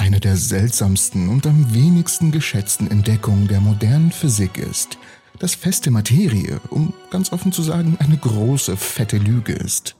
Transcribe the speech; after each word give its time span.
eine 0.00 0.18
der 0.18 0.38
seltsamsten 0.38 1.28
und 1.28 1.46
am 1.46 1.74
wenigsten 1.74 2.32
geschätzten 2.32 2.90
Entdeckungen 2.90 3.48
der 3.48 3.60
modernen 3.60 4.10
Physik 4.10 4.56
ist, 4.56 4.96
dass 5.38 5.54
feste 5.54 5.90
Materie, 5.90 6.58
um 6.70 6.94
ganz 7.10 7.32
offen 7.34 7.52
zu 7.52 7.60
sagen, 7.62 7.98
eine 8.00 8.16
große, 8.16 8.78
fette 8.78 9.18
Lüge 9.18 9.52
ist. 9.52 9.96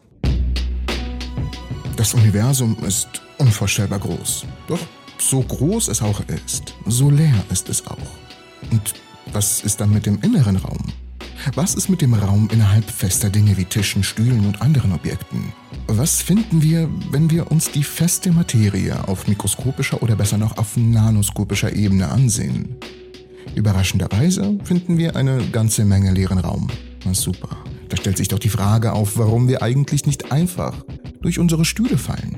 Das 1.97 2.15
Universum 2.15 2.79
ist 2.83 3.09
unvorstellbar 3.37 3.99
groß. 3.99 4.47
Doch 4.69 4.81
so 5.19 5.43
groß 5.43 5.89
es 5.89 6.01
auch 6.01 6.23
ist, 6.47 6.75
so 6.87 7.11
leer 7.11 7.45
ist 7.51 7.69
es 7.69 7.87
auch. 7.87 7.99
Und 8.71 8.95
was 9.35 9.61
ist 9.61 9.83
dann 9.83 9.93
mit 9.93 10.07
dem 10.07 10.19
inneren 10.23 10.57
Raum? 10.57 10.83
Was 11.55 11.75
ist 11.75 11.91
mit 11.91 12.01
dem 12.01 12.15
Raum 12.15 12.49
innerhalb 12.51 12.91
fester 12.91 13.29
Dinge 13.29 13.59
wie 13.59 13.67
Tischen, 13.67 14.03
Stühlen 14.03 14.47
und 14.47 14.63
anderen 14.63 14.93
Objekten? 14.93 15.53
Was 15.93 16.23
finden 16.23 16.63
wir, 16.63 16.89
wenn 17.11 17.33
wir 17.33 17.51
uns 17.51 17.73
die 17.73 17.83
feste 17.83 18.31
Materie 18.31 19.09
auf 19.09 19.27
mikroskopischer 19.27 20.01
oder 20.05 20.15
besser 20.15 20.39
noch 20.39 20.57
auf 20.57 20.77
nanoskopischer 20.77 21.75
Ebene 21.75 22.09
ansehen? 22.09 22.77
Überraschenderweise 23.57 24.57
finden 24.63 24.99
wir 24.99 25.17
eine 25.17 25.45
ganze 25.49 25.85
Menge 25.85 26.13
leeren 26.13 26.39
Raum. 26.39 26.69
Na 27.05 27.13
super. 27.13 27.57
Da 27.89 27.97
stellt 27.97 28.19
sich 28.19 28.29
doch 28.29 28.39
die 28.39 28.51
Frage 28.51 28.93
auf, 28.93 29.19
warum 29.19 29.49
wir 29.49 29.65
eigentlich 29.65 30.07
nicht 30.07 30.31
einfach 30.31 30.85
durch 31.23 31.41
unsere 31.41 31.65
Stühle 31.65 31.99
fallen. 31.99 32.37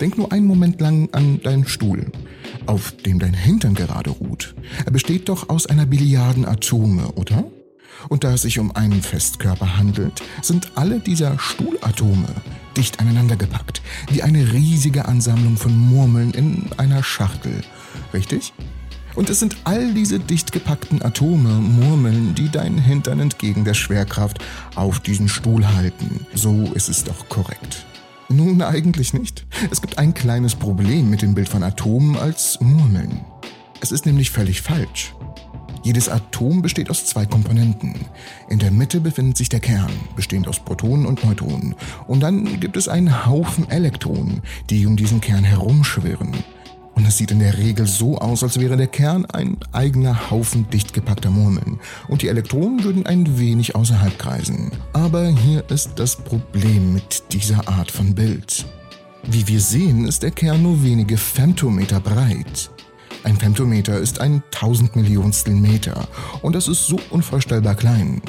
Denk 0.00 0.16
nur 0.16 0.32
einen 0.32 0.46
Moment 0.46 0.80
lang 0.80 1.10
an 1.12 1.42
deinen 1.42 1.68
Stuhl, 1.68 2.10
auf 2.64 2.92
dem 2.92 3.18
dein 3.18 3.34
Hintern 3.34 3.74
gerade 3.74 4.08
ruht. 4.08 4.54
Er 4.86 4.90
besteht 4.90 5.28
doch 5.28 5.50
aus 5.50 5.66
einer 5.66 5.84
Billiarden 5.84 6.46
Atome, 6.46 7.12
oder? 7.12 7.44
Und 8.08 8.24
da 8.24 8.32
es 8.32 8.42
sich 8.42 8.58
um 8.58 8.74
einen 8.74 9.02
Festkörper 9.02 9.76
handelt, 9.76 10.22
sind 10.42 10.72
alle 10.76 11.00
dieser 11.00 11.38
Stuhlatome 11.38 12.28
dicht 12.76 13.00
aneinander 13.00 13.36
gepackt, 13.36 13.82
wie 14.10 14.22
eine 14.22 14.52
riesige 14.52 15.06
Ansammlung 15.06 15.56
von 15.56 15.76
Murmeln 15.76 16.32
in 16.32 16.70
einer 16.76 17.02
Schachtel. 17.02 17.62
Richtig? 18.12 18.52
Und 19.14 19.30
es 19.30 19.38
sind 19.38 19.56
all 19.64 19.94
diese 19.94 20.18
dicht 20.18 20.50
gepackten 20.50 21.00
Atome, 21.02 21.50
Murmeln, 21.50 22.34
die 22.34 22.48
deinen 22.48 22.78
Hintern 22.78 23.20
entgegen 23.20 23.64
der 23.64 23.74
Schwerkraft 23.74 24.38
auf 24.74 25.00
diesen 25.00 25.28
Stuhl 25.28 25.66
halten. 25.66 26.26
So 26.34 26.72
ist 26.74 26.88
es 26.88 27.04
doch 27.04 27.28
korrekt. 27.28 27.86
Nun 28.28 28.62
eigentlich 28.62 29.14
nicht. 29.14 29.46
Es 29.70 29.80
gibt 29.80 29.98
ein 29.98 30.14
kleines 30.14 30.56
Problem 30.56 31.10
mit 31.10 31.22
dem 31.22 31.34
Bild 31.34 31.48
von 31.48 31.62
Atomen 31.62 32.16
als 32.16 32.58
Murmeln. 32.60 33.20
Es 33.80 33.92
ist 33.92 34.06
nämlich 34.06 34.30
völlig 34.30 34.62
falsch. 34.62 35.14
Jedes 35.84 36.08
Atom 36.08 36.62
besteht 36.62 36.88
aus 36.88 37.04
zwei 37.04 37.26
Komponenten. 37.26 37.94
In 38.48 38.58
der 38.58 38.70
Mitte 38.70 39.00
befindet 39.00 39.36
sich 39.36 39.50
der 39.50 39.60
Kern, 39.60 39.92
bestehend 40.16 40.48
aus 40.48 40.58
Protonen 40.58 41.04
und 41.04 41.22
Neutronen. 41.22 41.74
Und 42.06 42.20
dann 42.22 42.58
gibt 42.58 42.78
es 42.78 42.88
einen 42.88 43.26
Haufen 43.26 43.70
Elektronen, 43.70 44.40
die 44.70 44.86
um 44.86 44.96
diesen 44.96 45.20
Kern 45.20 45.44
herumschwirren. 45.44 46.32
Und 46.94 47.06
es 47.06 47.18
sieht 47.18 47.32
in 47.32 47.40
der 47.40 47.58
Regel 47.58 47.86
so 47.86 48.16
aus, 48.16 48.42
als 48.42 48.58
wäre 48.58 48.78
der 48.78 48.86
Kern 48.86 49.26
ein 49.26 49.58
eigener 49.72 50.30
Haufen 50.30 50.70
dicht 50.70 50.94
gepackter 50.94 51.30
Murmeln. 51.30 51.78
Und 52.08 52.22
die 52.22 52.28
Elektronen 52.28 52.82
würden 52.82 53.04
ein 53.04 53.38
wenig 53.38 53.74
außerhalb 53.74 54.18
kreisen. 54.18 54.72
Aber 54.94 55.28
hier 55.28 55.68
ist 55.68 55.90
das 55.96 56.16
Problem 56.16 56.94
mit 56.94 57.24
dieser 57.32 57.68
Art 57.68 57.90
von 57.90 58.14
Bild. 58.14 58.64
Wie 59.24 59.46
wir 59.48 59.60
sehen, 59.60 60.06
ist 60.06 60.22
der 60.22 60.30
Kern 60.30 60.62
nur 60.62 60.82
wenige 60.82 61.18
Femtometer 61.18 62.00
breit. 62.00 62.70
Ein 63.24 63.38
Femtometer 63.38 63.98
ist 63.98 64.20
ein 64.20 64.42
Tausendmillionstel 64.50 65.54
Meter 65.54 66.06
und 66.42 66.54
das 66.54 66.68
ist 66.68 66.86
so 66.86 67.00
unvorstellbar 67.08 67.74
klein. 67.74 68.20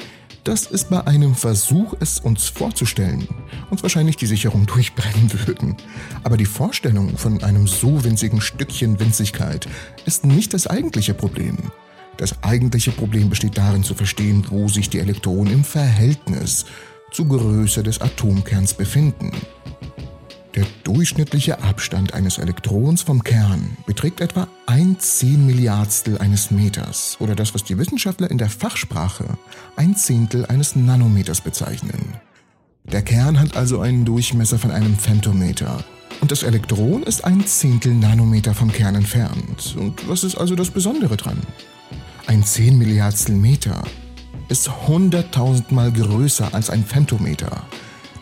Das 0.46 0.68
ist 0.68 0.90
bei 0.90 1.06
einem 1.06 1.36
Versuch, 1.36 1.96
es 2.00 2.20
uns 2.20 2.48
vorzustellen, 2.48 3.28
uns 3.70 3.84
wahrscheinlich 3.84 4.16
die 4.16 4.26
Sicherung 4.26 4.66
durchbrennen 4.68 5.34
würden. 5.34 5.76
Aber 6.24 6.38
die 6.38 6.46
Vorstellung 6.46 7.18
von 7.18 7.44
einem 7.44 7.68
so 7.68 8.06
winzigen 8.06 8.40
Stückchen 8.40 8.98
Winzigkeit 9.00 9.68
ist 10.06 10.26
nicht 10.26 10.54
das 10.54 10.66
eigentliche 10.66 11.14
Problem. 11.14 11.58
Das 12.16 12.42
eigentliche 12.42 12.92
Problem 12.92 13.30
besteht 13.30 13.58
darin 13.58 13.84
zu 13.84 13.96
verstehen, 13.96 14.46
wo 14.50 14.70
sich 14.70 14.90
die 14.90 15.00
Elektronen 15.00 15.52
im 15.52 15.64
Verhältnis 15.66 16.66
zur 17.12 17.28
Größe 17.28 17.84
des 17.84 18.00
Atomkerns 18.00 18.74
befinden. 18.74 19.32
Der 20.56 20.66
durchschnittliche 20.86 21.62
Abstand 21.62 22.14
eines 22.14 22.38
Elektrons 22.38 23.02
vom 23.02 23.24
Kern 23.24 23.76
beträgt 23.86 24.22
etwa 24.22 24.48
ein 24.68 24.96
Zehnmilliardstel 24.98 26.18
eines 26.18 26.50
Meters 26.50 27.18
oder 27.20 27.36
das, 27.36 27.54
was 27.54 27.66
die 27.66 27.78
Wissenschaftler 27.78 28.32
in 28.32 28.38
der 28.38 28.50
Fachsprache 28.50 29.26
ein 29.76 29.98
Zehntel 29.98 30.46
eines 30.46 30.78
Nanometers 30.78 31.42
bezeichnen. 31.42 32.14
Der 32.86 33.02
Kern 33.02 33.38
hat 33.38 33.58
also 33.58 33.82
einen 33.82 34.06
Durchmesser 34.06 34.58
von 34.58 34.72
einem 34.72 34.96
Femtometer 34.96 35.84
und 36.22 36.32
das 36.32 36.44
Elektron 36.44 37.04
ist 37.04 37.26
ein 37.26 37.46
Zehntel 37.46 37.94
Nanometer 37.94 38.54
vom 38.54 38.72
Kern 38.72 38.96
entfernt. 38.96 39.76
Und 39.78 40.08
was 40.08 40.24
ist 40.24 40.36
also 40.36 40.56
das 40.56 40.70
Besondere 40.70 41.18
dran? 41.18 41.38
Ein 42.28 42.46
Zehnmilliardstel 42.46 43.36
Meter 43.36 43.84
ist 44.48 44.88
hunderttausendmal 44.88 45.92
größer 45.92 46.54
als 46.54 46.70
ein 46.70 46.86
Femtometer 46.86 47.68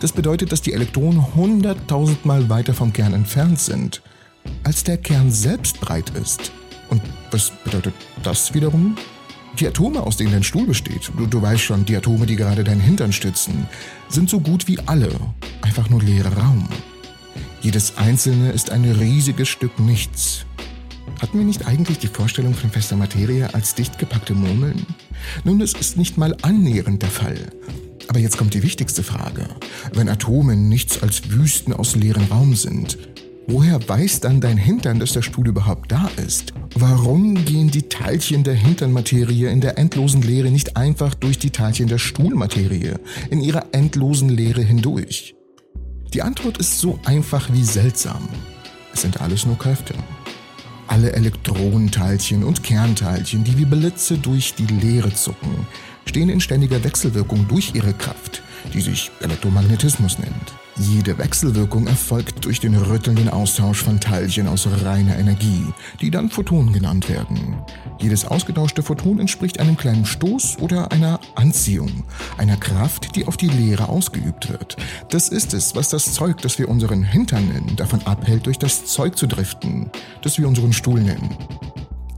das 0.03 0.11
bedeutet, 0.11 0.51
dass 0.51 0.61
die 0.61 0.73
Elektronen 0.73 1.21
100.000 1.37 2.17
Mal 2.25 2.49
weiter 2.49 2.73
vom 2.73 2.91
Kern 2.91 3.13
entfernt 3.13 3.57
sind, 3.57 4.01
als 4.65 4.83
der 4.83 4.97
Kern 4.97 5.31
selbst 5.31 5.79
breit 5.79 6.11
ist. 6.21 6.51
Und 6.89 7.01
was 7.31 7.53
bedeutet 7.63 7.93
das 8.21 8.53
wiederum? 8.53 8.97
Die 9.59 9.65
Atome, 9.65 10.01
aus 10.01 10.17
denen 10.17 10.33
dein 10.33 10.43
Stuhl 10.43 10.65
besteht, 10.65 11.09
du, 11.17 11.25
du 11.25 11.41
weißt 11.41 11.63
schon, 11.63 11.85
die 11.85 11.95
Atome, 11.95 12.25
die 12.25 12.35
gerade 12.35 12.65
deinen 12.65 12.81
Hintern 12.81 13.13
stützen, 13.13 13.65
sind 14.09 14.29
so 14.29 14.41
gut 14.41 14.67
wie 14.67 14.77
alle 14.87 15.09
einfach 15.61 15.89
nur 15.89 16.01
leerer 16.01 16.37
Raum. 16.37 16.67
Jedes 17.61 17.97
einzelne 17.97 18.51
ist 18.51 18.71
ein 18.71 18.83
riesiges 18.83 19.47
Stück 19.47 19.79
Nichts. 19.79 20.45
Hatten 21.21 21.37
wir 21.37 21.45
nicht 21.45 21.65
eigentlich 21.65 21.99
die 21.99 22.07
Vorstellung 22.07 22.53
von 22.53 22.69
fester 22.69 22.97
Materie 22.97 23.53
als 23.53 23.73
dicht 23.73 23.97
gepackte 23.99 24.33
Murmeln? 24.33 24.85
Nun, 25.45 25.61
es 25.61 25.71
ist 25.73 25.95
nicht 25.95 26.17
mal 26.17 26.35
annähernd 26.41 27.01
der 27.01 27.09
Fall. 27.09 27.37
Aber 28.07 28.19
jetzt 28.19 28.37
kommt 28.37 28.53
die 28.53 28.63
wichtigste 28.63 29.03
Frage. 29.03 29.47
Wenn 29.93 30.09
Atome 30.09 30.55
nichts 30.55 31.01
als 31.01 31.29
Wüsten 31.31 31.73
aus 31.73 31.95
leerem 31.95 32.25
Raum 32.25 32.55
sind, 32.55 32.97
woher 33.47 33.87
weiß 33.87 34.19
dann 34.19 34.41
dein 34.41 34.57
Hintern, 34.57 34.99
dass 34.99 35.13
der 35.13 35.21
Stuhl 35.21 35.47
überhaupt 35.47 35.91
da 35.91 36.09
ist? 36.25 36.53
Warum 36.75 37.45
gehen 37.45 37.71
die 37.71 37.83
Teilchen 37.83 38.43
der 38.43 38.55
Hinternmaterie 38.55 39.45
in 39.45 39.61
der 39.61 39.77
endlosen 39.77 40.21
Leere 40.21 40.51
nicht 40.51 40.77
einfach 40.77 41.13
durch 41.13 41.39
die 41.39 41.51
Teilchen 41.51 41.87
der 41.87 41.97
Stuhlmaterie 41.97 42.93
in 43.29 43.41
ihrer 43.41 43.65
endlosen 43.71 44.29
Leere 44.29 44.61
hindurch? 44.61 45.35
Die 46.13 46.21
Antwort 46.21 46.59
ist 46.59 46.79
so 46.79 46.99
einfach 47.05 47.51
wie 47.51 47.63
seltsam. 47.63 48.29
Es 48.93 49.01
sind 49.01 49.21
alles 49.21 49.45
nur 49.45 49.57
Kräfte. 49.57 49.95
Alle 50.87 51.13
Elektronenteilchen 51.13 52.43
und 52.43 52.61
Kernteilchen, 52.61 53.43
die 53.43 53.57
wie 53.57 53.65
Blitze 53.65 54.19
durch 54.19 54.53
die 54.53 54.67
Leere 54.67 55.11
zucken, 55.13 55.65
stehen 56.05 56.29
in 56.29 56.41
ständiger 56.41 56.83
Wechselwirkung 56.83 57.47
durch 57.47 57.73
ihre 57.73 57.93
Kraft, 57.93 58.41
die 58.73 58.81
sich 58.81 59.11
Elektromagnetismus 59.21 60.19
nennt. 60.19 60.53
Jede 60.77 61.19
Wechselwirkung 61.19 61.85
erfolgt 61.85 62.45
durch 62.45 62.59
den 62.59 62.75
rüttelnden 62.75 63.29
Austausch 63.29 63.83
von 63.83 63.99
Teilchen 63.99 64.47
aus 64.47 64.67
reiner 64.83 65.17
Energie, 65.19 65.67
die 66.01 66.09
dann 66.09 66.31
Photonen 66.31 66.73
genannt 66.73 67.09
werden. 67.09 67.57
Jedes 67.99 68.25
ausgetauschte 68.25 68.81
Photon 68.81 69.19
entspricht 69.19 69.59
einem 69.59 69.77
kleinen 69.77 70.05
Stoß 70.05 70.57
oder 70.59 70.91
einer 70.91 71.19
Anziehung, 71.35 72.03
einer 72.39 72.57
Kraft, 72.57 73.15
die 73.15 73.27
auf 73.27 73.37
die 73.37 73.49
Leere 73.49 73.87
ausgeübt 73.87 74.49
wird. 74.49 74.77
Das 75.09 75.29
ist 75.29 75.53
es, 75.53 75.75
was 75.75 75.89
das 75.89 76.13
Zeug, 76.13 76.41
das 76.41 76.57
wir 76.57 76.69
unseren 76.69 77.03
Hintern 77.03 77.47
nennen, 77.49 77.75
davon 77.75 78.01
abhält, 78.07 78.47
durch 78.47 78.57
das 78.57 78.85
Zeug 78.85 79.15
zu 79.15 79.27
driften, 79.27 79.91
das 80.23 80.39
wir 80.39 80.47
unseren 80.47 80.73
Stuhl 80.73 81.01
nennen. 81.01 81.37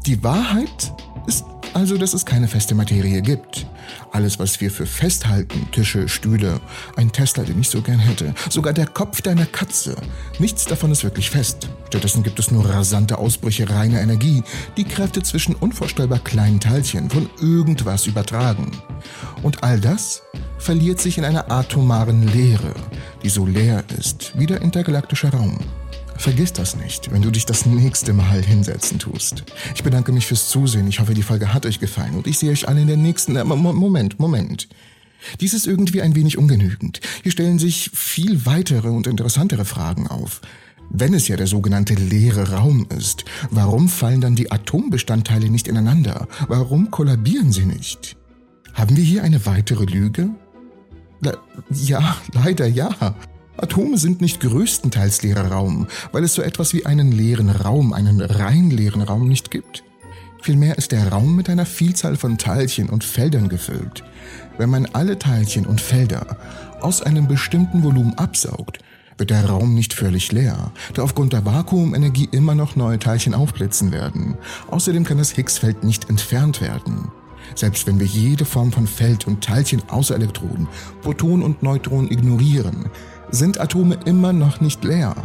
Die 0.06 0.24
Wahrheit 0.24 0.94
ist 1.28 1.44
also, 1.76 1.98
dass 1.98 2.14
es 2.14 2.26
keine 2.26 2.48
feste 2.48 2.74
Materie 2.74 3.22
gibt. 3.22 3.68
Alles, 4.14 4.40
was 4.40 4.62
wir 4.62 4.72
für 4.72 4.86
festhalten, 4.86 5.68
Tische, 5.74 6.08
Stühle, 6.08 6.62
ein 6.96 7.12
Tesla, 7.12 7.44
den 7.44 7.60
ich 7.60 7.68
so 7.68 7.82
gern 7.82 8.00
hätte, 8.00 8.34
sogar 8.50 8.72
der 8.72 8.88
Kopf 8.88 9.22
deiner 9.22 9.46
Katze, 9.46 9.98
nichts 10.40 10.64
davon 10.64 10.94
ist 10.94 11.04
wirklich 11.04 11.30
fest. 11.30 11.68
Stattdessen 11.90 12.24
gibt 12.24 12.40
es 12.40 12.50
nur 12.50 12.66
rasante 12.66 13.18
Ausbrüche 13.18 13.70
reiner 13.70 14.00
Energie, 14.00 14.42
die 14.78 14.86
Kräfte 14.86 15.22
zwischen 15.22 15.54
unvorstellbar 15.54 16.20
kleinen 16.20 16.62
Teilchen 16.62 17.10
von 17.10 17.30
irgendwas 17.42 18.08
übertragen. 18.08 18.72
Und 19.44 19.62
all 19.62 19.82
das 19.82 20.24
verliert 20.58 21.02
sich 21.02 21.18
in 21.18 21.26
einer 21.26 21.52
atomaren 21.52 22.26
Leere, 22.26 22.74
die 23.22 23.30
so 23.30 23.46
leer 23.46 23.84
ist 24.00 24.32
wie 24.38 24.46
der 24.46 24.62
intergalaktische 24.62 25.28
Raum. 25.28 25.58
Vergiss 26.18 26.54
das 26.54 26.76
nicht, 26.76 27.12
wenn 27.12 27.22
du 27.22 27.30
dich 27.30 27.46
das 27.46 27.66
nächste 27.66 28.14
Mal 28.14 28.42
hinsetzen 28.42 29.00
tust. 29.00 29.44
Ich 29.76 29.84
bedanke 29.84 30.12
mich 30.12 30.26
fürs 30.26 30.50
Zusehen. 30.50 30.88
Ich 30.88 31.00
hoffe, 31.00 31.14
die 31.14 31.24
Folge 31.24 31.54
hat 31.54 31.66
euch 31.66 31.80
gefallen 31.80 32.16
und 32.16 32.28
ich 32.28 32.40
sehe 32.40 32.52
euch 32.52 32.68
alle 32.68 32.82
in 32.82 32.88
der 32.88 32.98
nächsten. 32.98 33.36
Äh, 33.36 33.44
Moment, 33.44 34.20
Moment. 34.20 34.68
Dies 35.40 35.54
ist 35.54 35.68
irgendwie 35.68 36.02
ein 36.02 36.16
wenig 36.16 36.38
ungenügend. 36.38 37.02
Hier 37.24 37.32
stellen 37.32 37.60
sich 37.60 37.90
viel 37.94 38.46
weitere 38.46 38.90
und 38.90 39.08
interessantere 39.08 39.66
Fragen 39.66 40.08
auf. 40.08 40.42
Wenn 40.90 41.14
es 41.14 41.28
ja 41.28 41.36
der 41.36 41.48
sogenannte 41.48 41.96
leere 41.96 42.52
Raum 42.52 42.88
ist, 42.96 43.26
warum 43.50 43.90
fallen 43.90 44.22
dann 44.22 44.36
die 44.36 44.52
Atombestandteile 44.52 45.50
nicht 45.50 45.68
ineinander? 45.68 46.28
Warum 46.48 46.92
kollabieren 46.92 47.52
sie 47.52 47.66
nicht? 47.66 48.16
Haben 48.74 48.96
wir 48.96 49.04
hier 49.04 49.24
eine 49.24 49.46
weitere 49.46 49.86
Lüge? 49.86 50.30
Le 51.22 51.38
ja, 51.72 52.18
leider 52.34 52.68
ja. 52.68 53.16
Atome 53.58 53.98
sind 53.98 54.22
nicht 54.22 54.42
größtenteils 54.42 55.24
leerer 55.24 55.52
Raum, 55.52 55.88
weil 56.12 56.24
es 56.24 56.34
so 56.34 56.42
etwas 56.42 56.74
wie 56.74 56.86
einen 56.86 57.12
leeren 57.12 57.50
Raum, 57.50 57.94
einen 57.94 58.22
rein 58.22 58.70
leeren 58.70 59.02
Raum 59.02 59.28
nicht 59.28 59.52
gibt. 59.52 59.84
Vielmehr 60.42 60.78
ist 60.78 60.92
der 60.92 61.08
Raum 61.10 61.36
mit 61.36 61.50
einer 61.50 61.66
Vielzahl 61.66 62.18
von 62.18 62.38
Teilchen 62.38 62.90
und 62.90 63.04
Feldern 63.04 63.50
gefüllt. 63.50 64.04
Wenn 64.58 64.70
man 64.70 64.86
alle 64.94 65.18
Teilchen 65.18 65.66
und 65.66 65.82
Felder 65.82 66.38
aus 66.82 67.02
einem 67.02 67.28
bestimmten 67.28 67.84
Volumen 67.84 68.14
absaugt, 68.16 68.80
wird 69.18 69.30
der 69.30 69.46
Raum 69.46 69.74
nicht 69.74 69.94
völlig 69.94 70.32
leer, 70.32 70.72
da 70.94 71.04
aufgrund 71.04 71.34
der 71.34 71.46
Vakuumenergie 71.46 72.30
immer 72.32 72.54
noch 72.54 72.76
neue 72.76 73.00
Teilchen 73.00 73.34
aufblitzen 73.34 73.92
werden. 73.92 74.38
Außerdem 74.70 75.06
kann 75.06 75.18
das 75.18 75.32
Higgs-Feld 75.32 75.84
nicht 75.84 76.10
entfernt 76.10 76.62
werden. 76.62 77.12
Selbst 77.54 77.88
wenn 77.88 78.00
wir 78.00 78.08
jede 78.08 78.44
Form 78.44 78.72
von 78.72 78.88
Feld 78.88 79.28
und 79.28 79.44
Teilchen 79.44 79.82
außer 79.90 80.16
Elektronen, 80.16 80.68
Protonen 81.02 81.44
und 81.44 81.64
Neutronen 81.64 82.12
ignorieren, 82.12 82.90
sind 83.36 83.60
Atome 83.60 84.00
immer 84.06 84.34
noch 84.34 84.62
nicht 84.62 84.84
leer. 84.84 85.16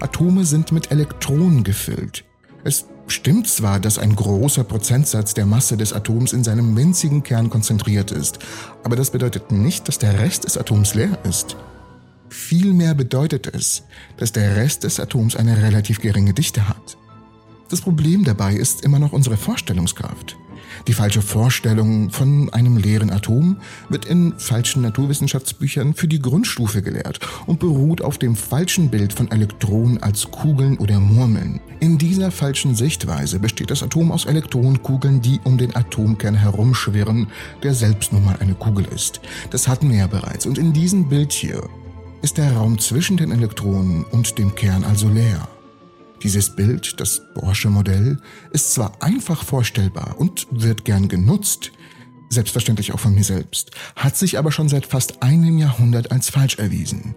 Atome 0.00 0.44
sind 0.44 0.72
mit 0.72 0.90
Elektronen 0.90 1.64
gefüllt. 1.64 2.24
Es 2.64 2.86
stimmt 3.06 3.46
zwar, 3.48 3.80
dass 3.80 3.98
ein 3.98 4.16
großer 4.16 4.64
Prozentsatz 4.64 5.34
der 5.34 5.46
Masse 5.46 5.76
des 5.76 5.92
Atoms 5.92 6.32
in 6.32 6.44
seinem 6.44 6.76
winzigen 6.76 7.22
Kern 7.22 7.50
konzentriert 7.50 8.10
ist, 8.10 8.38
aber 8.84 8.96
das 8.96 9.10
bedeutet 9.10 9.52
nicht, 9.52 9.88
dass 9.88 9.98
der 9.98 10.18
Rest 10.18 10.44
des 10.44 10.58
Atoms 10.58 10.94
leer 10.94 11.18
ist. 11.24 11.56
Vielmehr 12.28 12.94
bedeutet 12.94 13.46
es, 13.46 13.84
dass 14.18 14.32
der 14.32 14.56
Rest 14.56 14.84
des 14.84 15.00
Atoms 15.00 15.36
eine 15.36 15.62
relativ 15.62 16.00
geringe 16.00 16.34
Dichte 16.34 16.68
hat. 16.68 16.98
Das 17.70 17.80
Problem 17.80 18.24
dabei 18.24 18.54
ist 18.54 18.84
immer 18.84 18.98
noch 18.98 19.12
unsere 19.12 19.36
Vorstellungskraft. 19.36 20.36
Die 20.86 20.92
falsche 20.92 21.22
Vorstellung 21.22 22.10
von 22.10 22.52
einem 22.52 22.76
leeren 22.76 23.10
Atom 23.10 23.58
wird 23.88 24.04
in 24.04 24.34
falschen 24.38 24.82
Naturwissenschaftsbüchern 24.82 25.94
für 25.94 26.08
die 26.08 26.20
Grundstufe 26.20 26.82
gelehrt 26.82 27.20
und 27.46 27.58
beruht 27.58 28.02
auf 28.02 28.18
dem 28.18 28.36
falschen 28.36 28.90
Bild 28.90 29.12
von 29.12 29.30
Elektronen 29.30 30.02
als 30.02 30.30
Kugeln 30.30 30.78
oder 30.78 31.00
Murmeln. 31.00 31.60
In 31.80 31.98
dieser 31.98 32.30
falschen 32.30 32.74
Sichtweise 32.74 33.38
besteht 33.38 33.70
das 33.70 33.82
Atom 33.82 34.12
aus 34.12 34.24
Elektronenkugeln, 34.24 35.20
die 35.20 35.40
um 35.44 35.58
den 35.58 35.74
Atomkern 35.76 36.34
herumschwirren, 36.34 37.28
der 37.62 37.74
selbst 37.74 38.12
nun 38.12 38.24
mal 38.24 38.36
eine 38.40 38.54
Kugel 38.54 38.86
ist. 38.94 39.20
Das 39.50 39.68
hatten 39.68 39.90
wir 39.90 39.98
ja 39.98 40.06
bereits 40.06 40.46
und 40.46 40.58
in 40.58 40.72
diesem 40.72 41.08
Bild 41.08 41.32
hier 41.32 41.62
ist 42.22 42.38
der 42.38 42.52
Raum 42.52 42.78
zwischen 42.78 43.16
den 43.16 43.30
Elektronen 43.30 44.04
und 44.04 44.38
dem 44.38 44.54
Kern 44.54 44.84
also 44.84 45.08
leer. 45.08 45.48
Dieses 46.22 46.54
Bild, 46.54 47.00
das 47.00 47.22
Bohrsche 47.34 47.70
Modell, 47.70 48.18
ist 48.50 48.74
zwar 48.74 49.02
einfach 49.02 49.44
vorstellbar 49.44 50.16
und 50.18 50.46
wird 50.50 50.84
gern 50.84 51.08
genutzt, 51.08 51.70
selbstverständlich 52.28 52.92
auch 52.92 53.00
von 53.00 53.14
mir 53.14 53.24
selbst, 53.24 53.70
hat 53.96 54.16
sich 54.16 54.38
aber 54.38 54.52
schon 54.52 54.68
seit 54.68 54.86
fast 54.86 55.22
einem 55.22 55.58
Jahrhundert 55.58 56.10
als 56.10 56.30
falsch 56.30 56.58
erwiesen. 56.58 57.14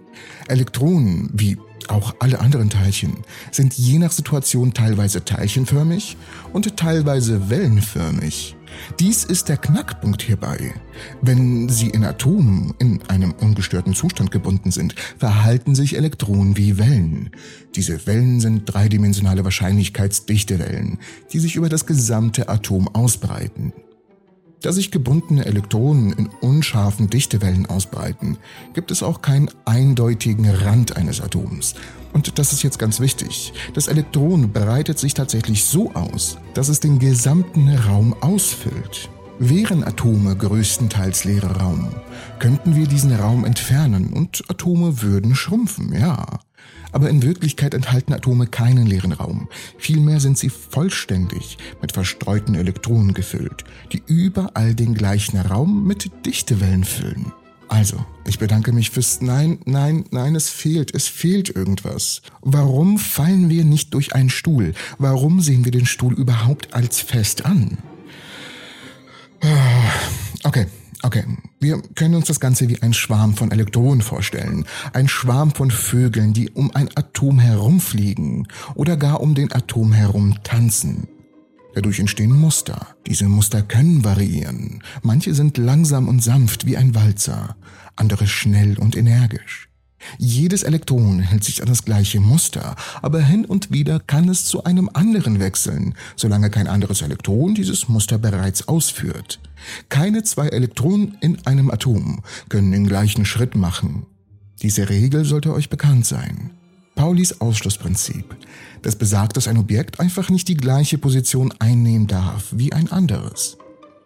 Elektronen, 0.48 1.30
wie 1.32 1.58
auch 1.88 2.14
alle 2.20 2.40
anderen 2.40 2.70
Teilchen, 2.70 3.18
sind 3.50 3.74
je 3.74 3.98
nach 3.98 4.12
Situation 4.12 4.72
teilweise 4.72 5.24
teilchenförmig 5.24 6.16
und 6.52 6.76
teilweise 6.76 7.50
wellenförmig. 7.50 8.56
Dies 9.00 9.24
ist 9.24 9.48
der 9.48 9.56
Knackpunkt 9.56 10.22
hierbei. 10.22 10.74
Wenn 11.20 11.68
sie 11.68 11.88
in 11.90 12.04
Atomen 12.04 12.74
in 12.78 13.00
einem 13.08 13.32
ungestörten 13.32 13.94
Zustand 13.94 14.30
gebunden 14.30 14.70
sind, 14.70 14.94
verhalten 15.18 15.74
sich 15.74 15.96
Elektronen 15.96 16.56
wie 16.56 16.78
Wellen. 16.78 17.30
Diese 17.74 18.06
Wellen 18.06 18.40
sind 18.40 18.64
dreidimensionale 18.66 19.44
Wahrscheinlichkeitsdichtewellen, 19.44 20.98
die 21.32 21.38
sich 21.38 21.56
über 21.56 21.68
das 21.68 21.86
gesamte 21.86 22.48
Atom 22.48 22.88
ausbreiten. 22.88 23.72
Da 24.62 24.72
sich 24.72 24.92
gebundene 24.92 25.44
Elektronen 25.44 26.12
in 26.12 26.28
unscharfen 26.40 27.10
Dichtewellen 27.10 27.66
ausbreiten, 27.66 28.38
gibt 28.74 28.92
es 28.92 29.02
auch 29.02 29.20
keinen 29.20 29.50
eindeutigen 29.64 30.48
Rand 30.48 30.96
eines 30.96 31.20
Atoms. 31.20 31.74
Und 32.12 32.38
das 32.38 32.52
ist 32.52 32.62
jetzt 32.62 32.78
ganz 32.78 33.00
wichtig. 33.00 33.52
Das 33.74 33.88
Elektron 33.88 34.52
breitet 34.52 35.00
sich 35.00 35.14
tatsächlich 35.14 35.64
so 35.64 35.92
aus, 35.94 36.38
dass 36.54 36.68
es 36.68 36.78
den 36.78 37.00
gesamten 37.00 37.70
Raum 37.70 38.14
ausfüllt. 38.20 39.10
Wären 39.40 39.82
Atome 39.82 40.36
größtenteils 40.36 41.24
leerer 41.24 41.56
Raum, 41.60 41.88
könnten 42.38 42.76
wir 42.76 42.86
diesen 42.86 43.12
Raum 43.12 43.44
entfernen 43.44 44.12
und 44.12 44.44
Atome 44.48 45.02
würden 45.02 45.34
schrumpfen, 45.34 45.92
ja. 45.92 46.38
Aber 46.92 47.08
in 47.08 47.22
Wirklichkeit 47.22 47.74
enthalten 47.74 48.12
Atome 48.12 48.46
keinen 48.46 48.86
leeren 48.86 49.12
Raum. 49.12 49.48
Vielmehr 49.78 50.20
sind 50.20 50.38
sie 50.38 50.50
vollständig 50.50 51.58
mit 51.80 51.92
verstreuten 51.92 52.54
Elektronen 52.54 53.14
gefüllt, 53.14 53.64
die 53.92 54.02
überall 54.06 54.74
den 54.74 54.94
gleichen 54.94 55.38
Raum 55.38 55.86
mit 55.86 56.10
Dichtewellen 56.26 56.84
füllen. 56.84 57.32
Also, 57.68 58.04
ich 58.26 58.38
bedanke 58.38 58.70
mich 58.72 58.90
fürs 58.90 59.22
Nein, 59.22 59.58
nein, 59.64 60.04
nein, 60.10 60.34
es 60.34 60.50
fehlt, 60.50 60.94
es 60.94 61.08
fehlt 61.08 61.48
irgendwas. 61.48 62.20
Warum 62.42 62.98
fallen 62.98 63.48
wir 63.48 63.64
nicht 63.64 63.94
durch 63.94 64.14
einen 64.14 64.28
Stuhl? 64.28 64.74
Warum 64.98 65.40
sehen 65.40 65.64
wir 65.64 65.72
den 65.72 65.86
Stuhl 65.86 66.12
überhaupt 66.12 66.74
als 66.74 67.00
fest 67.00 67.46
an? 67.46 67.78
Ah, 69.40 69.48
okay, 70.44 70.66
Okay, 71.04 71.24
wir 71.58 71.82
können 71.96 72.14
uns 72.14 72.28
das 72.28 72.38
Ganze 72.38 72.68
wie 72.68 72.80
ein 72.80 72.94
Schwarm 72.94 73.34
von 73.34 73.50
Elektronen 73.50 74.02
vorstellen. 74.02 74.66
Ein 74.92 75.08
Schwarm 75.08 75.50
von 75.50 75.72
Vögeln, 75.72 76.32
die 76.32 76.50
um 76.50 76.70
ein 76.76 76.88
Atom 76.94 77.40
herumfliegen 77.40 78.46
oder 78.76 78.96
gar 78.96 79.20
um 79.20 79.34
den 79.34 79.50
Atom 79.52 79.92
herum 79.92 80.38
tanzen. 80.44 81.08
Dadurch 81.74 81.98
entstehen 81.98 82.30
Muster. 82.30 82.94
Diese 83.06 83.28
Muster 83.28 83.62
können 83.62 84.04
variieren. 84.04 84.84
Manche 85.02 85.34
sind 85.34 85.58
langsam 85.58 86.06
und 86.06 86.22
sanft 86.22 86.66
wie 86.66 86.76
ein 86.76 86.94
Walzer, 86.94 87.56
andere 87.96 88.28
schnell 88.28 88.78
und 88.78 88.96
energisch. 88.96 89.71
Jedes 90.18 90.62
Elektron 90.62 91.20
hält 91.20 91.44
sich 91.44 91.62
an 91.62 91.68
das 91.68 91.84
gleiche 91.84 92.20
Muster, 92.20 92.76
aber 93.02 93.20
hin 93.20 93.44
und 93.44 93.70
wieder 93.70 94.00
kann 94.00 94.28
es 94.28 94.44
zu 94.44 94.64
einem 94.64 94.90
anderen 94.92 95.40
wechseln, 95.40 95.94
solange 96.16 96.50
kein 96.50 96.66
anderes 96.66 97.02
Elektron 97.02 97.54
dieses 97.54 97.88
Muster 97.88 98.18
bereits 98.18 98.68
ausführt. 98.68 99.40
Keine 99.88 100.22
zwei 100.22 100.48
Elektronen 100.48 101.16
in 101.20 101.44
einem 101.46 101.70
Atom 101.70 102.22
können 102.48 102.72
den 102.72 102.86
gleichen 102.86 103.24
Schritt 103.24 103.54
machen. 103.54 104.06
Diese 104.62 104.88
Regel 104.88 105.24
sollte 105.24 105.52
euch 105.52 105.70
bekannt 105.70 106.06
sein. 106.06 106.50
Paulis 106.94 107.40
Ausschlussprinzip. 107.40 108.36
Das 108.82 108.96
besagt, 108.96 109.36
dass 109.36 109.48
ein 109.48 109.56
Objekt 109.56 109.98
einfach 110.00 110.28
nicht 110.28 110.48
die 110.48 110.56
gleiche 110.56 110.98
Position 110.98 111.52
einnehmen 111.58 112.06
darf 112.06 112.48
wie 112.52 112.72
ein 112.72 112.90
anderes. 112.92 113.56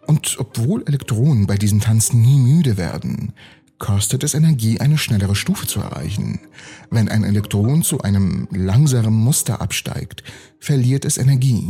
Und 0.07 0.37
obwohl 0.39 0.83
Elektronen 0.87 1.47
bei 1.47 1.57
diesem 1.57 1.81
Tanz 1.81 2.13
nie 2.13 2.37
müde 2.37 2.77
werden, 2.77 3.33
kostet 3.79 4.23
es 4.23 4.33
Energie, 4.33 4.79
eine 4.79 4.97
schnellere 4.97 5.35
Stufe 5.35 5.67
zu 5.67 5.79
erreichen. 5.79 6.39
Wenn 6.89 7.09
ein 7.09 7.23
Elektron 7.23 7.83
zu 7.83 8.01
einem 8.01 8.47
langsamen 8.51 9.13
Muster 9.13 9.61
absteigt, 9.61 10.23
verliert 10.59 11.05
es 11.05 11.17
Energie. 11.17 11.69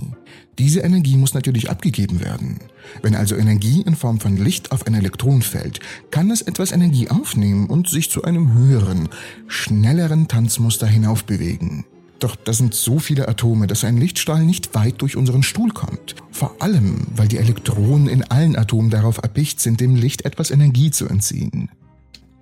Diese 0.58 0.80
Energie 0.80 1.18
muss 1.18 1.34
natürlich 1.34 1.70
abgegeben 1.70 2.20
werden. 2.22 2.60
Wenn 3.02 3.16
also 3.16 3.36
Energie 3.36 3.82
in 3.82 3.96
Form 3.96 4.20
von 4.20 4.38
Licht 4.38 4.72
auf 4.72 4.88
ein 4.88 4.94
Elektron 4.94 5.42
fällt, 5.42 5.80
kann 6.10 6.32
es 6.32 6.42
etwas 6.42 6.72
Energie 6.72 7.10
aufnehmen 7.10 7.68
und 7.68 7.90
sich 7.90 8.10
zu 8.10 8.24
einem 8.24 8.54
höheren, 8.54 9.10
schnelleren 9.48 10.28
Tanzmuster 10.28 10.88
hinaufbewegen. 10.88 11.86
Doch 12.20 12.36
das 12.36 12.58
sind 12.58 12.74
so 12.74 12.98
viele 12.98 13.28
Atome, 13.28 13.68
dass 13.68 13.84
ein 13.84 13.98
Lichtstrahl 13.98 14.44
nicht 14.44 14.74
weit 14.74 15.02
durch 15.02 15.16
unseren 15.16 15.44
Stuhl 15.44 15.70
kommt. 15.70 16.16
Vor 16.32 16.56
allem, 16.60 17.06
weil 17.16 17.28
die 17.28 17.38
Elektronen 17.38 18.08
in 18.08 18.24
allen 18.24 18.56
Atomen 18.56 18.90
darauf 18.90 19.18
erpicht 19.20 19.60
sind, 19.60 19.80
dem 19.80 19.96
Licht 19.96 20.26
etwas 20.26 20.50
Energie 20.50 20.90
zu 20.90 21.08
entziehen. 21.08 21.70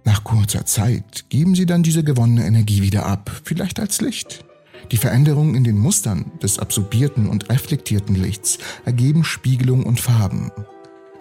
Nach 0.06 0.24
kurzer 0.24 0.66
Zeit 0.66 1.26
geben 1.30 1.56
sie 1.56 1.66
dann 1.66 1.84
diese 1.84 2.04
gewonnene 2.04 2.46
Energie 2.46 2.84
wieder 2.84 3.06
ab, 3.08 3.42
vielleicht 3.44 3.80
als 3.80 4.02
Licht. 4.02 4.46
Die 4.92 4.98
Veränderungen 4.98 5.56
in 5.56 5.64
den 5.64 5.80
Mustern 5.80 6.32
des 6.44 6.60
absorbierten 6.60 7.28
und 7.28 7.50
reflektierten 7.50 8.16
Lichts 8.16 8.60
ergeben 8.86 9.24
Spiegelung 9.24 9.84
und 9.84 10.00
Farben. 10.00 10.52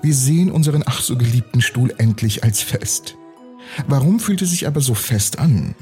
Wir 0.03 0.15
sehen 0.15 0.51
unseren 0.51 0.83
ach 0.85 1.01
so 1.01 1.17
geliebten 1.17 1.63
Stuhl 1.63 1.95
endlich 1.97 2.45
als 2.45 2.61
fest. 2.61 3.17
Warum 3.89 4.21
fühlt 4.21 4.43
es 4.43 4.51
sich 4.51 4.67
aber 4.67 4.83
so 4.83 4.93
fest 4.93 5.39
an? 5.39 5.75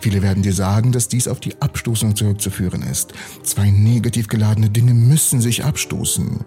Viele 0.00 0.20
werden 0.20 0.42
dir 0.42 0.52
sagen, 0.52 0.90
dass 0.90 1.06
dies 1.06 1.28
auf 1.28 1.38
die 1.38 1.62
Abstoßung 1.62 2.16
zurückzuführen 2.16 2.82
ist. 2.82 3.12
Zwei 3.44 3.70
negativ 3.70 4.26
geladene 4.26 4.68
Dinge 4.68 4.94
müssen 4.94 5.40
sich 5.40 5.64
abstoßen. 5.64 6.40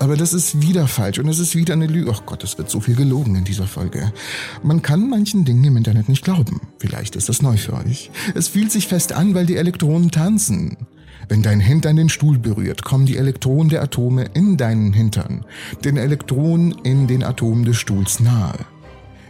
Aber 0.00 0.16
das 0.16 0.32
ist 0.32 0.62
wieder 0.62 0.86
falsch 0.86 1.18
und 1.18 1.28
es 1.28 1.38
ist 1.38 1.56
wieder 1.56 1.74
eine 1.74 1.86
Lüge. 1.86 2.12
Ach 2.14 2.22
Gott, 2.24 2.44
es 2.44 2.56
wird 2.56 2.70
so 2.70 2.80
viel 2.80 2.94
gelogen 2.94 3.34
in 3.34 3.44
dieser 3.44 3.66
Folge. 3.66 4.12
Man 4.62 4.82
kann 4.82 5.10
manchen 5.10 5.44
Dingen 5.44 5.64
im 5.64 5.76
Internet 5.76 6.08
nicht 6.08 6.24
glauben. 6.24 6.60
Vielleicht 6.78 7.16
ist 7.16 7.28
das 7.28 7.42
neu 7.42 7.56
für 7.56 7.74
euch. 7.74 8.10
Es 8.34 8.48
fühlt 8.48 8.70
sich 8.70 8.86
fest 8.86 9.12
an, 9.12 9.34
weil 9.34 9.46
die 9.46 9.56
Elektronen 9.56 10.10
tanzen. 10.10 10.76
Wenn 11.28 11.42
dein 11.42 11.60
Hintern 11.60 11.96
den 11.96 12.08
Stuhl 12.08 12.38
berührt, 12.38 12.84
kommen 12.84 13.06
die 13.06 13.16
Elektronen 13.16 13.68
der 13.68 13.82
Atome 13.82 14.30
in 14.34 14.56
deinen 14.56 14.92
Hintern, 14.92 15.44
den 15.84 15.96
Elektronen 15.96 16.72
in 16.84 17.06
den 17.06 17.22
Atomen 17.22 17.64
des 17.64 17.76
Stuhls 17.76 18.20
nahe. 18.20 18.54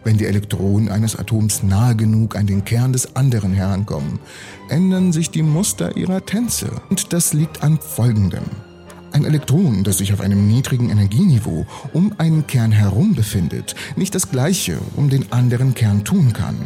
Wenn 0.05 0.17
die 0.17 0.27
Elektronen 0.27 0.91
eines 0.91 1.17
Atoms 1.17 1.63
nahe 1.63 1.97
genug 1.97 2.37
an 2.37 2.47
den 2.47 2.65
Kern 2.65 2.93
des 2.93 3.17
anderen 3.17 3.53
herankommen, 3.53 4.21
ändern 4.69 5.13
sich 5.13 5.31
die 5.31 5.43
Muster 5.43 5.97
ihrer 5.97 6.25
Tänze. 6.25 6.71
Und 6.89 7.13
das 7.13 7.33
liegt 7.33 7.63
an 7.63 7.79
Folgendem. 7.81 8.68
Ein 9.13 9.25
Elektron, 9.25 9.85
das 9.85 9.99
sich 9.99 10.13
auf 10.13 10.21
einem 10.21 10.47
niedrigen 10.49 10.91
Energieniveau 10.91 11.67
um 11.93 12.13
einen 12.19 12.47
Kern 12.47 12.73
herum 12.73 13.15
befindet, 13.15 13.75
nicht 13.97 14.15
das 14.15 14.31
gleiche 14.31 14.79
um 14.97 15.09
den 15.09 15.33
anderen 15.33 15.75
Kern 15.75 16.05
tun 16.05 16.33
kann. 16.33 16.57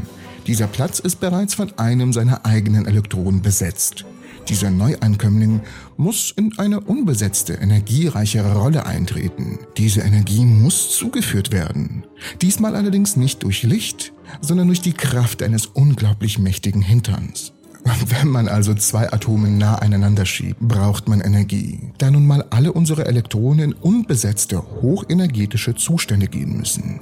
Dieser 0.46 0.66
Platz 0.66 0.98
ist 0.98 1.20
bereits 1.20 1.54
von 1.54 1.78
einem 1.78 2.12
seiner 2.12 2.44
eigenen 2.44 2.86
Elektronen 2.86 3.42
besetzt. 3.42 4.04
Dieser 4.48 4.70
Neuankömmling 4.70 5.60
muss 5.96 6.32
in 6.36 6.58
eine 6.58 6.80
unbesetzte, 6.80 7.54
energiereichere 7.54 8.56
Rolle 8.56 8.86
eintreten. 8.86 9.60
Diese 9.76 10.00
Energie 10.00 10.44
muss 10.44 10.90
zugeführt 10.96 11.52
werden. 11.52 12.04
Diesmal 12.40 12.74
allerdings 12.74 13.16
nicht 13.16 13.44
durch 13.44 13.62
Licht, 13.62 14.12
sondern 14.40 14.66
durch 14.66 14.80
die 14.80 14.94
Kraft 14.94 15.44
eines 15.44 15.66
unglaublich 15.66 16.40
mächtigen 16.40 16.82
Hinterns. 16.82 17.52
Wenn 18.06 18.28
man 18.28 18.48
also 18.48 18.74
zwei 18.74 19.12
Atome 19.12 19.48
nah 19.48 19.76
aneinander 19.76 20.24
schiebt, 20.24 20.60
braucht 20.60 21.08
man 21.08 21.20
Energie. 21.20 21.92
Da 21.98 22.10
nun 22.10 22.26
mal 22.26 22.44
alle 22.50 22.72
unsere 22.72 23.06
Elektronen 23.06 23.72
in 23.72 23.72
unbesetzte, 23.72 24.62
hochenergetische 24.82 25.74
Zustände 25.74 26.28
gehen 26.28 26.56
müssen. 26.56 27.00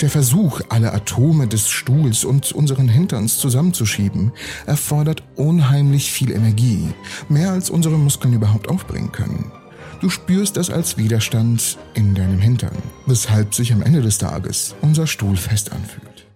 Der 0.00 0.10
Versuch, 0.10 0.60
alle 0.68 0.92
Atome 0.92 1.48
des 1.48 1.68
Stuhls 1.68 2.24
und 2.24 2.52
unseren 2.52 2.88
Hinterns 2.88 3.38
zusammenzuschieben, 3.38 4.32
erfordert 4.66 5.22
unheimlich 5.36 6.10
viel 6.10 6.30
Energie. 6.30 6.88
Mehr 7.28 7.52
als 7.52 7.70
unsere 7.70 7.98
Muskeln 7.98 8.34
überhaupt 8.34 8.68
aufbringen 8.68 9.12
können. 9.12 9.52
Du 10.00 10.08
spürst 10.08 10.56
das 10.56 10.70
als 10.70 10.96
Widerstand 10.96 11.78
in 11.94 12.14
deinem 12.14 12.40
Hintern, 12.40 12.76
weshalb 13.06 13.54
sich 13.54 13.72
am 13.72 13.82
Ende 13.82 14.02
des 14.02 14.18
Tages 14.18 14.74
unser 14.80 15.06
Stuhl 15.06 15.36
fest 15.36 15.72
anfühlt. 15.72 16.26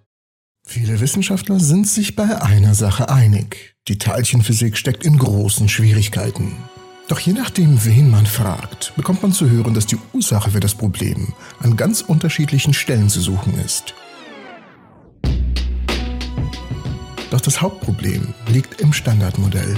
Viele 0.64 1.00
Wissenschaftler 1.00 1.58
sind 1.58 1.88
sich 1.88 2.16
bei 2.16 2.40
einer 2.42 2.74
Sache 2.74 3.08
einig. 3.08 3.75
Die 3.88 3.98
Teilchenphysik 3.98 4.76
steckt 4.76 5.04
in 5.04 5.16
großen 5.16 5.68
Schwierigkeiten. 5.68 6.56
Doch 7.06 7.20
je 7.20 7.32
nachdem, 7.32 7.84
wen 7.84 8.10
man 8.10 8.26
fragt, 8.26 8.92
bekommt 8.96 9.22
man 9.22 9.30
zu 9.30 9.48
hören, 9.48 9.74
dass 9.74 9.86
die 9.86 9.98
Ursache 10.12 10.50
für 10.50 10.58
das 10.58 10.74
Problem 10.74 11.32
an 11.60 11.76
ganz 11.76 12.00
unterschiedlichen 12.00 12.74
Stellen 12.74 13.08
zu 13.08 13.20
suchen 13.20 13.54
ist. 13.64 13.94
Doch 17.30 17.40
das 17.40 17.60
Hauptproblem 17.60 18.34
liegt 18.48 18.80
im 18.80 18.92
Standardmodell. 18.92 19.76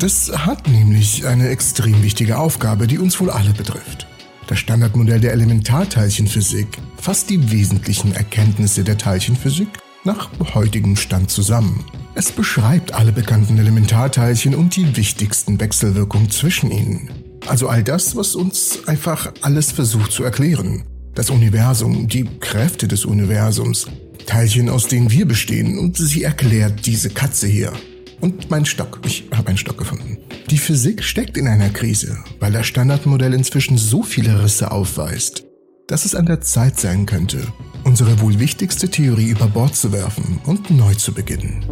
Das 0.00 0.28
hat 0.36 0.66
nämlich 0.66 1.24
eine 1.24 1.48
extrem 1.48 2.02
wichtige 2.02 2.38
Aufgabe, 2.38 2.88
die 2.88 2.98
uns 2.98 3.20
wohl 3.20 3.30
alle 3.30 3.52
betrifft. 3.52 4.08
Das 4.48 4.58
Standardmodell 4.58 5.20
der 5.20 5.32
Elementarteilchenphysik 5.32 6.78
fasst 6.96 7.30
die 7.30 7.52
wesentlichen 7.52 8.12
Erkenntnisse 8.12 8.82
der 8.82 8.98
Teilchenphysik 8.98 9.68
nach 10.06 10.30
heutigem 10.54 10.96
Stand 10.96 11.30
zusammen. 11.30 11.84
Es 12.14 12.32
beschreibt 12.32 12.94
alle 12.94 13.12
bekannten 13.12 13.58
Elementarteilchen 13.58 14.54
und 14.54 14.74
die 14.76 14.96
wichtigsten 14.96 15.60
Wechselwirkungen 15.60 16.30
zwischen 16.30 16.70
ihnen. 16.70 17.10
Also 17.46 17.68
all 17.68 17.84
das, 17.84 18.16
was 18.16 18.34
uns 18.34 18.86
einfach 18.86 19.32
alles 19.42 19.72
versucht 19.72 20.12
zu 20.12 20.24
erklären. 20.24 20.84
Das 21.14 21.28
Universum, 21.28 22.08
die 22.08 22.24
Kräfte 22.40 22.88
des 22.88 23.04
Universums, 23.04 23.86
Teilchen, 24.26 24.68
aus 24.68 24.88
denen 24.88 25.10
wir 25.10 25.26
bestehen 25.26 25.78
und 25.78 25.96
sie 25.96 26.22
erklärt 26.22 26.86
diese 26.86 27.10
Katze 27.10 27.46
hier. 27.46 27.72
Und 28.20 28.50
mein 28.50 28.64
Stock, 28.64 29.00
ich 29.04 29.28
habe 29.34 29.48
einen 29.48 29.58
Stock 29.58 29.76
gefunden. 29.76 30.18
Die 30.50 30.58
Physik 30.58 31.04
steckt 31.04 31.36
in 31.36 31.48
einer 31.48 31.68
Krise, 31.68 32.18
weil 32.40 32.52
das 32.52 32.66
Standardmodell 32.66 33.34
inzwischen 33.34 33.76
so 33.76 34.02
viele 34.02 34.42
Risse 34.42 34.70
aufweist, 34.70 35.44
dass 35.86 36.04
es 36.04 36.14
an 36.14 36.26
der 36.26 36.40
Zeit 36.40 36.80
sein 36.80 37.06
könnte, 37.06 37.46
unsere 37.86 38.20
wohl 38.20 38.40
wichtigste 38.40 38.90
Theorie 38.90 39.30
über 39.30 39.46
Bord 39.46 39.76
zu 39.76 39.92
werfen 39.92 40.40
und 40.44 40.70
neu 40.70 40.94
zu 40.94 41.14
beginnen. 41.14 41.64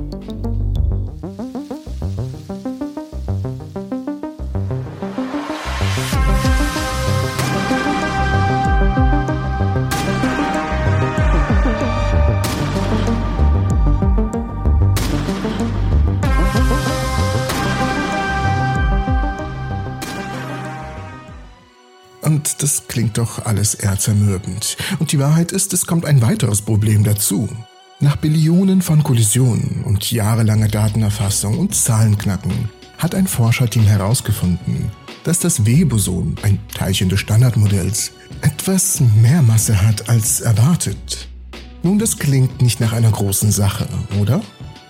Doch 23.18 23.44
alles 23.44 23.74
eher 23.74 23.98
zermürbend. 23.98 24.76
Und 24.98 25.12
die 25.12 25.18
Wahrheit 25.18 25.52
ist, 25.52 25.72
es 25.72 25.86
kommt 25.86 26.04
ein 26.04 26.22
weiteres 26.22 26.62
Problem 26.62 27.04
dazu. 27.04 27.48
Nach 28.00 28.16
Billionen 28.16 28.82
von 28.82 29.02
Kollisionen 29.02 29.82
und 29.84 30.10
jahrelanger 30.10 30.68
Datenerfassung 30.68 31.58
und 31.58 31.74
Zahlenknacken 31.74 32.68
hat 32.98 33.14
ein 33.14 33.26
Forscherteam 33.26 33.84
herausgefunden, 33.84 34.90
dass 35.24 35.38
das 35.38 35.64
W-Boson, 35.64 36.36
ein 36.42 36.58
Teilchen 36.74 37.08
des 37.08 37.20
Standardmodells, 37.20 38.12
etwas 38.42 39.00
mehr 39.00 39.42
Masse 39.42 39.80
hat 39.80 40.08
als 40.08 40.40
erwartet. 40.40 41.28
Nun, 41.82 41.98
das 41.98 42.18
klingt 42.18 42.62
nicht 42.62 42.80
nach 42.80 42.92
einer 42.92 43.10
großen 43.10 43.52
Sache, 43.52 43.86
oder? 44.20 44.42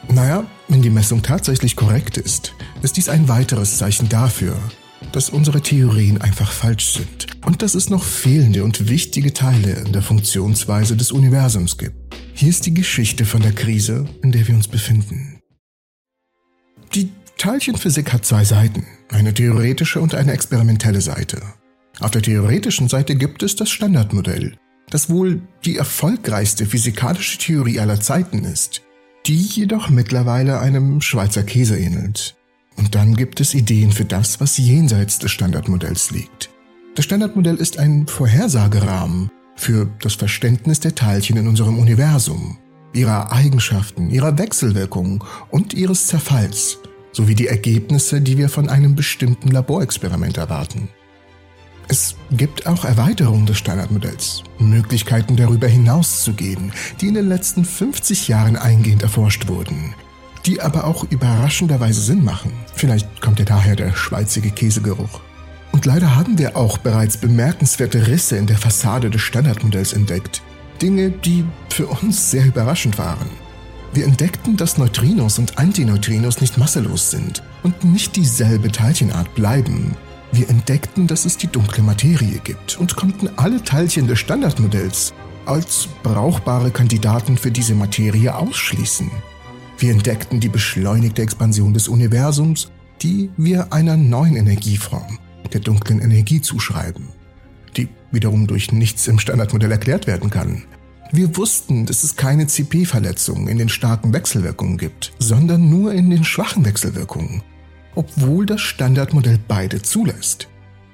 Naja, 0.09 0.45
wenn 0.69 0.83
die 0.83 0.91
Messung 0.91 1.23
tatsächlich 1.23 1.77
korrekt 1.77 2.17
ist, 2.17 2.53
ist 2.83 2.97
dies 2.97 3.09
ein 3.09 3.29
weiteres 3.29 3.79
Zeichen 3.79 4.09
dafür, 4.09 4.57
dass 5.13 5.31
unsere 5.31 5.61
Theorien 5.61 6.21
einfach 6.21 6.51
falsch 6.51 6.93
sind 6.93 7.27
und 7.47 7.63
dass 7.63 7.75
es 7.75 7.91
noch 7.91 8.03
fehlende 8.03 8.65
und 8.65 8.89
wichtige 8.89 9.33
Teile 9.33 9.73
in 9.85 9.93
der 9.93 10.03
Funktionsweise 10.03 10.97
des 10.97 11.13
Universums 11.13 11.79
gibt. 11.79 12.15
Hier 12.35 12.49
ist 12.49 12.67
die 12.67 12.75
Geschichte 12.75 13.25
von 13.25 13.43
der 13.43 13.53
Krise, 13.53 14.07
in 14.23 14.33
der 14.33 14.47
wir 14.47 14.55
uns 14.55 14.69
befinden. 14.69 15.41
Die 16.95 17.11
Teilchenphysik 17.39 18.13
hat 18.13 18.25
zwei 18.25 18.45
Seiten, 18.45 18.87
eine 19.11 19.35
theoretische 19.35 20.01
und 20.01 20.15
eine 20.15 20.33
experimentelle 20.33 21.01
Seite. 21.01 21.43
Auf 22.01 22.11
der 22.11 22.23
theoretischen 22.23 22.89
Seite 22.89 23.15
gibt 23.15 23.43
es 23.43 23.57
das 23.57 23.71
Standardmodell, 23.71 24.57
das 24.91 25.11
wohl 25.11 25.43
die 25.65 25.77
erfolgreichste 25.77 26.67
physikalische 26.67 27.39
Theorie 27.39 27.79
aller 27.81 28.01
Zeiten 28.01 28.45
ist, 28.45 28.83
die 29.27 29.41
jedoch 29.41 29.91
mittlerweile 29.91 30.61
einem 30.61 31.01
Schweizer 31.01 31.43
Käse 31.43 31.79
ähnelt. 31.79 32.37
Und 32.77 32.95
dann 32.95 33.15
gibt 33.15 33.41
es 33.41 33.55
Ideen 33.55 33.93
für 33.93 34.05
das, 34.05 34.41
was 34.41 34.57
jenseits 34.57 35.19
des 35.19 35.31
Standardmodells 35.31 36.11
liegt. 36.11 36.51
Das 36.95 37.05
Standardmodell 37.05 37.57
ist 37.57 37.79
ein 37.79 38.07
Vorhersagerahmen 38.07 39.31
für 39.57 39.89
das 40.01 40.15
Verständnis 40.15 40.81
der 40.81 40.95
Teilchen 40.95 41.37
in 41.37 41.49
unserem 41.49 41.79
Universum, 41.79 42.59
ihrer 42.93 43.33
Eigenschaften, 43.33 44.11
ihrer 44.11 44.39
Wechselwirkung 44.39 45.25
und 45.51 45.75
ihres 45.75 46.07
Zerfalls, 46.07 46.79
sowie 47.13 47.35
die 47.35 47.49
Ergebnisse, 47.49 48.21
die 48.21 48.39
wir 48.39 48.49
von 48.49 48.69
einem 48.69 48.95
bestimmten 48.95 49.51
Laborexperiment 49.51 50.37
erwarten. 50.37 50.89
Es 51.89 52.17
gibt 52.31 52.67
auch 52.67 52.85
Erweiterungen 52.85 53.47
des 53.47 53.59
Standardmodells, 53.59 54.43
Möglichkeiten 54.59 55.37
darüber 55.37 55.69
hinaus 55.69 56.23
zu 56.23 56.33
gehen, 56.33 56.73
die 57.01 57.09
in 57.09 57.15
den 57.15 57.29
letzten 57.29 57.65
50 57.65 58.29
Jahren 58.29 58.57
eingehend 58.57 59.03
erforscht 59.03 59.49
wurden, 59.49 59.95
die 60.47 60.61
aber 60.61 60.85
auch 60.85 61.05
überraschenderweise 61.05 62.01
Sinn 62.01 62.25
machen. 62.25 62.53
Vielleicht 62.75 63.21
kommt 63.21 63.39
ja 63.39 63.45
daher 63.45 63.77
der 63.77 63.95
schweizige 63.95 64.51
Käsegeruch. 64.51 65.21
Und 65.73 65.87
leider 65.87 66.15
haben 66.15 66.39
wir 66.39 66.57
auch 66.57 66.79
bereits 66.79 67.17
bemerkenswerte 67.17 68.07
Risse 68.07 68.37
in 68.37 68.47
der 68.47 68.59
Fassade 68.59 69.11
des 69.11 69.23
Standardmodells 69.23 69.93
entdeckt. 69.93 70.43
Dinge, 70.81 71.11
die 71.11 71.45
für 71.71 71.87
uns 71.87 72.31
sehr 72.31 72.47
überraschend 72.47 72.99
waren. 72.99 73.29
Wir 73.93 74.05
entdeckten, 74.05 74.57
dass 74.57 74.77
Neutrinos 74.77 75.39
und 75.39 75.59
Antineutrinos 75.59 76.41
nicht 76.41 76.59
masselos 76.59 77.11
sind 77.11 77.43
und 77.63 77.85
nicht 77.85 78.17
dieselbe 78.17 78.71
Teilchenart 78.71 79.35
bleiben. 79.35 79.97
Wir 80.33 80.51
entdeckten, 80.51 81.07
dass 81.07 81.25
es 81.25 81.37
die 81.37 81.47
dunkle 81.47 81.83
Materie 81.85 82.41
gibt 82.43 82.77
und 82.79 82.97
konnten 82.97 83.31
alle 83.37 83.63
Teilchen 83.63 84.09
des 84.09 84.19
Standardmodells 84.19 85.15
als 85.47 85.89
brauchbare 86.03 86.71
Kandidaten 86.71 87.37
für 87.37 87.51
diese 87.51 87.75
Materie 87.75 88.35
ausschließen. 88.35 89.11
Wir 89.85 89.93
entdeckten 89.93 90.41
die 90.41 90.49
beschleunigte 90.49 91.21
Expansion 91.21 91.75
des 91.75 91.89
Universums, 91.89 92.71
die 93.03 93.29
wir 93.37 93.71
einer 93.71 93.99
neuen 93.99 94.35
Energieform, 94.35 95.19
der 95.53 95.61
dunklen 95.61 96.01
Energie, 96.01 96.41
zuschreiben, 96.41 97.09
die 97.77 97.91
wiederum 98.11 98.47
durch 98.47 98.73
nichts 98.73 99.07
im 99.09 99.19
Standardmodell 99.19 99.71
erklärt 99.71 100.07
werden 100.07 100.31
kann. 100.31 100.63
Wir 101.13 101.37
wussten, 101.37 101.85
dass 101.85 102.03
es 102.03 102.17
keine 102.17 102.47
CP-Verletzungen 102.47 103.47
in 103.47 103.59
den 103.59 103.69
starken 103.69 104.15
Wechselwirkungen 104.15 104.79
gibt, 104.79 105.13
sondern 105.19 105.69
nur 105.69 105.93
in 105.93 106.09
den 106.09 106.25
schwachen 106.25 106.65
Wechselwirkungen, 106.65 107.43
obwohl 107.95 108.47
das 108.47 108.63
Standardmodell 108.63 109.39
beide 109.47 109.83
zulässt. 109.83 110.49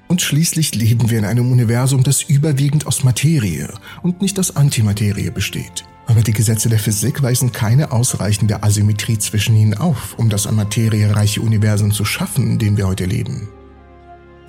Und 0.08 0.20
schließlich 0.20 0.74
leben 0.74 1.10
wir 1.10 1.20
in 1.20 1.26
einem 1.26 1.52
Universum, 1.52 2.02
das 2.02 2.22
überwiegend 2.22 2.88
aus 2.88 3.04
Materie 3.04 3.72
und 4.02 4.20
nicht 4.20 4.36
aus 4.40 4.56
Antimaterie 4.56 5.30
besteht. 5.30 5.84
Aber 6.10 6.22
die 6.22 6.32
Gesetze 6.32 6.68
der 6.68 6.80
Physik 6.80 7.22
weisen 7.22 7.52
keine 7.52 7.92
ausreichende 7.92 8.64
Asymmetrie 8.64 9.18
zwischen 9.18 9.54
ihnen 9.54 9.74
auf, 9.74 10.18
um 10.18 10.28
das 10.28 10.48
an 10.48 10.56
Materie 10.56 11.14
reiche 11.14 11.40
Universum 11.40 11.92
zu 11.92 12.04
schaffen, 12.04 12.50
in 12.50 12.58
dem 12.58 12.76
wir 12.76 12.88
heute 12.88 13.04
leben. 13.04 13.48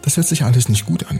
Das 0.01 0.17
hört 0.17 0.25
sich 0.25 0.43
alles 0.43 0.69
nicht 0.69 0.87
gut 0.87 1.05
an. 1.05 1.19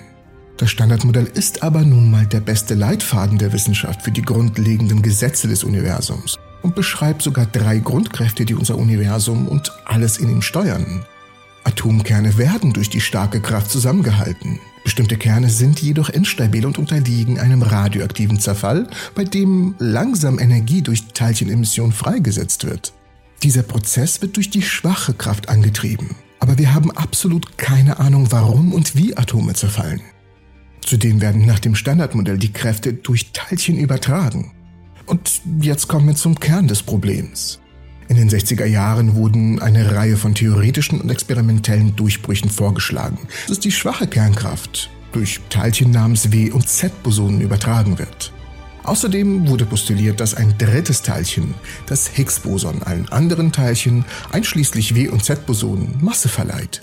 Das 0.57 0.71
Standardmodell 0.71 1.27
ist 1.31 1.61
aber 1.61 1.81
nun 1.81 2.09
mal 2.09 2.25
der 2.25 2.39
beste 2.39 2.73
Leitfaden 2.73 3.37
der 3.37 3.53
Wissenschaft 3.53 4.01
für 4.01 4.09
die 4.09 4.23
grundlegenden 4.23 5.03
Gesetze 5.03 5.47
des 5.47 5.63
Universums 5.63 6.39
und 6.63 6.73
beschreibt 6.73 7.21
sogar 7.21 7.45
drei 7.45 7.77
Grundkräfte, 7.77 8.43
die 8.43 8.55
unser 8.55 8.79
Universum 8.79 9.47
und 9.47 9.71
alles 9.85 10.17
in 10.17 10.29
ihm 10.29 10.41
steuern. 10.41 11.05
Atomkerne 11.65 12.39
werden 12.39 12.73
durch 12.73 12.89
die 12.89 13.01
starke 13.01 13.41
Kraft 13.41 13.69
zusammengehalten. 13.69 14.59
Bestimmte 14.83 15.17
Kerne 15.17 15.49
sind 15.49 15.81
jedoch 15.81 16.09
instabil 16.09 16.65
und 16.65 16.79
unterliegen 16.79 17.39
einem 17.39 17.61
radioaktiven 17.61 18.39
Zerfall, 18.39 18.87
bei 19.13 19.23
dem 19.23 19.75
langsam 19.77 20.39
Energie 20.39 20.81
durch 20.81 21.03
Teilchenemission 21.13 21.91
freigesetzt 21.91 22.65
wird. 22.65 22.93
Dieser 23.43 23.63
Prozess 23.63 24.21
wird 24.21 24.37
durch 24.37 24.49
die 24.49 24.61
schwache 24.61 25.13
Kraft 25.13 25.49
angetrieben, 25.49 26.15
aber 26.39 26.57
wir 26.57 26.73
haben 26.73 26.91
absolut 26.91 27.57
keine 27.57 27.99
Ahnung, 27.99 28.31
warum 28.31 28.73
und 28.73 28.95
wie 28.95 29.15
Atome 29.15 29.53
zerfallen. 29.53 30.01
Zudem 30.83 31.21
werden 31.21 31.45
nach 31.45 31.59
dem 31.59 31.75
Standardmodell 31.75 32.37
die 32.37 32.51
Kräfte 32.51 32.93
durch 32.93 33.31
Teilchen 33.33 33.77
übertragen. 33.77 34.51
Und 35.05 35.41
jetzt 35.61 35.87
kommen 35.87 36.07
wir 36.07 36.15
zum 36.15 36.39
Kern 36.39 36.67
des 36.67 36.81
Problems. 36.83 37.60
In 38.11 38.17
den 38.17 38.29
60er 38.29 38.65
Jahren 38.65 39.15
wurden 39.15 39.61
eine 39.61 39.95
Reihe 39.95 40.17
von 40.17 40.35
theoretischen 40.35 40.99
und 40.99 41.09
experimentellen 41.09 41.95
Durchbrüchen 41.95 42.49
vorgeschlagen, 42.49 43.17
dass 43.47 43.61
die 43.61 43.71
schwache 43.71 44.05
Kernkraft 44.05 44.89
durch 45.13 45.39
Teilchen 45.47 45.91
namens 45.91 46.29
W- 46.29 46.51
und 46.51 46.67
Z-Bosonen 46.67 47.39
übertragen 47.39 47.99
wird. 47.99 48.33
Außerdem 48.83 49.47
wurde 49.47 49.63
postuliert, 49.63 50.19
dass 50.19 50.33
ein 50.33 50.55
drittes 50.57 51.03
Teilchen, 51.03 51.53
das 51.85 52.09
Higgs-Boson, 52.13 52.83
allen 52.83 53.07
anderen 53.07 53.53
Teilchen, 53.53 54.03
einschließlich 54.29 54.93
W- 54.93 55.07
und 55.07 55.23
Z-Bosonen, 55.23 55.95
Masse 56.01 56.27
verleiht. 56.27 56.81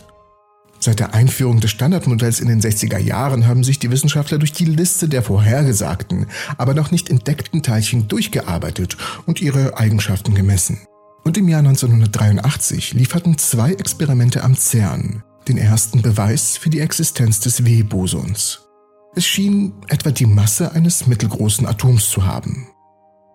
Seit 0.79 0.99
der 0.99 1.13
Einführung 1.13 1.61
des 1.61 1.73
Standardmodells 1.73 2.41
in 2.41 2.49
den 2.49 2.63
60er 2.63 2.99
Jahren 2.99 3.47
haben 3.47 3.65
sich 3.65 3.79
die 3.79 3.91
Wissenschaftler 3.91 4.39
durch 4.39 4.55
die 4.55 4.65
Liste 4.65 5.11
der 5.11 5.23
vorhergesagten, 5.23 6.29
aber 6.57 6.73
noch 6.73 6.91
nicht 6.91 7.11
entdeckten 7.11 7.63
Teilchen 7.63 8.09
durchgearbeitet 8.09 8.97
und 9.27 9.43
ihre 9.43 9.77
Eigenschaften 9.77 10.35
gemessen. 10.35 10.79
Und 11.25 11.37
im 11.37 11.49
Jahr 11.49 11.61
1983 11.61 12.95
lieferten 12.95 13.39
zwei 13.39 13.73
Experimente 13.73 14.43
am 14.43 14.57
CERN 14.57 15.23
den 15.49 15.59
ersten 15.59 16.03
Beweis 16.03 16.57
für 16.57 16.71
die 16.71 16.81
Existenz 16.81 17.41
des 17.41 17.65
W-Bosons. 17.65 18.69
Es 19.15 19.27
schien 19.27 19.73
etwa 19.89 20.11
die 20.11 20.27
Masse 20.27 20.73
eines 20.73 21.07
mittelgroßen 21.07 21.67
Atoms 21.67 22.11
zu 22.11 22.27
haben. 22.27 22.69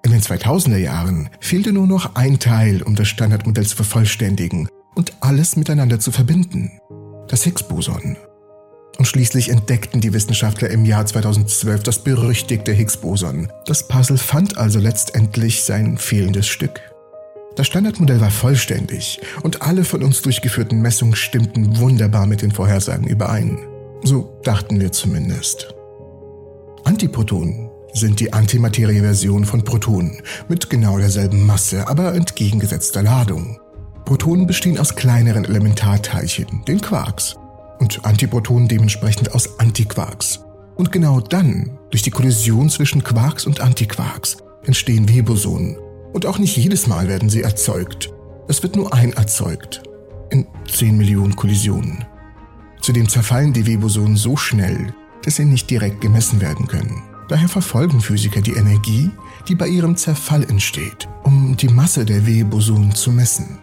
In 0.06 0.12
den 0.12 0.22
2000er 0.22 0.78
Jahren 0.78 1.30
fehlte 1.40 1.74
nur 1.74 1.88
noch 1.88 2.16
ein 2.16 2.40
Teil, 2.40 2.84
um 2.84 2.96
das 2.96 3.08
Standardmodell 3.08 3.66
zu 3.66 3.76
vervollständigen 3.76 4.68
und 4.96 5.14
alles 5.22 5.56
miteinander 5.56 6.00
zu 6.00 6.12
verbinden. 6.12 6.72
Das 7.28 7.44
Higgs-Boson. 7.44 8.18
Und 8.98 9.06
schließlich 9.06 9.50
entdeckten 9.50 10.02
die 10.02 10.14
Wissenschaftler 10.14 10.70
im 10.70 10.86
Jahr 10.86 11.06
2012 11.06 11.82
das 11.82 12.04
berüchtigte 12.04 12.72
Higgs-Boson. 12.72 13.52
Das 13.66 13.88
Puzzle 13.88 14.18
fand 14.18 14.58
also 14.58 14.80
letztendlich 14.80 15.64
sein 15.64 15.98
fehlendes 15.98 16.48
Stück. 16.48 16.93
Das 17.56 17.68
Standardmodell 17.68 18.20
war 18.20 18.32
vollständig 18.32 19.22
und 19.44 19.62
alle 19.62 19.84
von 19.84 20.04
uns 20.04 20.22
durchgeführten 20.22 20.82
Messungen 20.82 21.16
stimmten 21.16 21.78
wunderbar 21.78 22.26
mit 22.26 22.42
den 22.42 22.52
Vorhersagen 22.52 23.08
überein. 23.08 23.60
So 24.04 24.40
dachten 24.44 24.80
wir 24.80 24.92
zumindest. 24.92 25.74
Antiprotonen 26.84 27.70
sind 27.94 28.20
die 28.20 28.34
Antimaterie-Version 28.34 29.46
von 29.46 29.64
Protonen 29.64 30.22
mit 30.50 30.70
genau 30.70 30.98
derselben 30.98 31.46
Masse, 31.46 31.88
aber 31.88 32.16
entgegengesetzter 32.16 33.04
Ladung. 33.04 33.60
Protonen 34.04 34.48
bestehen 34.48 34.80
aus 34.80 34.96
kleineren 34.96 35.46
Elementarteilchen, 35.46 36.66
den 36.68 36.82
Quarks, 36.82 37.36
und 37.80 38.04
Antiprotonen 38.04 38.68
dementsprechend 38.68 39.34
aus 39.34 39.60
Antiquarks. 39.60 40.44
Und 40.76 40.92
genau 40.92 41.20
dann, 41.20 41.78
durch 41.92 42.02
die 42.02 42.12
Kollision 42.12 42.70
zwischen 42.70 43.04
Quarks 43.04 43.46
und 43.46 43.62
Antiquarks, 43.62 44.38
entstehen 44.66 45.08
W-Bosonen, 45.08 45.78
und 46.14 46.26
auch 46.26 46.38
nicht 46.38 46.56
jedes 46.56 46.88
Mal 46.88 47.08
werden 47.08 47.30
sie 47.30 47.42
erzeugt. 47.42 48.14
Es 48.48 48.64
wird 48.64 48.76
nur 48.76 48.94
ein 48.94 49.14
erzeugt. 49.14 49.84
In 50.30 50.48
10 50.72 50.96
Millionen 50.96 51.36
Kollisionen. 51.36 52.06
Zudem 52.82 53.10
zerfallen 53.10 53.54
die 53.54 53.66
W-Bosonen 53.66 54.16
so 54.16 54.38
schnell, 54.38 54.94
dass 55.24 55.36
sie 55.36 55.46
nicht 55.46 55.70
direkt 55.70 56.02
gemessen 56.02 56.42
werden 56.42 56.68
können. 56.68 57.04
Daher 57.30 57.48
verfolgen 57.48 58.02
Physiker 58.02 58.42
die 58.42 58.54
Energie, 58.54 59.10
die 59.48 59.56
bei 59.56 59.68
ihrem 59.68 59.96
Zerfall 59.96 60.44
entsteht, 60.44 61.08
um 61.24 61.56
die 61.58 61.70
Masse 61.70 62.06
der 62.06 62.26
W-Bosonen 62.26 62.94
zu 62.94 63.12
messen. 63.12 63.60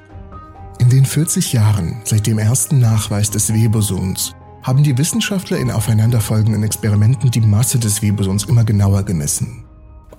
In 0.79 0.89
den 0.89 1.05
40 1.05 1.53
Jahren 1.53 2.01
seit 2.05 2.27
dem 2.27 2.39
ersten 2.39 2.79
Nachweis 2.79 3.31
des 3.31 3.53
W-Bosons 3.53 4.35
haben 4.63 4.83
die 4.83 4.97
Wissenschaftler 4.97 5.59
in 5.59 5.71
aufeinanderfolgenden 5.71 6.63
Experimenten 6.63 7.31
die 7.31 7.43
Masse 7.43 7.79
des 7.79 8.01
W-Bosons 8.01 8.45
immer 8.45 8.65
genauer 8.65 9.03
gemessen. 9.03 9.65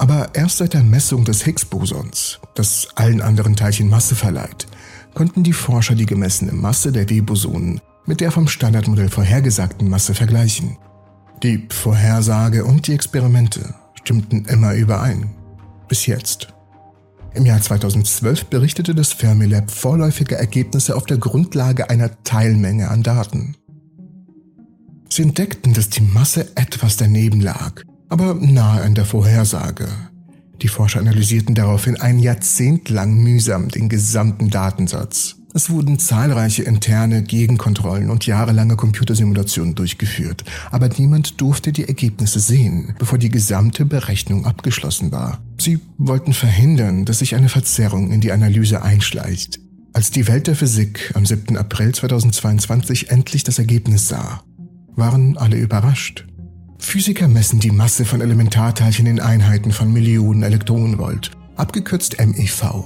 Aber 0.02 0.30
erst 0.34 0.58
seit 0.58 0.74
der 0.74 0.82
Messung 0.82 1.26
des 1.26 1.46
Higgs-Bosons, 1.46 2.40
das 2.56 2.88
allen 2.96 3.22
anderen 3.22 3.56
Teilchen 3.56 3.88
Masse 3.88 4.16
verleiht, 4.16 4.66
konnten 5.14 5.44
die 5.44 5.54
Forscher 5.54 5.94
die 5.94 6.08
gemessene 6.08 6.54
Masse 6.54 6.92
der 6.92 7.08
W-Bosonen 7.08 7.80
mit 8.08 8.20
der 8.20 8.32
vom 8.32 8.48
Standardmodell 8.48 9.10
vorhergesagten 9.10 9.88
Masse 9.88 10.16
vergleichen. 10.16 10.76
Die 11.44 11.68
Vorhersage 11.70 12.66
und 12.66 12.88
die 12.88 12.94
Experimente 12.94 13.76
stimmten 13.94 14.46
immer 14.46 14.74
überein. 14.74 15.36
Bis 15.88 16.08
jetzt. 16.08 16.48
Im 17.36 17.46
Jahr 17.46 17.62
2012 17.62 18.46
berichtete 18.46 18.96
das 18.96 19.14
Fermilab 19.14 19.70
vorläufige 19.70 20.36
Ergebnisse 20.36 20.96
auf 20.96 21.06
der 21.06 21.20
Grundlage 21.20 21.92
einer 21.92 22.24
Teilmenge 22.24 22.90
an 22.90 23.04
Daten. 23.04 23.56
Sie 25.10 25.22
entdeckten, 25.22 25.76
dass 25.76 25.92
die 25.92 26.02
Masse 26.02 26.48
etwas 26.56 26.98
daneben 26.98 27.40
lag 27.40 27.84
aber 28.12 28.34
nahe 28.34 28.82
an 28.82 28.94
der 28.94 29.06
Vorhersage. 29.06 29.88
Die 30.62 30.68
Forscher 30.68 31.00
analysierten 31.00 31.56
daraufhin 31.56 32.00
ein 32.00 32.20
Jahrzehnt 32.20 32.90
lang 32.90 33.16
mühsam 33.16 33.70
den 33.70 33.88
gesamten 33.88 34.50
Datensatz. 34.50 35.38
Es 35.54 35.70
wurden 35.70 35.98
zahlreiche 35.98 36.64
interne 36.64 37.24
Gegenkontrollen 37.24 38.10
und 38.10 38.26
jahrelange 38.26 38.76
Computersimulationen 38.76 39.76
durchgeführt, 39.76 40.44
aber 40.72 40.90
niemand 40.90 41.40
durfte 41.40 41.72
die 41.72 41.88
Ergebnisse 41.88 42.40
sehen, 42.42 42.96
bevor 43.00 43.18
die 43.18 43.30
gesamte 43.30 43.86
Berechnung 43.86 44.46
abgeschlossen 44.46 45.12
war. 45.14 45.42
Sie 45.58 45.80
wollten 45.98 46.34
verhindern, 46.34 47.06
dass 47.06 47.20
sich 47.20 47.36
eine 47.36 47.50
Verzerrung 47.50 48.12
in 48.12 48.22
die 48.22 48.34
Analyse 48.34 48.82
einschleicht. 48.82 49.60
Als 49.94 50.12
die 50.12 50.28
Welt 50.28 50.48
der 50.48 50.56
Physik 50.56 51.12
am 51.16 51.26
7. 51.26 51.58
April 51.58 51.94
2022 51.94 53.10
endlich 53.10 53.44
das 53.44 53.58
Ergebnis 53.58 54.10
sah, 54.10 54.44
waren 54.96 55.38
alle 55.38 55.58
überrascht. 55.58 56.26
Physiker 56.82 57.30
messen 57.30 57.60
die 57.60 57.72
Masse 57.72 58.06
von 58.06 58.22
Elementarteilchen 58.22 59.06
in 59.06 59.20
Einheiten 59.20 59.72
von 59.72 59.94
Millionen 59.94 60.42
Elektronenvolt, 60.44 61.32
abgekürzt 61.56 62.18
MeV. 62.20 62.84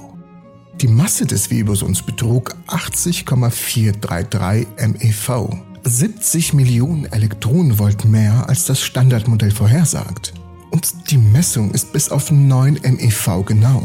Die 0.80 0.86
Masse 0.86 1.26
des 1.26 1.50
Webosons 1.50 2.02
betrug 2.02 2.54
80,433 2.66 4.66
MeV, 4.76 5.48
70 5.82 6.52
Millionen 6.52 7.06
Elektronenvolt 7.06 8.04
mehr 8.04 8.46
als 8.48 8.66
das 8.66 8.82
Standardmodell 8.82 9.50
vorhersagt. 9.50 10.34
Und 10.70 11.10
die 11.10 11.18
Messung 11.18 11.72
ist 11.72 11.92
bis 11.92 12.10
auf 12.10 12.30
9 12.30 12.80
MeV 12.84 13.44
genau. 13.46 13.82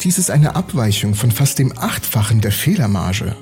Dies 0.00 0.16
ist 0.16 0.30
eine 0.30 0.54
Abweichung 0.54 1.14
von 1.14 1.32
fast 1.32 1.58
dem 1.58 1.76
Achtfachen 1.76 2.40
der 2.40 2.52
Fehlermarge. 2.52 3.36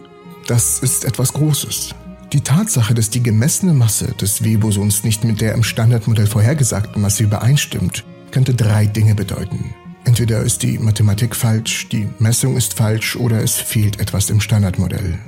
Das 0.47 0.81
ist 0.81 1.05
etwas 1.05 1.35
Großes. 1.35 1.95
Die 2.33 2.43
Tatsache, 2.43 2.93
dass 2.93 3.09
die 3.09 3.23
gemessene 3.23 3.73
Masse 3.73 4.13
des 4.21 4.45
W-Bosons 4.45 5.03
nicht 5.03 5.25
mit 5.25 5.41
der 5.41 5.55
im 5.55 5.63
Standardmodell 5.63 6.27
vorhergesagten 6.27 7.01
Masse 7.01 7.23
übereinstimmt, 7.23 8.05
könnte 8.31 8.55
drei 8.55 8.85
Dinge 8.85 9.15
bedeuten. 9.15 9.75
Entweder 10.05 10.41
ist 10.41 10.63
die 10.63 10.79
Mathematik 10.79 11.35
falsch, 11.35 11.89
die 11.89 12.07
Messung 12.19 12.57
ist 12.57 12.75
falsch 12.75 13.17
oder 13.17 13.43
es 13.43 13.55
fehlt 13.55 13.99
etwas 13.99 14.29
im 14.29 14.41
Standardmodell. 14.41 15.19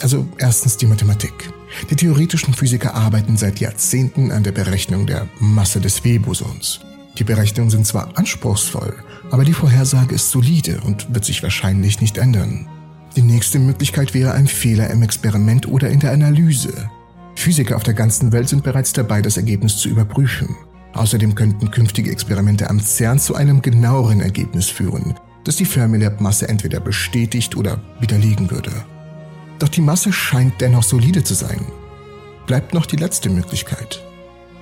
Also 0.00 0.28
erstens 0.38 0.76
die 0.76 0.86
Mathematik. 0.86 1.52
Die 1.90 1.96
theoretischen 1.96 2.54
Physiker 2.54 2.94
arbeiten 2.94 3.36
seit 3.36 3.58
Jahrzehnten 3.58 4.30
an 4.30 4.44
der 4.44 4.52
Berechnung 4.52 5.06
der 5.06 5.26
Masse 5.40 5.80
des 5.80 6.04
W-Bosons. 6.04 6.80
Die 7.18 7.24
Berechnungen 7.24 7.70
sind 7.70 7.86
zwar 7.86 8.16
anspruchsvoll, 8.16 8.94
aber 9.30 9.44
die 9.44 9.54
Vorhersage 9.54 10.14
ist 10.14 10.30
solide 10.30 10.80
und 10.82 11.12
wird 11.12 11.24
sich 11.24 11.42
wahrscheinlich 11.42 12.00
nicht 12.00 12.18
ändern. 12.18 12.68
Die 13.16 13.22
nächste 13.22 13.58
Möglichkeit 13.58 14.12
wäre 14.12 14.32
ein 14.32 14.46
Fehler 14.46 14.90
im 14.90 15.02
Experiment 15.02 15.66
oder 15.66 15.88
in 15.88 16.00
der 16.00 16.12
Analyse. 16.12 16.90
Physiker 17.34 17.76
auf 17.76 17.82
der 17.82 17.94
ganzen 17.94 18.30
Welt 18.30 18.46
sind 18.46 18.62
bereits 18.62 18.92
dabei, 18.92 19.22
das 19.22 19.38
Ergebnis 19.38 19.78
zu 19.78 19.88
überprüfen. 19.88 20.54
Außerdem 20.92 21.34
könnten 21.34 21.70
künftige 21.70 22.10
Experimente 22.10 22.68
am 22.68 22.78
CERN 22.78 23.18
zu 23.18 23.34
einem 23.34 23.62
genaueren 23.62 24.20
Ergebnis 24.20 24.68
führen, 24.68 25.14
das 25.44 25.56
die 25.56 25.64
Fermilab-Masse 25.64 26.46
entweder 26.48 26.78
bestätigt 26.78 27.56
oder 27.56 27.80
widerlegen 28.00 28.50
würde. 28.50 28.72
Doch 29.60 29.68
die 29.68 29.80
Masse 29.80 30.12
scheint 30.12 30.60
dennoch 30.60 30.82
solide 30.82 31.24
zu 31.24 31.32
sein. 31.32 31.60
Bleibt 32.46 32.74
noch 32.74 32.84
die 32.84 32.96
letzte 32.96 33.30
Möglichkeit. 33.30 34.04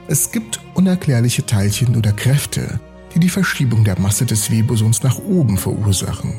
Es 0.07 0.31
gibt 0.31 0.61
unerklärliche 0.75 1.45
Teilchen 1.45 1.97
oder 1.97 2.13
Kräfte, 2.13 2.79
die 3.15 3.19
die 3.19 3.31
Verschiebung 3.31 3.83
der 3.83 3.99
Masse 3.99 4.27
des 4.27 4.49
W-Bosons 4.49 5.03
nach 5.03 5.19
oben 5.19 5.59
verursachen. 5.59 6.35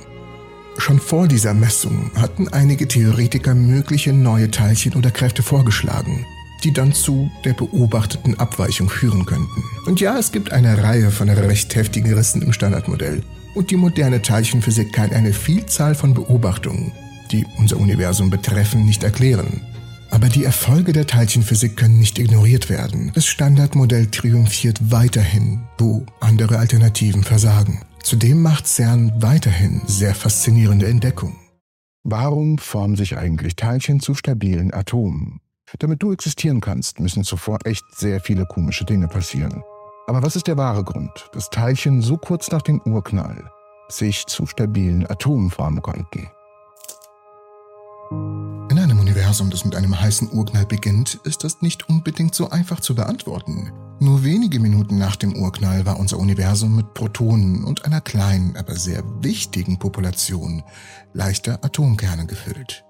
Schon 0.78 1.00
vor 1.00 1.28
dieser 1.28 1.54
Messung 1.54 2.12
hatten 2.16 2.48
einige 2.50 2.88
Theoretiker 2.88 3.56
mögliche 3.56 4.14
neue 4.14 4.52
Teilchen 4.52 4.94
oder 4.94 5.10
Kräfte 5.10 5.42
vorgeschlagen, 5.42 6.26
die 6.64 6.74
dann 6.74 6.94
zu 6.94 7.32
der 7.44 7.54
beobachteten 7.54 8.38
Abweichung 8.40 8.90
führen 8.90 9.26
könnten. 9.26 9.64
Und 9.86 10.00
ja, 10.00 10.18
es 10.18 10.32
gibt 10.32 10.52
eine 10.52 10.84
Reihe 10.84 11.12
von 11.12 11.30
recht 11.30 11.76
heftigen 11.76 12.14
Rissen 12.14 12.42
im 12.42 12.54
Standardmodell. 12.54 13.24
Und 13.56 13.72
die 13.72 13.78
moderne 13.78 14.22
Teilchenphysik 14.22 14.92
kann 14.92 15.12
eine 15.12 15.32
Vielzahl 15.32 15.96
von 15.96 16.14
Beobachtungen, 16.14 16.92
die 17.32 17.46
unser 17.58 17.78
Universum 17.78 18.30
betreffen, 18.30 18.86
nicht 18.86 19.04
erklären. 19.04 19.62
Aber 20.12 20.28
die 20.28 20.44
Erfolge 20.44 20.94
der 20.94 21.08
Teilchenphysik 21.08 21.78
können 21.78 22.00
nicht 22.00 22.20
ignoriert 22.20 22.70
werden. 22.70 23.12
Das 23.16 23.26
Standardmodell 23.26 24.08
triumphiert 24.08 24.80
weiterhin, 24.92 25.62
wo 25.78 26.06
andere 26.20 26.58
Alternativen 26.58 27.24
versagen. 27.24 27.82
Zudem 28.06 28.44
macht 28.44 28.68
CERN 28.68 29.12
weiterhin 29.20 29.82
sehr 29.88 30.14
faszinierende 30.14 30.86
Entdeckungen. 30.86 31.38
Warum 32.04 32.60
formen 32.60 32.96
sich 32.96 33.18
eigentlich 33.18 33.56
Teilchen 33.56 34.00
zu 34.00 34.14
stabilen 34.14 34.72
Atomen? 34.72 35.42
Damit 35.80 36.04
du 36.04 36.14
existieren 36.14 36.62
kannst, 36.62 37.00
müssen 37.00 37.24
zuvor 37.24 37.58
echt 37.66 37.84
sehr 37.96 38.20
viele 38.20 38.46
komische 38.46 38.86
Dinge 38.86 39.08
passieren. 39.08 39.64
Aber 40.06 40.22
was 40.22 40.36
ist 40.36 40.46
der 40.46 40.56
wahre 40.56 40.84
Grund, 40.84 41.32
dass 41.34 41.50
Teilchen 41.50 42.04
so 42.04 42.16
kurz 42.16 42.52
nach 42.52 42.62
dem 42.62 42.80
Urknall 42.82 43.50
sich 43.90 44.28
zu 44.28 44.46
stabilen 44.46 45.10
Atomen 45.10 45.50
formen 45.50 45.82
konnten? 45.82 46.30
Universum, 49.36 49.50
das 49.50 49.66
mit 49.66 49.76
einem 49.76 50.00
heißen 50.00 50.32
Urknall 50.32 50.66
beginnt, 50.66 51.20
ist 51.26 51.44
das 51.44 51.62
nicht 51.62 51.90
unbedingt 51.90 52.34
so 52.34 52.52
einfach 52.52 52.80
zu 52.80 52.96
beantworten. 52.96 53.70
Nur 54.00 54.24
wenige 54.24 54.62
Minuten 54.62 54.98
nach 54.98 55.18
dem 55.18 55.36
Urknall 55.36 55.86
war 55.86 56.00
unser 56.00 56.20
Universum 56.20 56.74
mit 56.74 56.94
Protonen 56.94 57.66
und 57.66 57.84
einer 57.84 58.00
kleinen, 58.00 58.56
aber 58.56 58.78
sehr 58.78 59.04
wichtigen 59.22 59.78
Population 59.78 60.64
leichter 61.12 61.60
Atomkerne 61.66 62.28
gefüllt. 62.28 62.86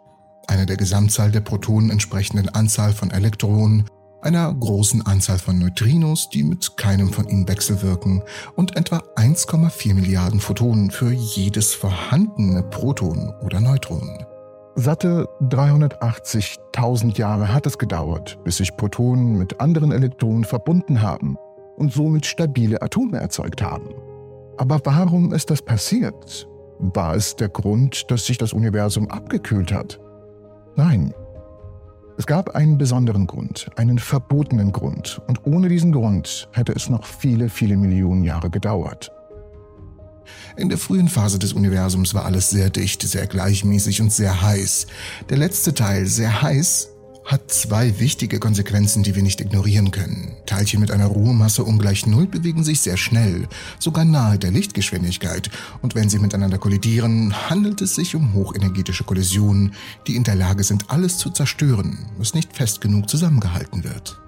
Eine 0.46 0.68
der 0.68 0.78
Gesamtzahl 0.78 1.32
der 1.32 1.42
Protonen 1.42 1.90
entsprechenden 1.90 2.50
Anzahl 2.50 2.94
von 2.94 3.10
Elektronen, 3.10 3.86
einer 4.22 4.54
großen 4.54 5.04
Anzahl 5.04 5.40
von 5.40 5.58
Neutrinos, 5.58 6.30
die 6.30 6.44
mit 6.44 6.78
keinem 6.78 7.12
von 7.12 7.28
ihnen 7.28 7.48
wechselwirken, 7.48 8.22
und 8.56 8.78
etwa 8.78 8.98
1,4 9.16 9.96
Milliarden 9.96 10.40
Photonen 10.40 10.92
für 10.92 11.12
jedes 11.12 11.74
vorhandene 11.74 12.62
Proton 12.62 13.34
oder 13.42 13.60
Neutron. 13.62 14.26
Satte 14.78 15.30
380.000 15.44 17.18
Jahre 17.18 17.54
hat 17.54 17.66
es 17.66 17.78
gedauert, 17.78 18.38
bis 18.44 18.58
sich 18.58 18.76
Protonen 18.76 19.38
mit 19.38 19.62
anderen 19.62 19.94
Elektronen 19.94 20.44
verbunden 20.44 21.02
haben 21.02 21.38
und 21.78 21.94
somit 21.94 22.26
stabile 22.26 22.82
Atome 22.82 23.18
erzeugt 23.18 23.62
haben. 23.62 23.88
Aber 24.58 24.82
warum 24.84 25.34
ist 25.34 25.50
das 25.50 25.62
passiert? 25.62 26.50
War 26.80 27.16
es 27.16 27.38
der 27.38 27.48
Grund, 27.48 28.12
dass 28.12 28.26
sich 28.26 28.38
das 28.38 28.52
Universum 28.52 29.10
abgekühlt 29.10 29.72
hat? 29.72 29.98
Nein. 30.76 31.14
Es 32.18 32.26
gab 32.26 32.50
einen 32.50 32.78
besonderen 32.78 33.28
Grund, 33.28 33.70
einen 33.78 33.98
verbotenen 33.98 34.74
Grund, 34.74 35.22
und 35.28 35.46
ohne 35.46 35.70
diesen 35.70 35.94
Grund 35.94 36.50
hätte 36.52 36.74
es 36.74 36.90
noch 36.90 37.06
viele, 37.06 37.48
viele 37.48 37.78
Millionen 37.78 38.26
Jahre 38.26 38.50
gedauert. 38.50 39.10
In 40.58 40.70
der 40.70 40.78
frühen 40.78 41.10
Phase 41.10 41.40
des 41.40 41.54
Universums 41.54 42.14
war 42.14 42.26
alles 42.26 42.50
sehr 42.50 42.70
dicht, 42.70 43.02
sehr 43.02 43.28
gleichmäßig 43.28 44.02
und 44.02 44.12
sehr 44.12 44.42
heiß. 44.42 44.88
Der 45.30 45.38
letzte 45.38 45.74
Teil, 45.74 46.06
sehr 46.06 46.42
heiß, 46.42 46.90
hat 47.26 47.52
zwei 47.52 48.00
wichtige 48.00 48.40
Konsequenzen, 48.40 49.02
die 49.02 49.16
wir 49.16 49.24
nicht 49.24 49.42
ignorieren 49.42 49.90
können. 49.90 50.38
Teilchen 50.46 50.80
mit 50.80 50.92
einer 50.92 51.08
Ruhemasse 51.08 51.64
ungleich 51.64 52.06
Null 52.06 52.28
bewegen 52.28 52.64
sich 52.64 52.82
sehr 52.82 52.98
schnell, 52.98 53.48
sogar 53.80 54.06
nahe 54.06 54.38
der 54.38 54.52
Lichtgeschwindigkeit, 54.52 55.50
und 55.82 55.96
wenn 55.96 56.08
sie 56.08 56.20
miteinander 56.20 56.60
kollidieren, 56.60 57.34
handelt 57.50 57.82
es 57.82 57.96
sich 57.96 58.16
um 58.16 58.34
hochenergetische 58.34 59.04
Kollisionen, 59.04 59.74
die 60.06 60.16
in 60.16 60.24
der 60.24 60.36
Lage 60.36 60.64
sind, 60.64 60.92
alles 60.92 61.18
zu 61.18 61.32
zerstören, 61.32 61.98
was 62.18 62.36
nicht 62.36 62.56
fest 62.56 62.80
genug 62.80 63.10
zusammengehalten 63.10 63.84
wird. 63.84 64.20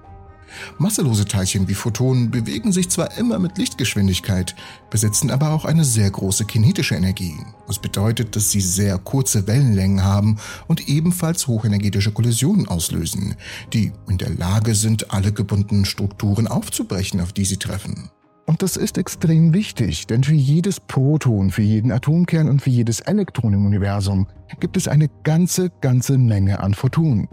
Masselose 0.78 1.24
Teilchen 1.24 1.68
wie 1.68 1.74
Photonen 1.74 2.30
bewegen 2.30 2.72
sich 2.72 2.88
zwar 2.88 3.16
immer 3.16 3.38
mit 3.38 3.58
Lichtgeschwindigkeit, 3.58 4.54
besitzen 4.90 5.30
aber 5.30 5.50
auch 5.50 5.64
eine 5.64 5.84
sehr 5.84 6.10
große 6.10 6.44
kinetische 6.44 6.94
Energie. 6.94 7.36
Das 7.66 7.78
bedeutet, 7.78 8.36
dass 8.36 8.50
sie 8.50 8.60
sehr 8.60 8.98
kurze 8.98 9.46
Wellenlängen 9.46 10.04
haben 10.04 10.38
und 10.66 10.88
ebenfalls 10.88 11.46
hochenergetische 11.46 12.12
Kollisionen 12.12 12.68
auslösen, 12.68 13.36
die 13.72 13.92
in 14.08 14.18
der 14.18 14.30
Lage 14.30 14.74
sind, 14.74 15.12
alle 15.12 15.32
gebundenen 15.32 15.84
Strukturen 15.84 16.46
aufzubrechen, 16.46 17.20
auf 17.20 17.32
die 17.32 17.44
sie 17.44 17.58
treffen. 17.58 18.10
Und 18.48 18.62
das 18.62 18.78
ist 18.78 18.96
extrem 18.96 19.52
wichtig, 19.52 20.06
denn 20.06 20.24
für 20.24 20.32
jedes 20.32 20.80
Proton, 20.80 21.50
für 21.50 21.60
jeden 21.60 21.92
Atomkern 21.92 22.48
und 22.48 22.62
für 22.62 22.70
jedes 22.70 23.00
Elektron 23.00 23.52
im 23.52 23.66
Universum 23.66 24.26
gibt 24.58 24.78
es 24.78 24.88
eine 24.88 25.10
ganze, 25.22 25.68
ganze 25.82 26.16
Menge 26.16 26.60
an 26.60 26.72
Photonen. 26.72 27.28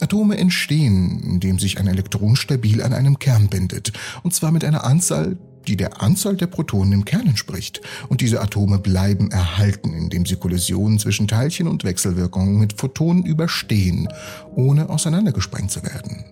Atome 0.00 0.36
entstehen, 0.38 1.22
indem 1.24 1.58
sich 1.58 1.78
ein 1.78 1.86
Elektron 1.86 2.36
stabil 2.36 2.82
an 2.82 2.92
einem 2.92 3.18
Kern 3.18 3.48
bindet, 3.48 3.92
und 4.22 4.34
zwar 4.34 4.50
mit 4.50 4.64
einer 4.64 4.84
Anzahl, 4.84 5.36
die 5.66 5.76
der 5.76 6.02
Anzahl 6.02 6.36
der 6.36 6.46
Protonen 6.46 6.92
im 6.92 7.04
Kern 7.04 7.26
entspricht. 7.26 7.80
Und 8.08 8.20
diese 8.20 8.40
Atome 8.40 8.78
bleiben 8.78 9.30
erhalten, 9.30 9.94
indem 9.94 10.26
sie 10.26 10.36
Kollisionen 10.36 10.98
zwischen 10.98 11.28
Teilchen 11.28 11.68
und 11.68 11.84
Wechselwirkungen 11.84 12.58
mit 12.58 12.74
Photonen 12.74 13.24
überstehen, 13.24 14.08
ohne 14.54 14.88
auseinandergesprengt 14.90 15.70
zu 15.70 15.82
werden. 15.82 16.24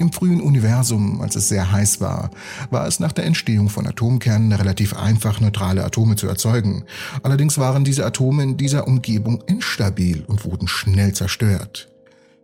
Im 0.00 0.12
frühen 0.12 0.40
Universum, 0.40 1.20
als 1.20 1.34
es 1.34 1.48
sehr 1.48 1.72
heiß 1.72 2.00
war, 2.00 2.30
war 2.70 2.86
es 2.86 3.00
nach 3.00 3.10
der 3.10 3.26
Entstehung 3.26 3.68
von 3.68 3.84
Atomkernen 3.84 4.52
relativ 4.52 4.94
einfach, 4.94 5.40
neutrale 5.40 5.84
Atome 5.84 6.14
zu 6.14 6.28
erzeugen. 6.28 6.84
Allerdings 7.24 7.58
waren 7.58 7.82
diese 7.82 8.06
Atome 8.06 8.44
in 8.44 8.56
dieser 8.56 8.86
Umgebung 8.86 9.42
instabil 9.48 10.22
und 10.28 10.44
wurden 10.44 10.68
schnell 10.68 11.14
zerstört. 11.14 11.90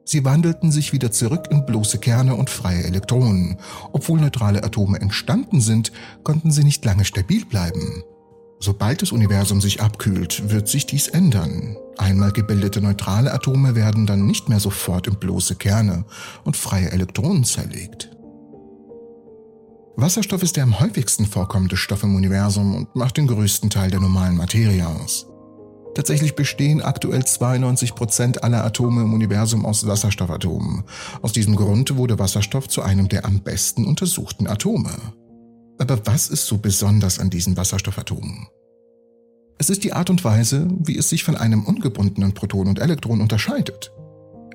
Sie 0.05 0.25
wandelten 0.25 0.71
sich 0.71 0.93
wieder 0.93 1.11
zurück 1.11 1.49
in 1.51 1.65
bloße 1.65 1.99
Kerne 1.99 2.35
und 2.35 2.51
freie 2.51 2.85
Elektronen. 2.85 3.59
Obwohl 3.93 4.21
neutrale 4.21 4.63
Atome 4.63 5.01
entstanden 5.01 5.61
sind, 5.61 5.93
konnten 6.23 6.51
sie 6.51 6.65
nicht 6.65 6.85
lange 6.85 7.05
stabil 7.05 7.45
bleiben. 7.47 8.03
Sobald 8.61 9.03
das 9.03 9.13
Universum 9.13 9.61
sich 9.61 9.83
abkühlt, 9.83 10.51
wird 10.51 10.69
sich 10.69 10.87
dies 10.87 11.09
ändern. 11.09 11.77
Einmal 11.99 12.33
gebildete 12.33 12.81
neutrale 12.81 13.33
Atome 13.33 13.75
werden 13.75 14.07
dann 14.07 14.27
nicht 14.27 14.49
mehr 14.49 14.61
sofort 14.61 15.07
in 15.07 15.17
bloße 15.17 15.57
Kerne 15.57 16.05
und 16.45 16.57
freie 16.57 16.91
Elektronen 16.91 17.45
zerlegt. 17.45 18.11
Wasserstoff 19.97 20.43
ist 20.43 20.57
der 20.57 20.65
am 20.65 20.81
häufigsten 20.81 21.25
vorkommende 21.25 21.77
Stoff 21.77 22.03
im 22.03 22.17
Universum 22.17 22.75
und 22.75 22.97
macht 22.97 23.17
den 23.17 23.29
größten 23.29 23.71
Teil 23.71 23.91
der 23.91 24.01
normalen 24.01 24.37
Materie 24.37 24.87
aus. 24.87 25.27
Tatsächlich 25.95 26.35
bestehen 26.35 26.83
aktuell 26.83 27.25
92 27.25 27.95
Prozent 27.95 28.43
aller 28.43 28.65
Atome 28.65 29.03
im 29.03 29.15
Universum 29.15 29.65
aus 29.65 29.87
Wasserstoffatomen. 29.87 30.83
Aus 31.23 31.33
diesem 31.33 31.55
Grund 31.55 31.97
wurde 31.97 32.19
Wasserstoff 32.19 32.69
zu 32.69 32.83
einem 32.83 33.09
der 33.09 33.25
am 33.25 33.41
besten 33.41 33.87
untersuchten 33.87 34.49
Atome. 34.49 34.91
Aber 35.79 36.05
was 36.05 36.29
ist 36.29 36.47
so 36.47 36.59
besonders 36.59 37.19
an 37.19 37.31
diesen 37.31 37.57
Wasserstoffatomen? 37.57 38.49
Es 39.59 39.71
ist 39.71 39.85
die 39.85 39.93
Art 39.93 40.11
und 40.11 40.25
Weise, 40.25 40.69
wie 40.81 40.99
es 40.99 41.09
sich 41.09 41.23
von 41.23 41.37
einem 41.37 41.65
ungebundenen 41.65 42.35
Proton 42.35 42.67
und 42.67 42.81
Elektron 42.81 43.21
unterscheidet. 43.21 43.93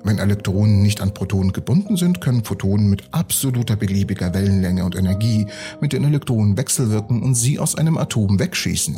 Wenn 0.02 0.18
Elektronen 0.18 0.82
nicht 0.82 1.00
an 1.00 1.14
Protonen 1.14 1.52
gebunden 1.52 1.96
sind, 1.96 2.20
können 2.20 2.44
Photonen 2.44 2.88
mit 2.88 3.12
absoluter 3.12 3.76
beliebiger 3.76 4.32
Wellenlänge 4.32 4.84
und 4.84 4.94
Energie 4.94 5.46
mit 5.80 5.92
den 5.92 6.04
Elektronen 6.04 6.56
wechselwirken 6.56 7.22
und 7.22 7.34
sie 7.34 7.58
aus 7.58 7.76
einem 7.76 7.96
Atom 7.98 8.38
wegschießen. 8.38 8.96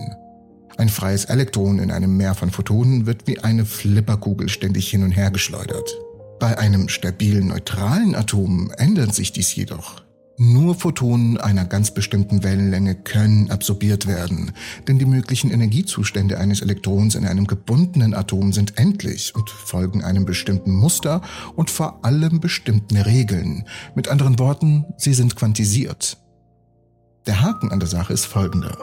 Ein 0.77 0.89
freies 0.89 1.27
Elektron 1.27 1.79
in 1.79 1.91
einem 1.91 2.17
Meer 2.17 2.35
von 2.35 2.51
Photonen 2.51 3.07
wird 3.07 3.27
wie 3.27 3.39
eine 3.41 3.65
Flipperkugel 3.65 4.49
ständig 4.49 4.89
hin 4.89 5.03
und 5.03 5.13
her 5.13 5.31
geschleudert. 5.31 5.97
Bei 6.41 6.59
einem 6.59 6.89
stabilen 6.89 7.49
neutralen 7.49 8.15
Atom 8.15 8.73
ändert 8.77 9.15
sich 9.15 9.33
dies 9.33 9.55
jedoch. 9.55 10.03
Nur 10.39 10.75
Photonen 10.75 11.37
einer 11.37 11.67
ganz 11.67 11.93
bestimmten 11.93 12.43
Wellenlänge 12.43 12.95
können 12.95 13.51
absorbiert 13.51 14.07
werden, 14.07 14.53
denn 14.89 14.99
die 14.99 15.05
möglichen 15.05 15.51
Energiezustände 15.51 16.39
eines 16.39 16.63
Elektrons 16.63 17.15
in 17.15 17.27
einem 17.27 17.47
gebundenen 17.47 18.15
Atom 18.15 18.53
sind 18.53 18.79
endlich 18.79 19.35
und 19.35 19.51
folgen 19.51 20.03
einem 20.03 20.25
bestimmten 20.25 20.75
Muster 20.75 21.21
und 21.55 21.71
vor 21.71 22.05
allem 22.05 22.41
bestimmten 22.41 22.97
Regeln. 22.97 23.69
Mit 23.95 24.09
anderen 24.09 24.39
Worten, 24.39 24.87
sie 24.97 25.15
sind 25.15 25.37
quantisiert. 25.37 26.22
Der 27.27 27.41
Haken 27.41 27.71
an 27.71 27.79
der 27.79 27.89
Sache 27.89 28.13
ist 28.13 28.25
folgender. 28.25 28.77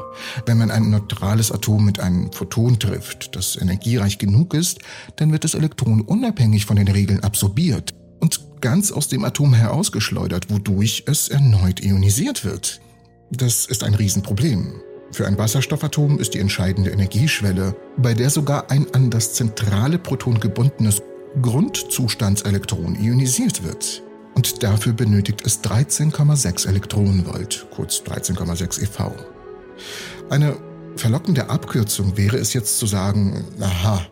Wenn 0.46 0.58
man 0.58 0.72
ein 0.72 0.90
neutrales 0.90 1.52
Atom 1.52 1.84
mit 1.84 2.00
einem 2.00 2.32
Photon 2.32 2.80
trifft, 2.80 3.36
das 3.36 3.58
energiereich 3.58 4.18
genug 4.18 4.54
ist, 4.54 4.80
dann 5.18 5.34
wird 5.34 5.44
das 5.44 5.56
Elektron 5.56 6.02
unabhängig 6.02 6.66
von 6.66 6.78
den 6.78 6.88
Regeln 6.88 7.22
absorbiert 7.22 7.94
und 8.22 8.62
ganz 8.62 8.94
aus 8.94 9.10
dem 9.10 9.26
Atom 9.26 9.54
herausgeschleudert, 9.54 10.50
wodurch 10.50 11.04
es 11.08 11.28
erneut 11.28 11.84
ionisiert 11.84 12.46
wird. 12.46 12.80
Das 13.30 13.66
ist 13.66 13.84
ein 13.84 13.94
Riesenproblem. 13.94 14.82
Für 15.12 15.28
ein 15.28 15.38
Wasserstoffatom 15.38 16.18
ist 16.20 16.34
die 16.34 16.40
entscheidende 16.40 16.92
Energieschwelle, 16.92 17.76
bei 17.98 18.14
der 18.14 18.30
sogar 18.30 18.72
ein 18.72 18.88
an 18.94 19.10
das 19.10 19.34
zentrale 19.34 20.00
Proton 20.00 20.40
gebundenes 20.40 21.02
Grundzustandselektron 21.42 22.96
ionisiert 22.96 23.64
wird 23.64 24.04
und 24.36 24.64
dafür 24.64 24.94
benötigt 24.94 25.42
es 25.46 25.64
13,6 25.64 26.68
Elektronenvolt, 26.68 27.68
kurz 27.72 28.02
13,6 28.02 28.82
eV. 28.82 29.12
Eine 30.30 30.58
verlockende 30.96 31.50
Abkürzung 31.50 32.18
wäre 32.18 32.38
es 32.38 32.54
jetzt 32.54 32.78
zu 32.78 32.86
sagen, 32.86 33.46
aha, 33.60 34.06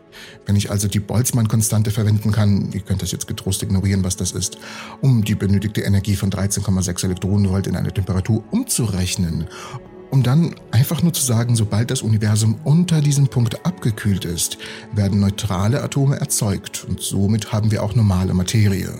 wenn 0.46 0.56
ich 0.56 0.70
also 0.70 0.88
die 0.88 1.00
Boltzmann-Konstante 1.00 1.90
verwenden 1.90 2.32
kann, 2.32 2.70
ihr 2.72 2.80
könnt 2.80 3.02
das 3.02 3.12
jetzt 3.12 3.26
getrost 3.26 3.62
ignorieren, 3.62 4.04
was 4.04 4.16
das 4.16 4.32
ist, 4.32 4.58
um 5.00 5.22
die 5.22 5.34
benötigte 5.34 5.82
Energie 5.82 6.16
von 6.16 6.30
13,6 6.30 7.04
Elektronenvolt 7.04 7.66
in 7.66 7.76
eine 7.76 7.92
Temperatur 7.92 8.42
umzurechnen, 8.50 9.46
um 10.10 10.22
dann 10.22 10.54
einfach 10.70 11.02
nur 11.02 11.12
zu 11.12 11.22
sagen, 11.22 11.54
sobald 11.54 11.90
das 11.90 12.02
Universum 12.02 12.58
unter 12.64 13.02
diesem 13.02 13.28
Punkt 13.28 13.66
abgekühlt 13.66 14.24
ist, 14.24 14.56
werden 14.94 15.20
neutrale 15.20 15.82
Atome 15.82 16.18
erzeugt 16.18 16.86
und 16.88 17.00
somit 17.00 17.52
haben 17.52 17.70
wir 17.70 17.82
auch 17.82 17.94
normale 17.94 18.32
Materie. 18.32 18.92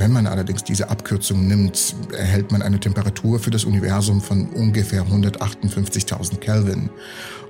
Wenn 0.00 0.12
man 0.12 0.26
allerdings 0.26 0.64
diese 0.64 0.88
Abkürzung 0.88 1.46
nimmt, 1.46 1.94
erhält 2.16 2.52
man 2.52 2.62
eine 2.62 2.80
Temperatur 2.80 3.38
für 3.38 3.50
das 3.50 3.66
Universum 3.66 4.22
von 4.22 4.48
ungefähr 4.48 5.04
158.000 5.04 6.38
Kelvin. 6.38 6.88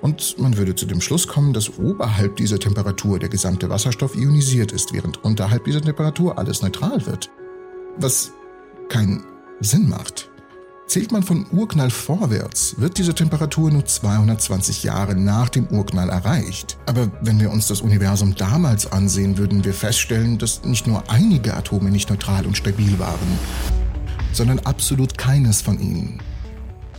Und 0.01 0.37
man 0.37 0.57
würde 0.57 0.75
zu 0.75 0.85
dem 0.85 1.01
Schluss 1.01 1.29
kommen, 1.29 1.53
dass 1.53 1.79
oberhalb 1.79 2.35
dieser 2.35 2.59
Temperatur 2.59 3.21
der 3.21 3.29
gesamte 3.29 3.71
Wasserstoff 3.71 4.17
ionisiert 4.17 4.73
ist, 4.73 4.93
während 4.93 5.23
unterhalb 5.23 5.65
dieser 5.65 5.81
Temperatur 5.81 6.39
alles 6.39 6.61
neutral 6.61 7.07
wird. 7.07 7.31
Was 7.99 8.33
keinen 8.89 9.23
Sinn 9.61 9.89
macht. 9.89 10.30
Zählt 10.91 11.13
man 11.13 11.23
von 11.23 11.47
Urknall 11.53 11.89
vorwärts, 11.89 12.75
wird 12.79 12.99
diese 12.99 13.15
Temperatur 13.15 13.71
nur 13.71 13.87
220 13.87 14.83
Jahre 14.83 15.15
nach 15.15 15.49
dem 15.49 15.69
Urknall 15.69 16.09
erreicht. 16.09 16.79
Aber 16.87 17.13
wenn 17.21 17.39
wir 17.39 17.53
uns 17.53 17.69
das 17.69 17.81
Universum 17.81 18.35
damals 18.35 18.91
ansehen, 18.91 19.39
würden 19.39 19.65
wir 19.65 19.73
feststellen, 19.73 20.37
dass 20.39 20.65
nicht 20.65 20.89
nur 20.89 21.09
einige 21.09 21.55
Atome 21.55 21.93
nicht 21.93 22.11
neutral 22.11 22.45
und 22.45 22.57
stabil 22.57 22.99
waren, 22.99 23.39
sondern 24.33 24.59
absolut 24.59 25.17
keines 25.17 25.63
von 25.63 25.79
ihnen. 25.79 26.19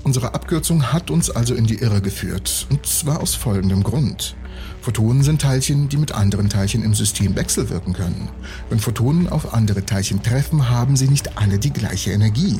Unsere 0.03 0.33
Abkürzung 0.35 0.93
hat 0.93 1.11
uns 1.11 1.29
also 1.29 1.53
in 1.53 1.65
die 1.65 1.79
Irre 1.81 1.99
geführt, 1.99 2.67
und 2.69 2.85
zwar 2.85 3.19
aus 3.19 3.35
folgendem 3.35 3.83
Grund. 3.83 4.37
Photonen 4.81 5.21
sind 5.21 5.41
Teilchen, 5.41 5.89
die 5.89 5.97
mit 5.97 6.11
anderen 6.11 6.49
Teilchen 6.49 6.83
im 6.83 6.95
System 6.95 7.35
wechselwirken 7.35 7.93
können. 7.93 8.29
Wenn 8.69 8.79
Photonen 8.79 9.29
auf 9.29 9.53
andere 9.53 9.85
Teilchen 9.85 10.23
treffen, 10.23 10.69
haben 10.69 10.95
sie 10.97 11.07
nicht 11.07 11.37
alle 11.37 11.59
die 11.59 11.71
gleiche 11.71 12.11
Energie. 12.11 12.57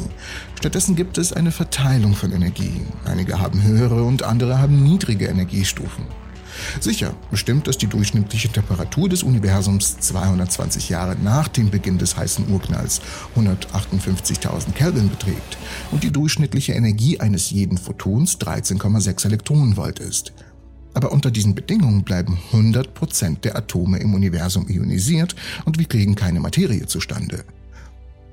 Stattdessen 0.56 0.96
gibt 0.96 1.18
es 1.18 1.34
eine 1.34 1.52
Verteilung 1.52 2.14
von 2.14 2.32
Energie. 2.32 2.82
Einige 3.06 3.40
haben 3.40 3.64
höhere 3.64 4.04
und 4.04 4.22
andere 4.22 4.60
haben 4.60 4.84
niedrige 4.84 5.26
Energiestufen. 5.26 6.06
Sicher 6.80 7.14
bestimmt 7.32 7.68
das 7.68 7.78
die 7.78 7.88
durchschnittliche 7.88 8.50
Temperatur 8.50 9.10
des 9.10 9.24
Universums 9.24 10.00
220 10.00 10.90
Jahre 10.90 11.16
nach 11.16 11.48
dem 11.48 11.72
Beginn 11.72 11.98
des 11.98 12.18
heißen 12.18 12.52
Urknalls 12.52 13.02
158.000 13.36 14.74
Kelvin 14.74 15.10
beträgt 15.10 15.58
und 15.92 16.04
die 16.04 16.12
durchschnittliche 16.12 16.74
Energie 16.74 17.20
eines 17.20 17.50
jeden 17.50 17.78
Photons 17.78 18.38
13,6 18.40 19.26
Elektronenvolt 19.26 20.00
ist. 20.00 20.34
Aber 20.94 21.12
unter 21.12 21.32
diesen 21.32 21.56
Bedingungen 21.56 22.04
bleiben 22.04 22.38
100% 22.52 23.42
der 23.42 23.56
Atome 23.56 24.00
im 24.00 24.14
Universum 24.14 24.68
ionisiert 24.68 25.36
und 25.66 25.80
wir 25.80 25.86
kriegen 25.86 26.16
keine 26.16 26.40
Materie 26.40 26.86
zustande. 26.86 27.44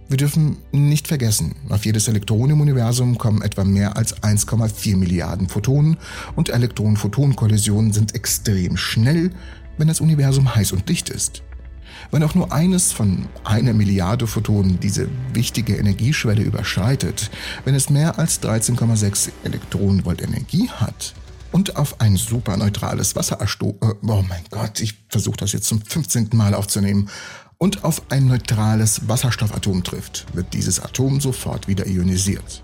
Wir 0.09 0.17
dürfen 0.17 0.57
nicht 0.73 1.07
vergessen, 1.07 1.55
auf 1.69 1.85
jedes 1.85 2.09
Elektron 2.09 2.49
im 2.49 2.63
Universum 2.63 3.19
kommen 3.19 3.43
etwa 3.43 3.63
mehr 3.63 3.99
als 3.99 4.17
1,4 4.23 4.97
Milliarden 4.97 5.49
Photonen 5.49 5.99
und 6.35 6.49
Elektron-Photon-Kollisionen 6.49 7.93
sind 7.93 8.15
extrem 8.15 8.79
schnell, 8.79 9.31
wenn 9.77 9.89
das 9.89 10.01
Universum 10.01 10.55
heiß 10.55 10.73
und 10.73 10.89
dicht 10.89 11.11
ist. 11.11 11.43
Wenn 12.11 12.23
auch 12.23 12.35
nur 12.35 12.53
eines 12.53 12.91
von 12.93 13.27
einer 13.45 13.75
Milliarde 13.75 14.27
Photonen 14.27 14.81
diese 14.81 15.09
wichtige 15.35 15.77
Energieschwelle 15.77 16.43
überschreitet, 16.43 17.31
wenn 17.67 17.75
es 17.75 17.91
mehr 17.91 18.19
als 18.19 18.43
13,6 18.43 19.29
Elektronenvolt 19.45 20.23
Energie 20.23 20.71
hat, 20.71 21.15
und 21.53 21.77
auf 21.77 22.01
ein 22.01 22.17
superneutrales 22.17 23.17
Wasseratom, 23.17 23.75
äh, 23.81 23.95
oh 24.03 24.25
mein 24.29 24.45
Gott, 24.51 24.81
ich 24.81 24.95
versuche 25.09 25.37
das 25.37 25.53
jetzt 25.53 25.67
zum 25.67 25.83
15. 25.83 26.31
Mal 26.35 26.55
aufzunehmen, 26.55 27.09
und 27.59 27.83
auf 27.83 28.03
ein 28.11 28.27
neutrales 28.27 29.09
Wasserstoffatom 29.09 29.83
trifft, 29.83 30.27
wird 30.33 30.55
dieses 30.55 30.79
Atom 30.79 31.21
sofort 31.21 31.67
wieder 31.67 31.89
ionisiert. 31.89 32.63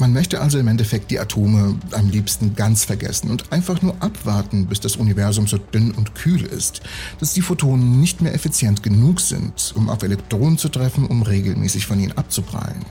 Man 0.00 0.12
möchte 0.12 0.40
also 0.40 0.58
im 0.58 0.66
Endeffekt 0.66 1.10
die 1.10 1.20
Atome 1.20 1.78
am 1.92 2.10
liebsten 2.10 2.56
ganz 2.56 2.84
vergessen 2.84 3.30
und 3.30 3.52
einfach 3.52 3.80
nur 3.80 3.94
abwarten, 4.02 4.66
bis 4.66 4.80
das 4.80 4.96
Universum 4.96 5.46
so 5.46 5.56
dünn 5.58 5.92
und 5.92 6.14
kühl 6.14 6.42
ist, 6.42 6.80
dass 7.20 7.34
die 7.34 7.42
Photonen 7.42 8.00
nicht 8.00 8.20
mehr 8.20 8.34
effizient 8.34 8.82
genug 8.82 9.20
sind, 9.20 9.72
um 9.76 9.88
auf 9.88 10.02
Elektronen 10.02 10.58
zu 10.58 10.68
treffen, 10.68 11.06
um 11.06 11.22
regelmäßig 11.22 11.86
von 11.86 12.00
ihnen 12.00 12.12
abzuprallen. 12.12 12.84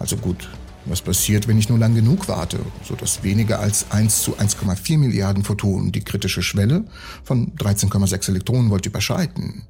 Also 0.00 0.16
gut, 0.16 0.48
was 0.88 1.02
passiert, 1.02 1.48
wenn 1.48 1.58
ich 1.58 1.68
nur 1.68 1.78
lang 1.78 1.94
genug 1.94 2.28
warte, 2.28 2.58
sodass 2.82 3.22
weniger 3.22 3.60
als 3.60 3.90
1 3.90 4.22
zu 4.22 4.36
1,4 4.36 4.98
Milliarden 4.98 5.44
Photonen 5.44 5.92
die 5.92 6.04
kritische 6.04 6.42
Schwelle 6.42 6.84
von 7.24 7.54
13,6 7.56 8.30
Elektronenvolt 8.30 8.86
überschreiten? 8.86 9.62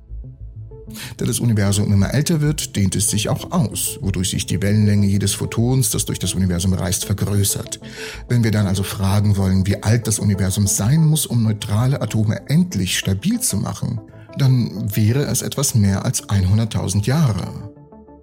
Da 1.16 1.26
das 1.26 1.40
Universum 1.40 1.92
immer 1.92 2.14
älter 2.14 2.40
wird, 2.40 2.76
dehnt 2.76 2.96
es 2.96 3.10
sich 3.10 3.28
auch 3.28 3.50
aus, 3.50 3.98
wodurch 4.00 4.30
sich 4.30 4.46
die 4.46 4.62
Wellenlänge 4.62 5.06
jedes 5.06 5.34
Photons, 5.34 5.90
das 5.90 6.04
durch 6.06 6.18
das 6.18 6.34
Universum 6.34 6.72
reist, 6.72 7.04
vergrößert. 7.04 7.80
Wenn 8.28 8.44
wir 8.44 8.50
dann 8.50 8.66
also 8.66 8.82
fragen 8.82 9.36
wollen, 9.36 9.66
wie 9.66 9.82
alt 9.82 10.06
das 10.06 10.18
Universum 10.18 10.66
sein 10.66 11.04
muss, 11.04 11.26
um 11.26 11.42
neutrale 11.42 12.00
Atome 12.00 12.48
endlich 12.48 12.98
stabil 12.98 13.40
zu 13.40 13.58
machen, 13.58 14.00
dann 14.38 14.94
wäre 14.94 15.24
es 15.24 15.42
etwas 15.42 15.74
mehr 15.74 16.04
als 16.04 16.28
100.000 16.28 17.04
Jahre. 17.04 17.67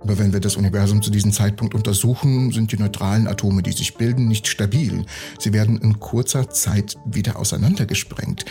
Aber 0.05 0.19
wenn 0.19 0.33
wir 0.33 0.39
das 0.39 0.55
Universum 0.55 1.01
zu 1.01 1.09
diesem 1.09 1.31
Zeitpunkt 1.31 1.73
untersuchen, 1.73 2.51
sind 2.51 2.71
die 2.71 2.77
neutralen 2.77 3.27
Atome, 3.27 3.63
die 3.63 3.71
sich 3.71 3.95
bilden, 3.95 4.27
nicht 4.27 4.45
stabil. 4.45 5.03
Sie 5.39 5.51
werden 5.51 5.79
in 5.79 5.99
kurzer 5.99 6.47
Zeit 6.51 6.95
wieder 7.07 7.39
auseinandergesprengt. 7.39 8.45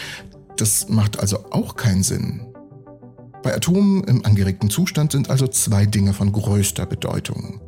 Das 0.56 0.88
macht 0.88 1.20
also 1.20 1.52
auch 1.52 1.76
keinen 1.76 2.02
Sinn. 2.02 2.44
Bei 3.44 3.54
Atomen 3.54 4.02
im 4.02 4.26
angeregten 4.26 4.68
Zustand 4.68 5.12
sind 5.12 5.30
also 5.30 5.46
zwei 5.46 5.86
Dinge 5.86 6.12
von 6.12 6.32
größter 6.32 6.86
Bedeutung. 6.86 7.60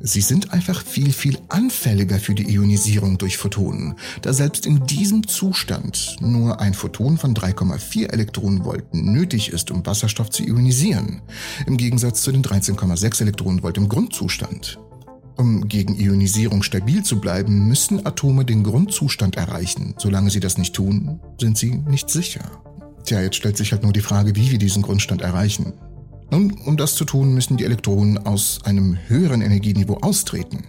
Sie 0.00 0.20
sind 0.20 0.52
einfach 0.52 0.84
viel, 0.84 1.12
viel 1.12 1.38
anfälliger 1.48 2.18
für 2.20 2.34
die 2.34 2.48
Ionisierung 2.48 3.18
durch 3.18 3.36
Photonen, 3.36 3.94
da 4.22 4.32
selbst 4.32 4.64
in 4.64 4.86
diesem 4.86 5.26
Zustand 5.26 6.16
nur 6.20 6.60
ein 6.60 6.74
Photon 6.74 7.18
von 7.18 7.34
3,4 7.34 8.12
Elektronenvolten 8.12 9.12
nötig 9.12 9.52
ist, 9.52 9.70
um 9.72 9.84
Wasserstoff 9.84 10.30
zu 10.30 10.44
ionisieren, 10.44 11.22
im 11.66 11.76
Gegensatz 11.76 12.22
zu 12.22 12.30
den 12.30 12.44
13,6 12.44 13.22
Elektronenvolt 13.22 13.76
im 13.76 13.88
Grundzustand. 13.88 14.78
Um 15.36 15.68
gegen 15.68 15.96
Ionisierung 15.96 16.62
stabil 16.62 17.04
zu 17.04 17.20
bleiben, 17.20 17.68
müssen 17.68 18.04
Atome 18.06 18.44
den 18.44 18.64
Grundzustand 18.64 19.36
erreichen. 19.36 19.94
Solange 19.96 20.30
sie 20.30 20.40
das 20.40 20.58
nicht 20.58 20.74
tun, 20.74 21.20
sind 21.40 21.56
sie 21.56 21.76
nicht 21.76 22.10
sicher. 22.10 22.62
Tja, 23.04 23.20
jetzt 23.20 23.36
stellt 23.36 23.56
sich 23.56 23.72
halt 23.72 23.84
nur 23.84 23.92
die 23.92 24.00
Frage, 24.00 24.34
wie 24.34 24.50
wir 24.50 24.58
diesen 24.58 24.82
Grundstand 24.82 25.22
erreichen. 25.22 25.74
Nun, 26.30 26.52
um 26.66 26.76
das 26.76 26.94
zu 26.94 27.04
tun, 27.04 27.32
müssen 27.32 27.56
die 27.56 27.64
Elektronen 27.64 28.18
aus 28.18 28.60
einem 28.64 28.98
höheren 29.06 29.40
Energieniveau 29.40 29.98
austreten. 30.02 30.64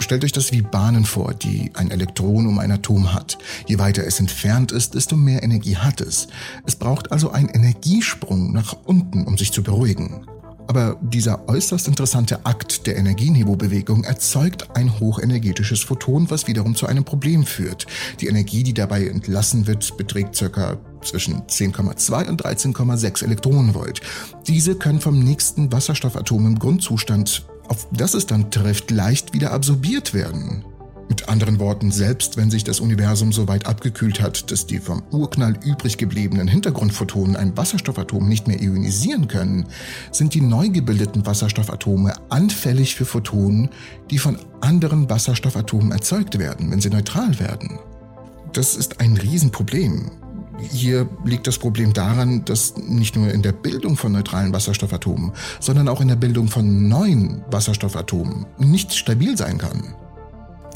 Stellt 0.00 0.24
euch 0.24 0.32
das 0.32 0.52
wie 0.52 0.62
Bahnen 0.62 1.04
vor, 1.04 1.34
die 1.34 1.70
ein 1.74 1.90
Elektron 1.90 2.46
um 2.46 2.58
ein 2.58 2.72
Atom 2.72 3.14
hat. 3.14 3.38
Je 3.66 3.78
weiter 3.78 4.04
es 4.06 4.20
entfernt 4.20 4.72
ist, 4.72 4.94
desto 4.94 5.16
mehr 5.16 5.42
Energie 5.42 5.76
hat 5.76 6.00
es. 6.00 6.28
Es 6.66 6.76
braucht 6.76 7.12
also 7.12 7.30
einen 7.30 7.48
Energiesprung 7.48 8.52
nach 8.52 8.76
unten, 8.84 9.26
um 9.26 9.38
sich 9.38 9.52
zu 9.52 9.62
beruhigen. 9.62 10.26
Aber 10.66 10.98
dieser 11.02 11.48
äußerst 11.48 11.88
interessante 11.88 12.44
Akt 12.46 12.86
der 12.86 12.96
Energieniveaubewegung 12.96 14.04
erzeugt 14.04 14.76
ein 14.76 14.98
hochenergetisches 14.98 15.80
Photon, 15.82 16.30
was 16.30 16.46
wiederum 16.46 16.74
zu 16.74 16.86
einem 16.86 17.04
Problem 17.04 17.44
führt. 17.44 17.86
Die 18.20 18.28
Energie, 18.28 18.62
die 18.62 18.74
dabei 18.74 19.06
entlassen 19.06 19.66
wird, 19.66 19.96
beträgt 19.96 20.38
ca. 20.38 20.78
zwischen 21.04 21.42
10,2 21.42 22.28
und 22.28 22.44
13,6 22.44 23.24
Elektronenvolt. 23.24 24.00
Diese 24.46 24.74
können 24.74 25.00
vom 25.00 25.18
nächsten 25.18 25.72
Wasserstoffatom 25.72 26.46
im 26.46 26.58
Grundzustand, 26.58 27.46
auf 27.68 27.86
das 27.92 28.14
es 28.14 28.26
dann 28.26 28.50
trifft, 28.50 28.90
leicht 28.90 29.32
wieder 29.32 29.52
absorbiert 29.52 30.14
werden. 30.14 30.64
Mit 31.08 31.28
anderen 31.28 31.58
Worten, 31.58 31.90
selbst 31.90 32.36
wenn 32.36 32.50
sich 32.50 32.64
das 32.64 32.80
Universum 32.80 33.30
so 33.32 33.46
weit 33.46 33.66
abgekühlt 33.66 34.22
hat, 34.22 34.50
dass 34.50 34.66
die 34.66 34.78
vom 34.78 35.02
Urknall 35.10 35.54
übrig 35.62 35.98
gebliebenen 35.98 36.48
Hintergrundphotonen 36.48 37.36
ein 37.36 37.56
Wasserstoffatom 37.56 38.26
nicht 38.26 38.48
mehr 38.48 38.60
ionisieren 38.60 39.28
können, 39.28 39.66
sind 40.12 40.32
die 40.34 40.40
neu 40.40 40.70
gebildeten 40.70 41.26
Wasserstoffatome 41.26 42.14
anfällig 42.30 42.94
für 42.94 43.04
Photonen, 43.04 43.68
die 44.10 44.18
von 44.18 44.38
anderen 44.60 45.10
Wasserstoffatomen 45.10 45.92
erzeugt 45.92 46.38
werden, 46.38 46.70
wenn 46.70 46.80
sie 46.80 46.90
neutral 46.90 47.38
werden. 47.38 47.78
Das 48.52 48.74
ist 48.74 49.00
ein 49.00 49.16
Riesenproblem. 49.16 50.10
Hier 50.58 51.08
liegt 51.24 51.46
das 51.46 51.58
Problem 51.58 51.92
daran, 51.92 52.44
dass 52.44 52.76
nicht 52.76 53.16
nur 53.16 53.32
in 53.32 53.42
der 53.42 53.52
Bildung 53.52 53.96
von 53.96 54.12
neutralen 54.12 54.52
Wasserstoffatomen, 54.52 55.32
sondern 55.60 55.88
auch 55.88 56.00
in 56.00 56.08
der 56.08 56.16
Bildung 56.16 56.48
von 56.48 56.88
neuen 56.88 57.42
Wasserstoffatomen 57.50 58.46
nicht 58.58 58.94
stabil 58.94 59.36
sein 59.36 59.58
kann. 59.58 59.94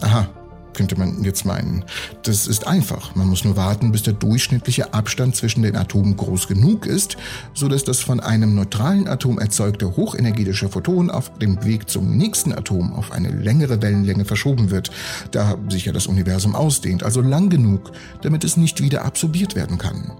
Aha, 0.00 0.28
könnte 0.74 0.98
man 0.98 1.22
jetzt 1.24 1.44
meinen. 1.44 1.84
Das 2.22 2.46
ist 2.46 2.66
einfach. 2.66 3.14
Man 3.14 3.28
muss 3.28 3.44
nur 3.44 3.56
warten, 3.56 3.92
bis 3.92 4.02
der 4.02 4.14
durchschnittliche 4.14 4.94
Abstand 4.94 5.36
zwischen 5.36 5.62
den 5.62 5.76
Atomen 5.76 6.16
groß 6.16 6.48
genug 6.48 6.86
ist, 6.86 7.16
sodass 7.54 7.84
das 7.84 8.00
von 8.00 8.20
einem 8.20 8.54
neutralen 8.54 9.08
Atom 9.08 9.38
erzeugte 9.38 9.96
hochenergetische 9.96 10.68
Photon 10.68 11.10
auf 11.10 11.38
dem 11.38 11.64
Weg 11.64 11.88
zum 11.88 12.16
nächsten 12.16 12.52
Atom 12.52 12.92
auf 12.92 13.12
eine 13.12 13.30
längere 13.30 13.80
Wellenlänge 13.82 14.24
verschoben 14.24 14.70
wird, 14.70 14.90
da 15.30 15.56
sich 15.68 15.86
ja 15.86 15.92
das 15.92 16.06
Universum 16.06 16.54
ausdehnt, 16.54 17.02
also 17.02 17.20
lang 17.20 17.48
genug, 17.48 17.92
damit 18.22 18.44
es 18.44 18.56
nicht 18.56 18.82
wieder 18.82 19.04
absorbiert 19.04 19.54
werden 19.54 19.78
kann. 19.78 20.12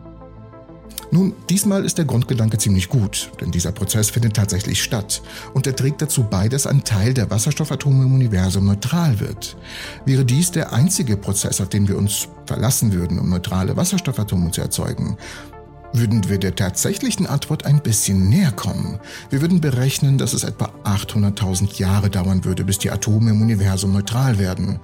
Nun, 1.10 1.32
diesmal 1.48 1.84
ist 1.84 1.96
der 1.96 2.04
Grundgedanke 2.04 2.58
ziemlich 2.58 2.88
gut, 2.88 3.30
denn 3.40 3.50
dieser 3.50 3.72
Prozess 3.72 4.10
findet 4.10 4.36
tatsächlich 4.36 4.82
statt 4.82 5.22
und 5.54 5.66
er 5.66 5.74
trägt 5.74 6.02
dazu 6.02 6.22
bei, 6.24 6.48
dass 6.48 6.66
ein 6.66 6.84
Teil 6.84 7.14
der 7.14 7.30
Wasserstoffatome 7.30 8.04
im 8.04 8.14
Universum 8.14 8.66
neutral 8.66 9.18
wird. 9.18 9.56
Wäre 10.04 10.24
dies 10.24 10.50
der 10.50 10.72
einzige 10.72 11.16
Prozess, 11.16 11.60
auf 11.60 11.70
den 11.70 11.88
wir 11.88 11.96
uns 11.96 12.28
verlassen 12.46 12.92
würden, 12.92 13.18
um 13.18 13.30
neutrale 13.30 13.76
Wasserstoffatome 13.76 14.50
zu 14.50 14.60
erzeugen, 14.60 15.16
würden 15.92 16.28
wir 16.28 16.38
der 16.38 16.54
tatsächlichen 16.54 17.26
Antwort 17.26 17.64
ein 17.64 17.80
bisschen 17.82 18.28
näher 18.28 18.52
kommen. 18.52 19.00
Wir 19.30 19.40
würden 19.40 19.60
berechnen, 19.60 20.18
dass 20.18 20.34
es 20.34 20.44
etwa 20.44 20.70
800.000 20.84 21.78
Jahre 21.78 22.10
dauern 22.10 22.44
würde, 22.44 22.64
bis 22.64 22.78
die 22.78 22.90
Atome 22.90 23.30
im 23.30 23.40
Universum 23.40 23.92
neutral 23.92 24.38
werden. 24.38 24.80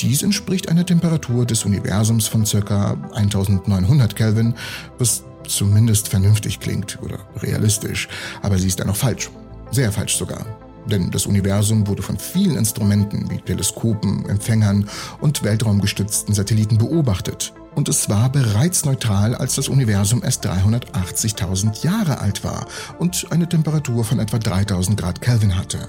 Dies 0.00 0.22
entspricht 0.22 0.68
einer 0.68 0.84
Temperatur 0.84 1.46
des 1.46 1.64
Universums 1.64 2.26
von 2.26 2.44
ca. 2.44 2.96
1900 3.14 4.14
Kelvin, 4.16 4.54
was 4.98 5.24
zumindest 5.48 6.08
vernünftig 6.08 6.60
klingt 6.60 6.98
oder 7.02 7.18
realistisch, 7.42 8.08
aber 8.42 8.58
sie 8.58 8.68
ist 8.68 8.78
dennoch 8.78 8.96
falsch. 8.96 9.30
Sehr 9.70 9.92
falsch 9.92 10.16
sogar. 10.16 10.44
Denn 10.86 11.10
das 11.10 11.26
Universum 11.26 11.86
wurde 11.86 12.02
von 12.02 12.18
vielen 12.18 12.56
Instrumenten 12.56 13.30
wie 13.30 13.38
Teleskopen, 13.38 14.28
Empfängern 14.28 14.88
und 15.20 15.42
weltraumgestützten 15.42 16.34
Satelliten 16.34 16.76
beobachtet 16.76 17.54
und 17.74 17.88
es 17.88 18.08
war 18.08 18.30
bereits 18.30 18.84
neutral, 18.84 19.34
als 19.34 19.56
das 19.56 19.68
Universum 19.68 20.22
erst 20.22 20.46
380.000 20.46 21.84
Jahre 21.84 22.18
alt 22.18 22.44
war 22.44 22.66
und 22.98 23.26
eine 23.30 23.48
Temperatur 23.48 24.04
von 24.04 24.20
etwa 24.20 24.38
3000 24.38 24.98
Grad 24.98 25.20
Kelvin 25.20 25.56
hatte. 25.56 25.88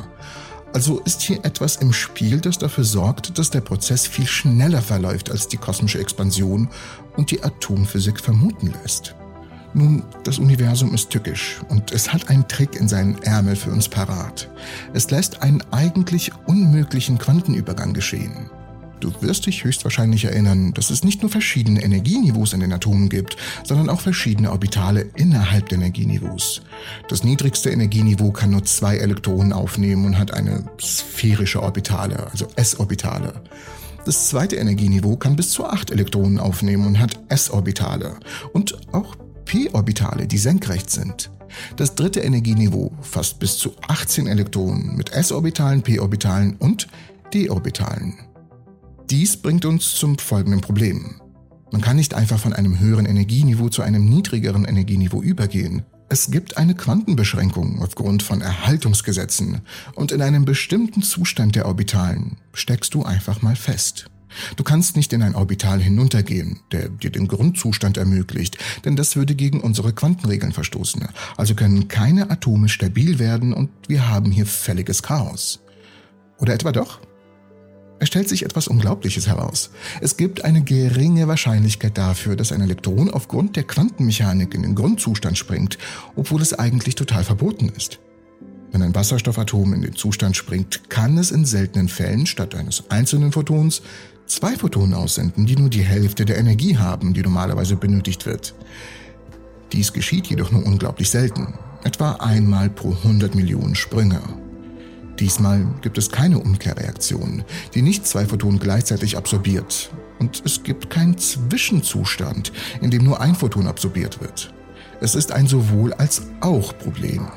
Also 0.73 0.99
ist 1.01 1.21
hier 1.21 1.45
etwas 1.45 1.77
im 1.77 1.93
Spiel, 1.93 2.41
das 2.41 2.57
dafür 2.57 2.83
sorgt, 2.83 3.37
dass 3.37 3.49
der 3.49 3.61
Prozess 3.61 4.07
viel 4.07 4.27
schneller 4.27 4.81
verläuft 4.81 5.31
als 5.31 5.47
die 5.47 5.57
kosmische 5.57 5.99
Expansion 5.99 6.69
und 7.15 7.31
die 7.31 7.43
Atomphysik 7.43 8.19
vermuten 8.19 8.73
lässt. 8.81 9.15
Nun, 9.75 10.03
das 10.23 10.39
Universum 10.39 10.93
ist 10.93 11.09
tückisch 11.09 11.59
und 11.67 11.91
es 11.91 12.13
hat 12.13 12.29
einen 12.29 12.47
Trick 12.47 12.77
in 12.77 12.87
seinen 12.87 13.21
Ärmel 13.23 13.57
für 13.57 13.71
uns 13.71 13.89
parat. 13.89 14.49
Es 14.93 15.11
lässt 15.11 15.41
einen 15.41 15.61
eigentlich 15.71 16.31
unmöglichen 16.47 17.17
Quantenübergang 17.17 17.93
geschehen. 17.93 18.49
Du 19.01 19.11
wirst 19.19 19.47
dich 19.47 19.65
höchstwahrscheinlich 19.65 20.23
erinnern, 20.23 20.73
dass 20.73 20.91
es 20.91 21.03
nicht 21.03 21.21
nur 21.21 21.29
verschiedene 21.29 21.83
Energieniveaus 21.83 22.53
in 22.53 22.61
den 22.61 22.71
Atomen 22.71 23.09
gibt, 23.09 23.35
sondern 23.65 23.89
auch 23.89 23.99
verschiedene 23.99 24.49
Orbitale 24.49 25.07
innerhalb 25.15 25.67
der 25.67 25.79
Energieniveaus. 25.79 26.61
Das 27.09 27.25
niedrigste 27.25 27.69
Energieniveau 27.69 28.31
kann 28.31 28.51
nur 28.51 28.63
zwei 28.63 28.95
Elektronen 28.95 29.51
aufnehmen 29.51 30.05
und 30.05 30.17
hat 30.17 30.33
eine 30.33 30.63
sphärische 30.81 31.61
Orbitale, 31.61 32.27
also 32.31 32.47
S-Orbitale. 32.55 33.33
Das 34.05 34.29
zweite 34.29 34.55
Energieniveau 34.55 35.17
kann 35.17 35.35
bis 35.35 35.49
zu 35.49 35.65
acht 35.65 35.91
Elektronen 35.91 36.39
aufnehmen 36.39 36.87
und 36.87 36.99
hat 36.99 37.19
S-Orbitale 37.27 38.15
und 38.53 38.77
auch 38.93 39.17
p-Orbitale, 39.45 40.27
die 40.27 40.37
senkrecht 40.37 40.89
sind. 40.89 41.31
Das 41.77 41.95
dritte 41.95 42.19
Energieniveau 42.19 42.91
fasst 43.01 43.39
bis 43.39 43.57
zu 43.57 43.73
18 43.87 44.27
Elektronen 44.27 44.95
mit 44.95 45.11
S-Orbitalen, 45.13 45.81
p-Orbitalen 45.81 46.55
und 46.57 46.87
d-Orbitalen. 47.33 48.15
Dies 49.09 49.37
bringt 49.37 49.65
uns 49.65 49.93
zum 49.95 50.17
folgenden 50.17 50.61
Problem. 50.61 51.21
Man 51.71 51.81
kann 51.81 51.97
nicht 51.97 52.13
einfach 52.13 52.39
von 52.39 52.53
einem 52.53 52.79
höheren 52.79 53.05
Energieniveau 53.05 53.69
zu 53.69 53.81
einem 53.81 54.05
niedrigeren 54.05 54.65
Energieniveau 54.65 55.21
übergehen. 55.21 55.83
Es 56.09 56.29
gibt 56.31 56.57
eine 56.57 56.75
Quantenbeschränkung 56.75 57.81
aufgrund 57.81 58.23
von 58.23 58.41
Erhaltungsgesetzen 58.41 59.61
und 59.95 60.11
in 60.11 60.21
einem 60.21 60.45
bestimmten 60.45 61.01
Zustand 61.01 61.55
der 61.55 61.65
Orbitalen 61.65 62.37
steckst 62.53 62.93
du 62.93 63.03
einfach 63.03 63.41
mal 63.41 63.55
fest. 63.55 64.05
Du 64.55 64.63
kannst 64.63 64.95
nicht 64.95 65.13
in 65.13 65.21
ein 65.21 65.35
Orbital 65.35 65.81
hinuntergehen, 65.81 66.59
der 66.71 66.89
dir 66.89 67.09
den 67.09 67.27
Grundzustand 67.27 67.97
ermöglicht, 67.97 68.57
denn 68.85 68.95
das 68.95 69.15
würde 69.15 69.35
gegen 69.35 69.61
unsere 69.61 69.93
Quantenregeln 69.93 70.51
verstoßen. 70.51 71.07
Also 71.37 71.55
können 71.55 71.87
keine 71.87 72.29
Atome 72.29 72.69
stabil 72.69 73.19
werden 73.19 73.53
und 73.53 73.69
wir 73.87 74.07
haben 74.07 74.31
hier 74.31 74.45
völliges 74.45 75.03
Chaos. 75.03 75.59
Oder 76.39 76.53
etwa 76.53 76.71
doch? 76.71 76.99
Es 77.97 78.09
stellt 78.09 78.27
sich 78.27 78.43
etwas 78.43 78.67
Unglaubliches 78.67 79.27
heraus. 79.27 79.69
Es 80.01 80.17
gibt 80.17 80.43
eine 80.43 80.63
geringe 80.63 81.27
Wahrscheinlichkeit 81.27 81.97
dafür, 81.97 82.35
dass 82.35 82.51
ein 82.51 82.61
Elektron 82.61 83.09
aufgrund 83.09 83.55
der 83.55 83.63
Quantenmechanik 83.63 84.53
in 84.53 84.63
den 84.63 84.75
Grundzustand 84.75 85.37
springt, 85.37 85.77
obwohl 86.15 86.41
es 86.41 86.53
eigentlich 86.53 86.95
total 86.95 87.23
verboten 87.23 87.69
ist. 87.69 87.99
Wenn 88.71 88.81
ein 88.81 88.95
Wasserstoffatom 88.95 89.73
in 89.73 89.81
den 89.81 89.95
Zustand 89.95 90.35
springt, 90.35 90.89
kann 90.89 91.17
es 91.17 91.31
in 91.31 91.45
seltenen 91.45 91.87
Fällen 91.87 92.25
statt 92.25 92.55
eines 92.55 92.83
einzelnen 92.89 93.31
Photons 93.31 93.81
zwei 94.25 94.55
Photonen 94.55 94.93
aussenden, 94.93 95.45
die 95.45 95.55
nur 95.55 95.69
die 95.69 95.83
Hälfte 95.83 96.25
der 96.25 96.37
Energie 96.37 96.77
haben, 96.77 97.13
die 97.13 97.21
normalerweise 97.21 97.75
benötigt 97.75 98.25
wird. 98.25 98.53
Dies 99.71 99.93
geschieht 99.93 100.27
jedoch 100.27 100.51
nur 100.51 100.65
unglaublich 100.65 101.09
selten, 101.09 101.53
etwa 101.83 102.13
einmal 102.13 102.69
pro 102.69 102.91
100 102.91 103.35
Millionen 103.35 103.75
Sprünge. 103.75 104.21
Diesmal 105.19 105.65
gibt 105.81 105.97
es 105.97 106.11
keine 106.11 106.39
Umkehrreaktion, 106.39 107.43
die 107.73 107.81
nicht 107.81 108.05
zwei 108.05 108.25
Photonen 108.25 108.59
gleichzeitig 108.59 109.17
absorbiert. 109.17 109.91
Und 110.19 110.41
es 110.45 110.63
gibt 110.63 110.89
keinen 110.89 111.17
Zwischenzustand, 111.17 112.51
in 112.81 112.91
dem 112.91 113.03
nur 113.03 113.21
ein 113.21 113.35
Photon 113.35 113.67
absorbiert 113.67 114.21
wird. 114.21 114.53
Es 115.01 115.15
ist 115.15 115.31
ein 115.31 115.47
sowohl 115.47 115.93
als 115.93 116.23
auch 116.41 116.77
Problem. 116.77 117.27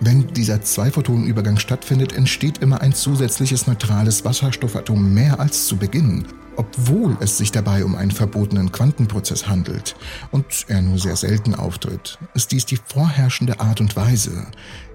Wenn 0.00 0.28
dieser 0.28 0.62
Zwei-Photonen-Übergang 0.62 1.58
stattfindet, 1.58 2.12
entsteht 2.12 2.58
immer 2.58 2.80
ein 2.80 2.92
zusätzliches 2.92 3.66
neutrales 3.66 4.24
Wasserstoffatom 4.24 5.12
mehr 5.12 5.40
als 5.40 5.66
zu 5.66 5.76
Beginn 5.76 6.24
obwohl 6.58 7.16
es 7.20 7.38
sich 7.38 7.52
dabei 7.52 7.84
um 7.84 7.94
einen 7.94 8.10
verbotenen 8.10 8.72
Quantenprozess 8.72 9.46
handelt 9.46 9.94
und 10.32 10.44
er 10.66 10.82
nur 10.82 10.98
sehr 10.98 11.14
selten 11.14 11.54
auftritt, 11.54 12.18
ist 12.34 12.50
dies 12.50 12.66
die 12.66 12.80
vorherrschende 12.84 13.60
Art 13.60 13.80
und 13.80 13.94
Weise, 13.94 14.48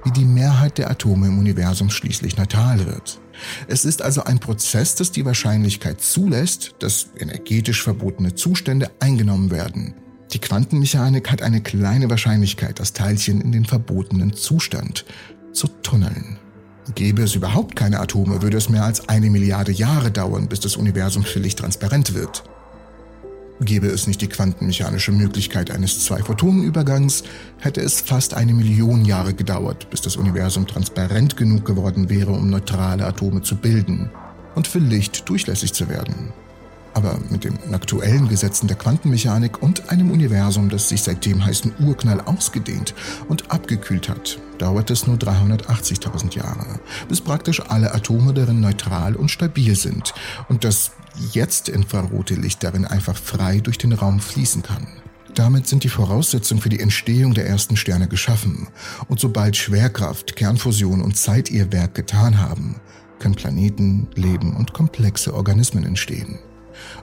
wie 0.04 0.12
die 0.12 0.26
Mehrheit 0.26 0.78
der 0.78 0.92
Atome 0.92 1.28
im 1.28 1.40
Universum 1.40 1.90
schließlich 1.90 2.36
neutral 2.36 2.86
wird. 2.86 3.22
Es 3.68 3.86
ist 3.86 4.02
also 4.02 4.26
ein 4.26 4.40
Prozess, 4.40 4.96
das 4.96 5.12
die 5.12 5.24
Wahrscheinlichkeit 5.24 6.02
zulässt, 6.02 6.76
dass 6.80 7.08
energetisch 7.18 7.82
verbotene 7.82 8.36
Zustände 8.36 8.92
eingenommen 9.00 9.50
werden. 9.50 9.94
Die 10.34 10.40
Quantenmechanik 10.40 11.32
hat 11.32 11.44
eine 11.44 11.62
kleine 11.62 12.10
Wahrscheinlichkeit, 12.10 12.80
das 12.80 12.94
Teilchen 12.94 13.40
in 13.40 13.52
den 13.52 13.66
verbotenen 13.66 14.34
Zustand 14.34 15.06
zu 15.52 15.68
tunneln. 15.68 16.38
Gäbe 16.96 17.22
es 17.22 17.36
überhaupt 17.36 17.76
keine 17.76 18.00
Atome, 18.00 18.42
würde 18.42 18.58
es 18.58 18.68
mehr 18.68 18.84
als 18.84 19.08
eine 19.08 19.30
Milliarde 19.30 19.72
Jahre 19.72 20.10
dauern, 20.10 20.48
bis 20.48 20.60
das 20.60 20.76
Universum 20.76 21.24
völlig 21.24 21.56
transparent 21.56 22.16
wird. 22.16 22.44
Gäbe 23.62 23.88
es 23.88 24.08
nicht 24.08 24.22
die 24.22 24.28
quantenmechanische 24.28 25.12
Möglichkeit 25.12 25.70
eines 25.70 26.04
Zwei-Photonen-Übergangs, 26.04 27.24
hätte 27.60 27.82
es 27.82 28.02
fast 28.02 28.34
eine 28.34 28.54
Million 28.54 29.06
Jahre 29.06 29.36
gedauert, 29.36 29.88
bis 29.92 30.02
das 30.02 30.16
Universum 30.16 30.66
transparent 30.66 31.38
genug 31.38 31.64
geworden 31.64 32.10
wäre, 32.10 32.32
um 32.32 32.50
neutrale 32.50 33.06
Atome 33.06 33.44
zu 33.44 33.56
bilden 33.56 34.10
und 34.56 34.68
für 34.68 34.80
Licht 34.80 35.30
durchlässig 35.30 35.74
zu 35.74 35.90
werden. 35.90 36.34
Aber 36.94 37.18
mit 37.30 37.44
den 37.44 37.58
aktuellen 37.74 38.28
Gesetzen 38.28 38.68
der 38.68 38.78
Quantenmechanik 38.78 39.62
und 39.62 39.90
einem 39.90 40.12
Universum, 40.12 40.70
das 40.70 40.90
sich 40.90 41.02
seit 41.02 41.26
dem 41.26 41.44
heißen 41.44 41.74
Urknall 41.80 42.22
ausgedehnt 42.22 42.94
und 43.28 43.52
abgekühlt 43.52 44.10
hat, 44.10 44.38
dauert 44.60 44.92
es 44.92 45.08
nur 45.08 45.18
380.000 45.18 46.36
Jahre, 46.36 46.80
bis 47.10 47.22
praktisch 47.22 47.62
alle 47.62 47.94
Atome 47.94 48.34
darin 48.34 48.60
neutral 48.60 49.16
und 49.16 49.30
stabil 49.30 49.76
sind 49.76 50.14
und 50.50 50.64
das 50.64 50.92
jetzt 51.32 51.70
infrarote 51.70 52.36
Licht 52.36 52.64
darin 52.64 52.86
einfach 52.86 53.16
frei 53.16 53.60
durch 53.60 53.78
den 53.78 53.94
Raum 53.94 54.20
fließen 54.20 54.62
kann. 54.62 54.88
Damit 55.36 55.68
sind 55.68 55.84
die 55.84 55.90
Voraussetzungen 55.90 56.62
für 56.62 56.70
die 56.70 56.80
Entstehung 56.80 57.34
der 57.34 57.48
ersten 57.48 57.76
Sterne 57.76 58.08
geschaffen. 58.08 58.68
Und 59.08 59.20
sobald 59.20 59.58
Schwerkraft, 59.58 60.36
Kernfusion 60.36 61.02
und 61.02 61.18
Zeit 61.18 61.50
ihr 61.50 61.72
Werk 61.72 61.96
getan 61.96 62.40
haben, 62.40 62.76
können 63.18 63.34
Planeten, 63.34 64.08
Leben 64.14 64.56
und 64.56 64.74
komplexe 64.74 65.34
Organismen 65.34 65.86
entstehen. 65.86 66.38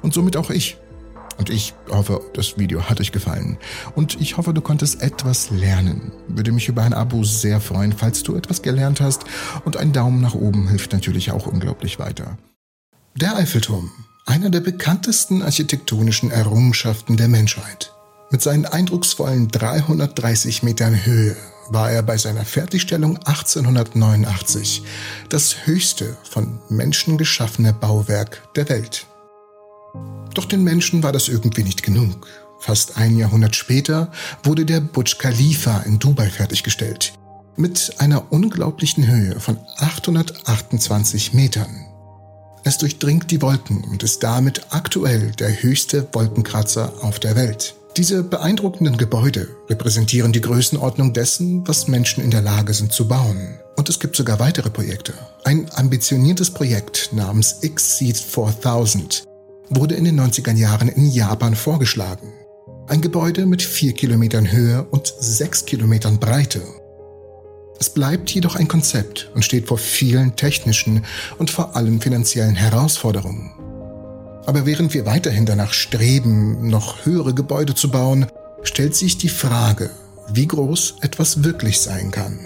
Und 0.02 0.14
somit 0.14 0.36
auch 0.36 0.50
ich. 0.50 0.76
Und 1.38 1.48
ich 1.48 1.74
hoffe, 1.88 2.20
das 2.34 2.58
Video 2.58 2.90
hat 2.90 3.00
euch 3.00 3.12
gefallen. 3.12 3.56
Und 3.94 4.20
ich 4.20 4.36
hoffe, 4.36 4.52
du 4.52 4.60
konntest 4.60 5.02
etwas 5.02 5.50
lernen. 5.50 6.12
Würde 6.28 6.52
mich 6.52 6.68
über 6.68 6.82
ein 6.82 6.92
Abo 6.92 7.24
sehr 7.24 7.60
freuen, 7.60 7.92
falls 7.92 8.22
du 8.22 8.36
etwas 8.36 8.60
gelernt 8.60 9.00
hast. 9.00 9.24
Und 9.64 9.78
ein 9.78 9.92
Daumen 9.92 10.20
nach 10.20 10.34
oben 10.34 10.68
hilft 10.68 10.92
natürlich 10.92 11.30
auch 11.30 11.46
unglaublich 11.46 11.98
weiter. 11.98 12.36
Der 13.14 13.36
Eiffelturm. 13.36 13.90
Einer 14.26 14.50
der 14.50 14.60
bekanntesten 14.60 15.42
architektonischen 15.42 16.30
Errungenschaften 16.30 17.16
der 17.16 17.28
Menschheit. 17.28 17.92
Mit 18.30 18.42
seinen 18.42 18.66
eindrucksvollen 18.66 19.48
330 19.48 20.62
Metern 20.62 21.04
Höhe 21.04 21.36
war 21.70 21.90
er 21.90 22.02
bei 22.02 22.18
seiner 22.18 22.44
Fertigstellung 22.44 23.16
1889 23.16 24.82
das 25.28 25.66
höchste 25.66 26.16
von 26.22 26.60
Menschen 26.68 27.16
geschaffene 27.16 27.72
Bauwerk 27.72 28.42
der 28.54 28.68
Welt. 28.68 29.06
Doch 30.34 30.44
den 30.44 30.64
Menschen 30.64 31.02
war 31.02 31.12
das 31.12 31.28
irgendwie 31.28 31.64
nicht 31.64 31.82
genug. 31.82 32.26
Fast 32.60 32.98
ein 32.98 33.16
Jahrhundert 33.16 33.56
später 33.56 34.12
wurde 34.42 34.66
der 34.66 34.80
Burj 34.80 35.16
Khalifa 35.18 35.80
in 35.80 35.98
Dubai 35.98 36.28
fertiggestellt. 36.28 37.14
Mit 37.56 37.94
einer 37.98 38.32
unglaublichen 38.32 39.06
Höhe 39.06 39.40
von 39.40 39.58
828 39.78 41.32
Metern. 41.32 41.86
Es 42.62 42.76
durchdringt 42.78 43.30
die 43.30 43.40
Wolken 43.40 43.82
und 43.84 44.02
ist 44.02 44.22
damit 44.22 44.66
aktuell 44.70 45.32
der 45.32 45.62
höchste 45.62 46.06
Wolkenkratzer 46.12 46.92
auf 47.02 47.18
der 47.18 47.34
Welt. 47.34 47.74
Diese 47.96 48.22
beeindruckenden 48.22 48.98
Gebäude 48.98 49.48
repräsentieren 49.68 50.32
die 50.32 50.42
Größenordnung 50.42 51.12
dessen, 51.12 51.66
was 51.66 51.88
Menschen 51.88 52.22
in 52.22 52.30
der 52.30 52.42
Lage 52.42 52.74
sind 52.74 52.92
zu 52.92 53.08
bauen. 53.08 53.58
Und 53.76 53.88
es 53.88 53.98
gibt 53.98 54.14
sogar 54.14 54.38
weitere 54.38 54.70
Projekte. 54.70 55.14
Ein 55.44 55.70
ambitioniertes 55.74 56.50
Projekt 56.50 57.10
namens 57.12 57.60
Exceed 57.62 58.16
4000 58.16 59.24
wurde 59.70 59.94
in 59.94 60.04
den 60.04 60.20
90er 60.20 60.52
Jahren 60.52 60.88
in 60.88 61.10
Japan 61.10 61.54
vorgeschlagen. 61.54 62.32
Ein 62.88 63.00
Gebäude 63.00 63.46
mit 63.46 63.62
4 63.62 63.92
Kilometern 63.92 64.50
Höhe 64.50 64.82
und 64.82 65.14
6 65.18 65.64
Kilometern 65.64 66.18
Breite. 66.18 66.60
Es 67.78 67.88
bleibt 67.88 68.30
jedoch 68.30 68.56
ein 68.56 68.68
Konzept 68.68 69.30
und 69.34 69.44
steht 69.44 69.68
vor 69.68 69.78
vielen 69.78 70.36
technischen 70.36 71.04
und 71.38 71.50
vor 71.50 71.76
allem 71.76 72.00
finanziellen 72.00 72.56
Herausforderungen. 72.56 73.52
Aber 74.44 74.66
während 74.66 74.92
wir 74.92 75.06
weiterhin 75.06 75.46
danach 75.46 75.72
streben, 75.72 76.68
noch 76.68 77.06
höhere 77.06 77.32
Gebäude 77.32 77.74
zu 77.74 77.90
bauen, 77.90 78.26
stellt 78.64 78.96
sich 78.96 79.18
die 79.18 79.28
Frage, 79.28 79.90
wie 80.32 80.48
groß 80.48 80.96
etwas 81.00 81.44
wirklich 81.44 81.80
sein 81.80 82.10
kann. 82.10 82.40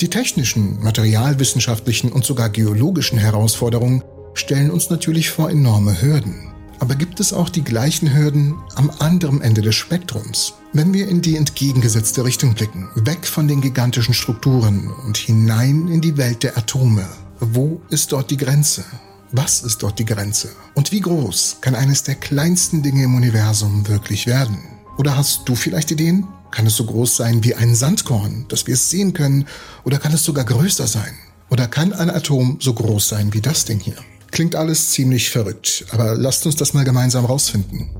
Die 0.00 0.08
technischen, 0.08 0.80
materialwissenschaftlichen 0.80 2.12
und 2.12 2.24
sogar 2.24 2.50
geologischen 2.50 3.18
Herausforderungen 3.18 4.04
stellen 4.38 4.70
uns 4.70 4.90
natürlich 4.90 5.30
vor 5.30 5.50
enorme 5.50 6.00
Hürden. 6.00 6.48
Aber 6.80 6.94
gibt 6.94 7.18
es 7.18 7.32
auch 7.32 7.48
die 7.48 7.64
gleichen 7.64 8.14
Hürden 8.14 8.54
am 8.76 8.90
anderen 8.98 9.40
Ende 9.40 9.62
des 9.62 9.74
Spektrums? 9.74 10.54
Wenn 10.72 10.92
wir 10.92 11.08
in 11.08 11.20
die 11.20 11.36
entgegengesetzte 11.36 12.24
Richtung 12.24 12.54
blicken, 12.54 12.88
weg 12.94 13.26
von 13.26 13.48
den 13.48 13.60
gigantischen 13.60 14.14
Strukturen 14.14 14.90
und 15.04 15.16
hinein 15.16 15.88
in 15.88 16.00
die 16.00 16.16
Welt 16.16 16.42
der 16.42 16.56
Atome, 16.56 17.06
wo 17.40 17.80
ist 17.90 18.12
dort 18.12 18.30
die 18.30 18.36
Grenze? 18.36 18.84
Was 19.32 19.62
ist 19.62 19.82
dort 19.82 19.98
die 19.98 20.04
Grenze? 20.04 20.50
Und 20.74 20.92
wie 20.92 21.00
groß 21.00 21.58
kann 21.60 21.74
eines 21.74 22.02
der 22.02 22.14
kleinsten 22.14 22.82
Dinge 22.82 23.04
im 23.04 23.14
Universum 23.14 23.86
wirklich 23.88 24.26
werden? 24.26 24.58
Oder 24.96 25.16
hast 25.16 25.48
du 25.48 25.54
vielleicht 25.54 25.90
Ideen? 25.90 26.26
Kann 26.50 26.66
es 26.66 26.76
so 26.76 26.84
groß 26.84 27.16
sein 27.16 27.44
wie 27.44 27.54
ein 27.54 27.74
Sandkorn, 27.74 28.46
dass 28.48 28.66
wir 28.66 28.74
es 28.74 28.88
sehen 28.88 29.12
können? 29.12 29.46
Oder 29.84 29.98
kann 29.98 30.12
es 30.12 30.24
sogar 30.24 30.44
größer 30.44 30.86
sein? 30.86 31.14
Oder 31.50 31.66
kann 31.66 31.92
ein 31.92 32.10
Atom 32.10 32.58
so 32.60 32.72
groß 32.72 33.08
sein 33.08 33.34
wie 33.34 33.40
das 33.40 33.64
Ding 33.64 33.80
hier? 33.80 33.96
Klingt 34.30 34.54
alles 34.54 34.90
ziemlich 34.90 35.30
verrückt, 35.30 35.84
aber 35.90 36.14
lasst 36.14 36.46
uns 36.46 36.56
das 36.56 36.74
mal 36.74 36.84
gemeinsam 36.84 37.24
rausfinden. 37.24 37.90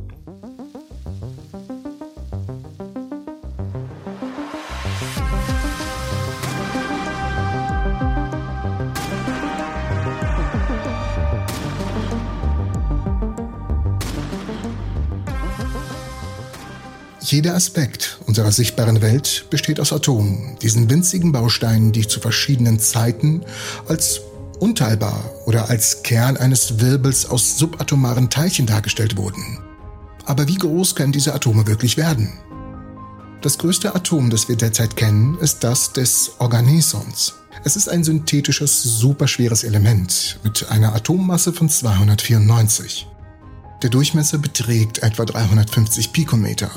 Jeder 17.30 17.54
Aspekt 17.54 18.20
unserer 18.26 18.52
sichtbaren 18.52 19.02
Welt 19.02 19.44
besteht 19.50 19.80
aus 19.80 19.92
Atomen, 19.92 20.56
diesen 20.62 20.88
winzigen 20.88 21.30
Bausteinen, 21.30 21.92
die 21.92 22.08
zu 22.08 22.20
verschiedenen 22.20 22.80
Zeiten 22.80 23.42
als 23.86 24.22
unteilbar 24.60 25.24
oder 25.46 25.68
als 25.68 26.02
Kern 26.02 26.36
eines 26.36 26.80
Wirbels 26.80 27.26
aus 27.26 27.58
subatomaren 27.58 28.30
Teilchen 28.30 28.66
dargestellt 28.66 29.16
wurden. 29.16 29.58
Aber 30.24 30.46
wie 30.48 30.56
groß 30.56 30.94
können 30.94 31.12
diese 31.12 31.34
Atome 31.34 31.66
wirklich 31.66 31.96
werden? 31.96 32.32
Das 33.40 33.58
größte 33.58 33.94
Atom, 33.94 34.30
das 34.30 34.48
wir 34.48 34.56
derzeit 34.56 34.96
kennen, 34.96 35.38
ist 35.38 35.64
das 35.64 35.92
des 35.92 36.32
Organesons. 36.38 37.34
Es 37.64 37.76
ist 37.76 37.88
ein 37.88 38.04
synthetisches, 38.04 38.82
superschweres 38.82 39.64
Element 39.64 40.38
mit 40.44 40.68
einer 40.70 40.94
Atommasse 40.94 41.52
von 41.52 41.68
294. 41.68 43.06
Der 43.82 43.90
Durchmesser 43.90 44.38
beträgt 44.38 44.98
etwa 45.02 45.24
350 45.24 46.12
Pikometer 46.12 46.70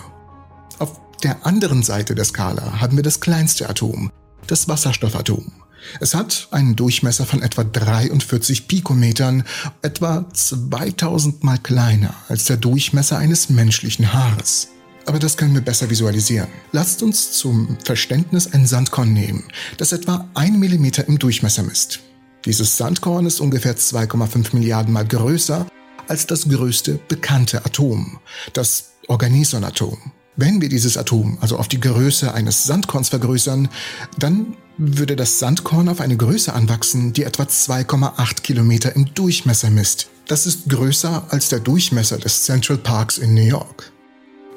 auf 0.82 1.00
der 1.22 1.46
anderen 1.46 1.84
Seite 1.84 2.16
der 2.16 2.26
Skala 2.26 2.82
haben 2.82 2.96
wir 2.96 3.04
das 3.04 3.20
kleinste 3.20 3.70
Atom, 3.70 4.12
das 4.48 4.68
Wasserstoffatom. 4.68 5.52
Es 6.00 6.14
hat 6.14 6.48
einen 6.52 6.76
Durchmesser 6.76 7.26
von 7.26 7.42
etwa 7.42 7.64
43 7.64 8.68
Pikometern, 8.68 9.44
etwa 9.82 10.26
2000 10.34 11.44
mal 11.44 11.58
kleiner 11.58 12.14
als 12.28 12.46
der 12.46 12.58
Durchmesser 12.58 13.18
eines 13.18 13.50
menschlichen 13.50 14.14
Haares. 14.14 14.70
Aber 15.06 15.20
das 15.20 15.38
können 15.38 15.54
wir 15.54 15.62
besser 15.62 15.90
visualisieren. 15.90 16.48
Lasst 16.72 17.02
uns 17.02 17.32
zum 17.34 17.78
Verständnis 17.84 18.54
ein 18.54 18.68
Sandkorn 18.68 19.14
nehmen, 19.14 19.44
das 19.78 19.92
etwa 19.92 20.28
1 20.36 20.58
mm 20.58 21.02
im 21.08 21.20
Durchmesser 21.20 21.64
misst. 21.64 22.00
Dieses 22.46 22.78
Sandkorn 22.78 23.26
ist 23.26 23.40
ungefähr 23.40 23.76
2,5 23.76 24.56
Milliarden 24.56 24.94
mal 24.94 25.06
größer 25.06 25.68
als 26.08 26.28
das 26.28 26.50
größte 26.50 27.00
bekannte 27.08 27.66
Atom, 27.66 28.20
das 28.54 28.92
Organisonatom. 29.08 29.98
Wenn 30.36 30.62
wir 30.62 30.70
dieses 30.70 30.98
Atom 30.98 31.38
also 31.42 31.58
auf 31.58 31.68
die 31.68 31.80
Größe 31.80 32.34
eines 32.34 32.64
Sandkorns 32.64 33.10
vergrößern, 33.10 33.70
dann 34.18 34.56
würde 34.84 35.16
das 35.16 35.38
Sandkorn 35.38 35.90
auf 35.90 36.02
eine 36.02 36.18
Größe 36.18 36.54
anwachsen, 36.54 37.14
die 37.14 37.24
etwa 37.24 37.44
2,8 37.44 38.42
Kilometer 38.42 38.96
im 38.96 39.14
Durchmesser 39.14 39.70
misst. 39.70 40.10
Das 40.28 40.48
ist 40.48 40.70
größer 40.70 41.28
als 41.30 41.50
der 41.50 41.60
Durchmesser 41.60 42.18
des 42.18 42.44
Central 42.44 42.80
Parks 42.80 43.20
in 43.20 43.36
New 43.36 43.44
York. 43.44 43.92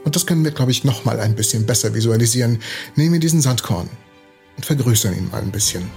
Und 0.02 0.16
das 0.16 0.24
können 0.24 0.42
wir, 0.42 0.50
glaube 0.50 0.70
ich, 0.70 0.82
noch 0.82 1.04
mal 1.04 1.20
ein 1.20 1.34
bisschen 1.34 1.66
besser 1.66 1.92
visualisieren. 1.92 2.58
Nehmen 2.96 3.12
wir 3.12 3.20
diesen 3.20 3.42
Sandkorn 3.42 3.90
und 4.56 4.64
vergrößern 4.64 5.14
ihn 5.14 5.28
mal 5.30 5.42
ein 5.42 5.52
bisschen. 5.52 5.90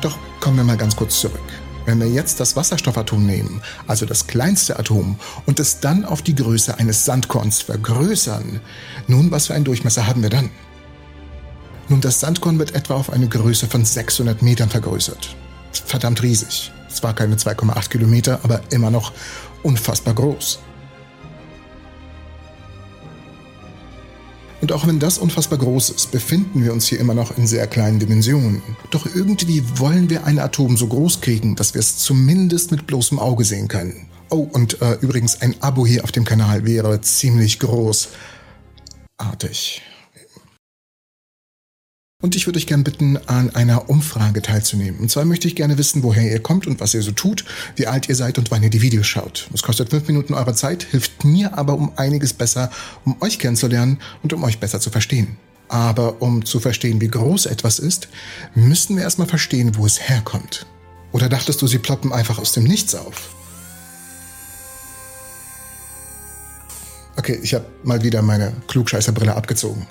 Doch 0.00 0.16
kommen 0.38 0.58
wir 0.58 0.64
mal 0.64 0.76
ganz 0.76 0.94
kurz 0.94 1.20
zurück. 1.20 1.61
Wenn 1.84 2.00
wir 2.00 2.08
jetzt 2.08 2.38
das 2.38 2.54
Wasserstoffatom 2.54 3.26
nehmen, 3.26 3.60
also 3.86 4.06
das 4.06 4.26
kleinste 4.26 4.78
Atom, 4.78 5.18
und 5.46 5.58
es 5.58 5.80
dann 5.80 6.04
auf 6.04 6.22
die 6.22 6.34
Größe 6.34 6.78
eines 6.78 7.04
Sandkorns 7.04 7.62
vergrößern, 7.62 8.60
nun, 9.08 9.30
was 9.30 9.48
für 9.48 9.54
einen 9.54 9.64
Durchmesser 9.64 10.06
haben 10.06 10.22
wir 10.22 10.30
dann? 10.30 10.50
Nun, 11.88 12.00
das 12.00 12.20
Sandkorn 12.20 12.58
wird 12.58 12.74
etwa 12.74 12.94
auf 12.94 13.10
eine 13.10 13.28
Größe 13.28 13.66
von 13.66 13.84
600 13.84 14.42
Metern 14.42 14.70
vergrößert. 14.70 15.34
Verdammt 15.84 16.22
riesig. 16.22 16.72
Zwar 16.88 17.14
keine 17.14 17.36
2,8 17.36 17.88
Kilometer, 17.88 18.40
aber 18.42 18.60
immer 18.70 18.90
noch 18.90 19.12
unfassbar 19.62 20.14
groß. 20.14 20.60
Und 24.62 24.72
auch 24.72 24.86
wenn 24.86 25.00
das 25.00 25.18
unfassbar 25.18 25.58
groß 25.58 25.90
ist, 25.90 26.12
befinden 26.12 26.62
wir 26.62 26.72
uns 26.72 26.86
hier 26.86 27.00
immer 27.00 27.14
noch 27.14 27.36
in 27.36 27.48
sehr 27.48 27.66
kleinen 27.66 27.98
Dimensionen. 27.98 28.62
Doch 28.90 29.06
irgendwie 29.12 29.64
wollen 29.74 30.08
wir 30.08 30.24
ein 30.24 30.38
Atom 30.38 30.76
so 30.76 30.86
groß 30.86 31.20
kriegen, 31.20 31.56
dass 31.56 31.74
wir 31.74 31.80
es 31.80 31.98
zumindest 31.98 32.70
mit 32.70 32.86
bloßem 32.86 33.18
Auge 33.18 33.44
sehen 33.44 33.66
können. 33.66 34.06
Oh, 34.30 34.48
und 34.52 34.80
äh, 34.80 34.98
übrigens 35.00 35.42
ein 35.42 35.56
Abo 35.60 35.84
hier 35.84 36.04
auf 36.04 36.12
dem 36.12 36.24
Kanal 36.24 36.64
wäre 36.64 37.00
ziemlich 37.00 37.58
großartig. 37.58 39.82
Und 42.22 42.36
ich 42.36 42.46
würde 42.46 42.58
euch 42.58 42.68
gerne 42.68 42.84
bitten, 42.84 43.18
an 43.26 43.50
einer 43.50 43.90
Umfrage 43.90 44.42
teilzunehmen. 44.42 45.00
Und 45.00 45.10
zwar 45.10 45.24
möchte 45.24 45.48
ich 45.48 45.56
gerne 45.56 45.76
wissen, 45.76 46.04
woher 46.04 46.30
ihr 46.30 46.38
kommt 46.38 46.68
und 46.68 46.78
was 46.78 46.94
ihr 46.94 47.02
so 47.02 47.10
tut, 47.10 47.44
wie 47.74 47.88
alt 47.88 48.08
ihr 48.08 48.14
seid 48.14 48.38
und 48.38 48.52
wann 48.52 48.62
ihr 48.62 48.70
die 48.70 48.80
Videos 48.80 49.08
schaut. 49.08 49.50
Es 49.52 49.64
kostet 49.64 49.90
fünf 49.90 50.06
Minuten 50.06 50.32
eurer 50.32 50.54
Zeit, 50.54 50.84
hilft 50.84 51.24
mir 51.24 51.58
aber 51.58 51.74
um 51.74 51.92
einiges 51.96 52.32
besser, 52.32 52.70
um 53.04 53.16
euch 53.20 53.40
kennenzulernen 53.40 53.98
und 54.22 54.32
um 54.32 54.44
euch 54.44 54.60
besser 54.60 54.78
zu 54.78 54.90
verstehen. 54.90 55.36
Aber 55.68 56.22
um 56.22 56.44
zu 56.44 56.60
verstehen, 56.60 57.00
wie 57.00 57.08
groß 57.08 57.46
etwas 57.46 57.80
ist, 57.80 58.06
müssen 58.54 58.96
wir 58.96 59.02
erstmal 59.02 59.26
verstehen, 59.26 59.76
wo 59.76 59.84
es 59.84 60.08
herkommt. 60.08 60.66
Oder 61.10 61.28
dachtest 61.28 61.60
du, 61.60 61.66
sie 61.66 61.78
ploppen 61.78 62.12
einfach 62.12 62.38
aus 62.38 62.52
dem 62.52 62.64
Nichts 62.64 62.94
auf? 62.94 63.34
Okay, 67.16 67.40
ich 67.42 67.52
habe 67.54 67.66
mal 67.82 68.04
wieder 68.04 68.22
meine 68.22 68.52
Klugscheißerbrille 68.68 69.34
abgezogen. 69.34 69.88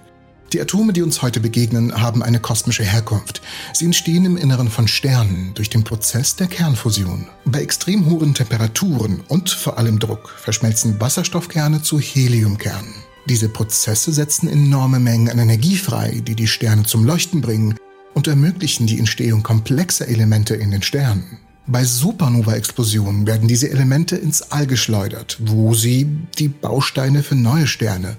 Die 0.54 0.60
Atome, 0.60 0.92
die 0.92 1.02
uns 1.02 1.22
heute 1.22 1.40
begegnen, 1.40 2.02
haben 2.02 2.22
eine 2.22 2.42
kosmische 2.42 2.84
Herkunft. 2.84 3.42
Sie 3.72 3.86
entstehen 3.86 4.26
im 4.26 4.36
Inneren 4.36 4.70
von 4.70 4.86
Sternen 4.86 5.54
durch 5.54 5.70
den 5.70 5.86
Prozess 5.86 6.36
der 6.36 6.48
Kernfusion. 6.48 7.28
Bei 7.46 7.62
extrem 7.62 8.06
hohen 8.10 8.34
Temperaturen 8.34 9.22
und 9.30 9.50
vor 9.50 9.78
allem 9.78 9.98
Druck 9.98 10.30
verschmelzen 10.38 11.00
Wasserstoffkerne 11.00 11.84
zu 11.84 12.02
Heliumkernen. 12.02 12.94
Diese 13.30 13.48
Prozesse 13.48 14.12
setzen 14.12 14.50
enorme 14.50 15.00
Mengen 15.00 15.30
an 15.30 15.40
Energie 15.40 15.78
frei, 15.78 16.22
die 16.28 16.36
die 16.36 16.48
Sterne 16.48 16.84
zum 16.84 17.06
Leuchten 17.06 17.40
bringen 17.40 17.78
und 18.14 18.28
ermöglichen 18.28 18.88
die 18.88 19.00
Entstehung 19.00 19.44
komplexer 19.44 20.10
Elemente 20.10 20.56
in 20.56 20.72
den 20.72 20.82
Sternen. 20.82 21.38
Bei 21.66 21.86
Supernova-Explosionen 21.86 23.26
werden 23.26 23.48
diese 23.48 23.70
Elemente 23.70 24.18
ins 24.18 24.42
All 24.52 24.68
geschleudert, 24.68 25.38
wo 25.40 25.74
sie 25.74 26.10
die 26.38 26.50
Bausteine 26.50 27.24
für 27.24 27.36
neue 27.36 27.68
Sterne 27.68 28.18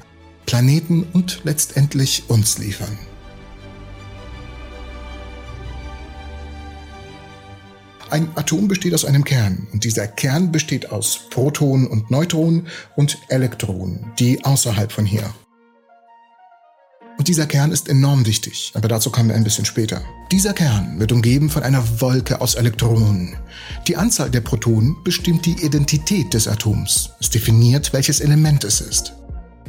Planeten 0.52 1.06
und 1.14 1.40
letztendlich 1.44 2.24
uns 2.28 2.58
liefern. 2.58 2.98
Ein 8.10 8.28
Atom 8.34 8.68
besteht 8.68 8.92
aus 8.92 9.06
einem 9.06 9.24
Kern 9.24 9.66
und 9.72 9.84
dieser 9.84 10.06
Kern 10.06 10.52
besteht 10.52 10.90
aus 10.90 11.20
Protonen 11.30 11.86
und 11.86 12.10
Neutronen 12.10 12.66
und 12.96 13.16
Elektronen, 13.28 14.12
die 14.18 14.44
außerhalb 14.44 14.92
von 14.92 15.06
hier. 15.06 15.32
Und 17.16 17.28
dieser 17.28 17.46
Kern 17.46 17.72
ist 17.72 17.88
enorm 17.88 18.26
wichtig, 18.26 18.72
aber 18.74 18.88
dazu 18.88 19.08
kommen 19.08 19.30
wir 19.30 19.36
ein 19.36 19.44
bisschen 19.44 19.64
später. 19.64 20.02
Dieser 20.32 20.52
Kern 20.52 21.00
wird 21.00 21.12
umgeben 21.12 21.48
von 21.48 21.62
einer 21.62 21.82
Wolke 22.02 22.42
aus 22.42 22.56
Elektronen. 22.56 23.38
Die 23.88 23.96
Anzahl 23.96 24.30
der 24.30 24.42
Protonen 24.42 24.96
bestimmt 25.02 25.46
die 25.46 25.64
Identität 25.64 26.34
des 26.34 26.46
Atoms. 26.46 27.08
Es 27.20 27.30
definiert, 27.30 27.94
welches 27.94 28.20
Element 28.20 28.64
es 28.64 28.82
ist. 28.82 29.14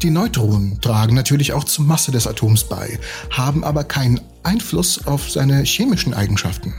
Die 0.01 0.09
Neutronen 0.09 0.81
tragen 0.81 1.15
natürlich 1.15 1.53
auch 1.53 1.63
zur 1.63 1.85
Masse 1.85 2.11
des 2.11 2.27
Atoms 2.27 2.65
bei, 2.65 2.99
haben 3.29 3.63
aber 3.63 3.83
keinen 3.83 4.19
Einfluss 4.43 5.05
auf 5.05 5.29
seine 5.29 5.63
chemischen 5.63 6.13
Eigenschaften. 6.13 6.73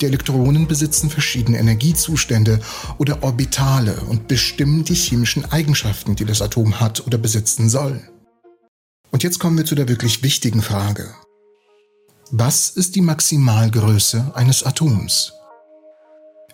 Die 0.00 0.06
Elektronen 0.06 0.68
besitzen 0.68 1.08
verschiedene 1.08 1.58
Energiezustände 1.58 2.60
oder 2.98 3.22
Orbitale 3.22 3.98
und 4.08 4.28
bestimmen 4.28 4.84
die 4.84 4.94
chemischen 4.94 5.50
Eigenschaften, 5.50 6.16
die 6.16 6.26
das 6.26 6.42
Atom 6.42 6.80
hat 6.80 7.06
oder 7.06 7.16
besitzen 7.16 7.70
soll. 7.70 8.02
Und 9.10 9.22
jetzt 9.22 9.38
kommen 9.38 9.56
wir 9.56 9.64
zu 9.64 9.74
der 9.74 9.88
wirklich 9.88 10.22
wichtigen 10.22 10.60
Frage. 10.60 11.14
Was 12.30 12.70
ist 12.70 12.96
die 12.96 13.00
Maximalgröße 13.00 14.32
eines 14.34 14.64
Atoms? 14.64 15.32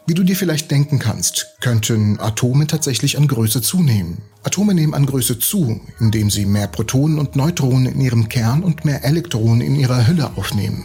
Wie 0.05 0.15
du 0.15 0.25
dir 0.25 0.35
vielleicht 0.35 0.71
denken 0.73 0.99
kannst, 0.99 1.55
könnten 1.61 2.19
Atome 2.19 2.67
tatsächlich 2.67 3.17
an 3.19 3.29
Größe 3.29 3.63
zunehmen. 3.63 4.19
Atome 4.43 4.75
nehmen 4.75 4.95
an 4.95 5.07
Größe 5.07 5.39
zu, 5.39 5.81
indem 6.01 6.29
sie 6.29 6.45
mehr 6.45 6.67
Protonen 6.67 7.21
und 7.21 7.37
Neutronen 7.37 7.87
in 7.95 8.01
ihrem 8.01 8.29
Kern 8.29 8.65
und 8.65 8.85
mehr 8.85 9.05
Elektronen 9.05 9.61
in 9.61 9.77
ihrer 9.77 10.09
Hülle 10.09 10.37
aufnehmen. 10.37 10.85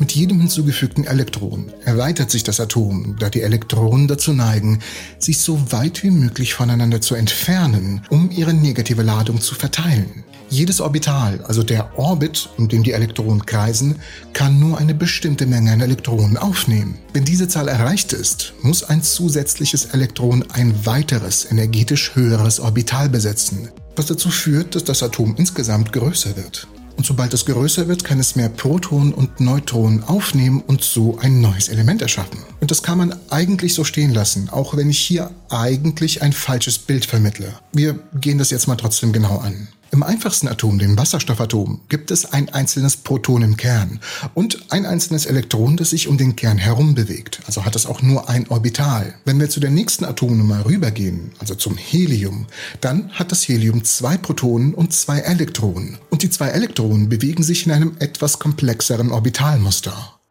Mit 0.00 0.10
jedem 0.10 0.40
hinzugefügten 0.40 1.04
Elektron 1.04 1.72
erweitert 1.84 2.32
sich 2.32 2.42
das 2.42 2.58
Atom, 2.58 3.14
da 3.20 3.30
die 3.30 3.42
Elektronen 3.42 4.08
dazu 4.08 4.32
neigen, 4.32 4.80
sich 5.20 5.38
so 5.38 5.70
weit 5.70 6.02
wie 6.02 6.10
möglich 6.10 6.54
voneinander 6.54 7.00
zu 7.00 7.14
entfernen, 7.14 8.04
um 8.10 8.32
ihre 8.32 8.54
negative 8.54 9.02
Ladung 9.02 9.40
zu 9.40 9.54
verteilen. 9.54 10.24
Jedes 10.52 10.82
Orbital, 10.82 11.40
also 11.48 11.62
der 11.62 11.98
Orbit, 11.98 12.50
um 12.58 12.68
den 12.68 12.82
die 12.82 12.92
Elektronen 12.92 13.46
kreisen, 13.46 13.96
kann 14.34 14.60
nur 14.60 14.76
eine 14.76 14.92
bestimmte 14.92 15.46
Menge 15.46 15.72
an 15.72 15.80
Elektronen 15.80 16.36
aufnehmen. 16.36 16.98
Wenn 17.14 17.24
diese 17.24 17.48
Zahl 17.48 17.68
erreicht 17.68 18.12
ist, 18.12 18.52
muss 18.60 18.84
ein 18.84 19.02
zusätzliches 19.02 19.86
Elektron 19.86 20.44
ein 20.52 20.84
weiteres, 20.84 21.50
energetisch 21.50 22.14
höheres 22.14 22.60
Orbital 22.60 23.08
besetzen, 23.08 23.70
was 23.96 24.04
dazu 24.04 24.28
führt, 24.28 24.74
dass 24.74 24.84
das 24.84 25.02
Atom 25.02 25.36
insgesamt 25.38 25.90
größer 25.90 26.36
wird. 26.36 26.68
Und 26.98 27.06
sobald 27.06 27.32
es 27.32 27.46
größer 27.46 27.88
wird, 27.88 28.04
kann 28.04 28.20
es 28.20 28.36
mehr 28.36 28.50
Protonen 28.50 29.14
und 29.14 29.40
Neutronen 29.40 30.04
aufnehmen 30.04 30.62
und 30.66 30.82
so 30.82 31.16
ein 31.16 31.40
neues 31.40 31.70
Element 31.70 32.02
erschaffen. 32.02 32.40
Und 32.60 32.70
das 32.70 32.82
kann 32.82 32.98
man 32.98 33.18
eigentlich 33.30 33.72
so 33.72 33.84
stehen 33.84 34.12
lassen, 34.12 34.50
auch 34.50 34.76
wenn 34.76 34.90
ich 34.90 34.98
hier 34.98 35.30
eigentlich 35.48 36.20
ein 36.20 36.34
falsches 36.34 36.76
Bild 36.76 37.06
vermittle. 37.06 37.54
Wir 37.72 37.98
gehen 38.20 38.36
das 38.36 38.50
jetzt 38.50 38.68
mal 38.68 38.76
trotzdem 38.76 39.14
genau 39.14 39.38
an. 39.38 39.68
Im 39.94 40.02
einfachsten 40.02 40.48
Atom, 40.48 40.78
dem 40.78 40.96
Wasserstoffatom, 40.96 41.82
gibt 41.90 42.10
es 42.10 42.32
ein 42.32 42.48
einzelnes 42.48 42.96
Proton 42.96 43.42
im 43.42 43.58
Kern 43.58 44.00
und 44.32 44.72
ein 44.72 44.86
einzelnes 44.86 45.26
Elektron, 45.26 45.76
das 45.76 45.90
sich 45.90 46.08
um 46.08 46.16
den 46.16 46.34
Kern 46.34 46.56
herum 46.56 46.94
bewegt. 46.94 47.42
Also 47.44 47.66
hat 47.66 47.76
es 47.76 47.84
auch 47.84 48.00
nur 48.00 48.26
ein 48.26 48.48
Orbital. 48.48 49.12
Wenn 49.26 49.38
wir 49.38 49.50
zu 49.50 49.60
der 49.60 49.68
nächsten 49.68 50.06
Atomnummer 50.06 50.64
rübergehen, 50.64 51.32
also 51.40 51.54
zum 51.54 51.76
Helium, 51.76 52.46
dann 52.80 53.10
hat 53.10 53.32
das 53.32 53.46
Helium 53.46 53.84
zwei 53.84 54.16
Protonen 54.16 54.72
und 54.72 54.94
zwei 54.94 55.18
Elektronen. 55.18 55.98
Und 56.08 56.22
die 56.22 56.30
zwei 56.30 56.48
Elektronen 56.48 57.10
bewegen 57.10 57.42
sich 57.42 57.66
in 57.66 57.72
einem 57.72 57.96
etwas 57.98 58.38
komplexeren 58.38 59.12
Orbitalmuster. 59.12 60.21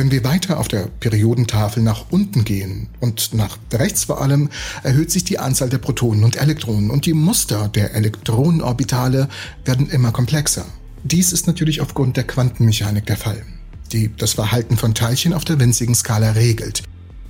Wenn 0.00 0.10
wir 0.10 0.24
weiter 0.24 0.58
auf 0.58 0.66
der 0.66 0.88
Periodentafel 0.98 1.82
nach 1.82 2.06
unten 2.08 2.42
gehen 2.46 2.88
und 3.00 3.34
nach 3.34 3.58
rechts 3.70 4.04
vor 4.04 4.22
allem, 4.22 4.48
erhöht 4.82 5.10
sich 5.10 5.24
die 5.24 5.38
Anzahl 5.38 5.68
der 5.68 5.76
Protonen 5.76 6.24
und 6.24 6.36
Elektronen 6.36 6.90
und 6.90 7.04
die 7.04 7.12
Muster 7.12 7.68
der 7.68 7.94
Elektronenorbitale 7.94 9.28
werden 9.66 9.90
immer 9.90 10.10
komplexer. 10.10 10.64
Dies 11.04 11.34
ist 11.34 11.46
natürlich 11.46 11.82
aufgrund 11.82 12.16
der 12.16 12.24
Quantenmechanik 12.24 13.04
der 13.04 13.18
Fall, 13.18 13.42
die 13.92 14.10
das 14.16 14.32
Verhalten 14.32 14.78
von 14.78 14.94
Teilchen 14.94 15.34
auf 15.34 15.44
der 15.44 15.60
winzigen 15.60 15.94
Skala 15.94 16.30
regelt. 16.30 16.82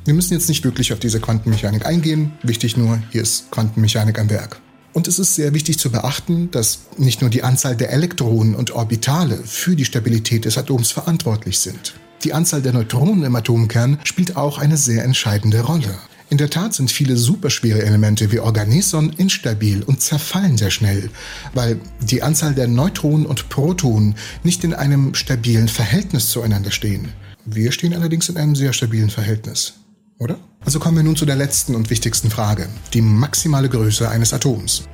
Wir 0.04 0.14
müssen 0.14 0.34
jetzt 0.34 0.48
nicht 0.48 0.62
wirklich 0.62 0.92
auf 0.92 1.00
diese 1.00 1.18
Quantenmechanik 1.18 1.84
eingehen, 1.84 2.34
wichtig 2.44 2.76
nur, 2.76 3.02
hier 3.10 3.22
ist 3.22 3.50
Quantenmechanik 3.50 4.16
am 4.16 4.30
Werk. 4.30 4.60
Und 4.92 5.08
es 5.08 5.18
ist 5.18 5.34
sehr 5.34 5.54
wichtig 5.54 5.80
zu 5.80 5.90
beachten, 5.90 6.52
dass 6.52 6.82
nicht 6.98 7.20
nur 7.20 7.30
die 7.30 7.42
Anzahl 7.42 7.74
der 7.74 7.90
Elektronen 7.90 8.54
und 8.54 8.70
Orbitale 8.70 9.38
für 9.44 9.74
die 9.74 9.84
Stabilität 9.84 10.44
des 10.44 10.56
Atoms 10.56 10.92
verantwortlich 10.92 11.58
sind. 11.58 11.94
Die 12.24 12.34
Anzahl 12.34 12.60
der 12.60 12.74
Neutronen 12.74 13.24
im 13.24 13.34
Atomkern 13.34 13.98
spielt 14.04 14.36
auch 14.36 14.58
eine 14.58 14.76
sehr 14.76 15.04
entscheidende 15.04 15.62
Rolle. 15.62 15.98
In 16.28 16.36
der 16.36 16.50
Tat 16.50 16.74
sind 16.74 16.92
viele 16.92 17.16
superschwere 17.16 17.82
Elemente 17.82 18.30
wie 18.30 18.40
Organeson 18.40 19.10
instabil 19.14 19.82
und 19.82 20.02
zerfallen 20.02 20.58
sehr 20.58 20.70
schnell, 20.70 21.10
weil 21.54 21.80
die 22.02 22.22
Anzahl 22.22 22.54
der 22.54 22.68
Neutronen 22.68 23.24
und 23.24 23.48
Protonen 23.48 24.14
nicht 24.44 24.62
in 24.62 24.74
einem 24.74 25.14
stabilen 25.14 25.68
Verhältnis 25.68 26.28
zueinander 26.28 26.70
stehen. 26.70 27.08
Wir 27.46 27.72
stehen 27.72 27.94
allerdings 27.94 28.28
in 28.28 28.36
einem 28.36 28.54
sehr 28.54 28.74
stabilen 28.74 29.10
Verhältnis, 29.10 29.72
oder? 30.18 30.38
Also 30.64 30.78
kommen 30.78 30.98
wir 30.98 31.02
nun 31.02 31.16
zu 31.16 31.24
der 31.24 31.36
letzten 31.36 31.74
und 31.74 31.88
wichtigsten 31.88 32.30
Frage, 32.30 32.68
die 32.92 33.00
maximale 33.00 33.70
Größe 33.70 34.08
eines 34.08 34.34
Atoms. 34.34 34.84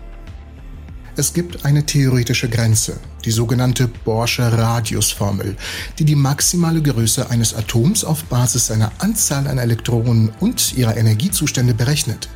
Es 1.18 1.32
gibt 1.32 1.64
eine 1.64 1.86
theoretische 1.86 2.50
Grenze, 2.50 3.00
die 3.24 3.30
sogenannte 3.30 3.88
Borsche 3.88 4.52
Radiusformel, 4.52 5.56
die 5.98 6.04
die 6.04 6.14
maximale 6.14 6.82
Größe 6.82 7.30
eines 7.30 7.54
Atoms 7.54 8.04
auf 8.04 8.24
Basis 8.24 8.66
seiner 8.66 8.92
Anzahl 8.98 9.46
an 9.46 9.56
Elektronen 9.56 10.30
und 10.40 10.76
ihrer 10.76 10.94
Energiezustände 10.94 11.72
berechnet. 11.72 12.28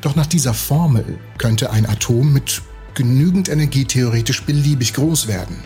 Doch 0.00 0.16
nach 0.16 0.24
dieser 0.24 0.54
Formel 0.54 1.18
könnte 1.36 1.70
ein 1.70 1.84
Atom 1.84 2.32
mit 2.32 2.62
genügend 2.94 3.50
Energie 3.50 3.84
theoretisch 3.84 4.44
beliebig 4.44 4.94
groß 4.94 5.28
werden. 5.28 5.58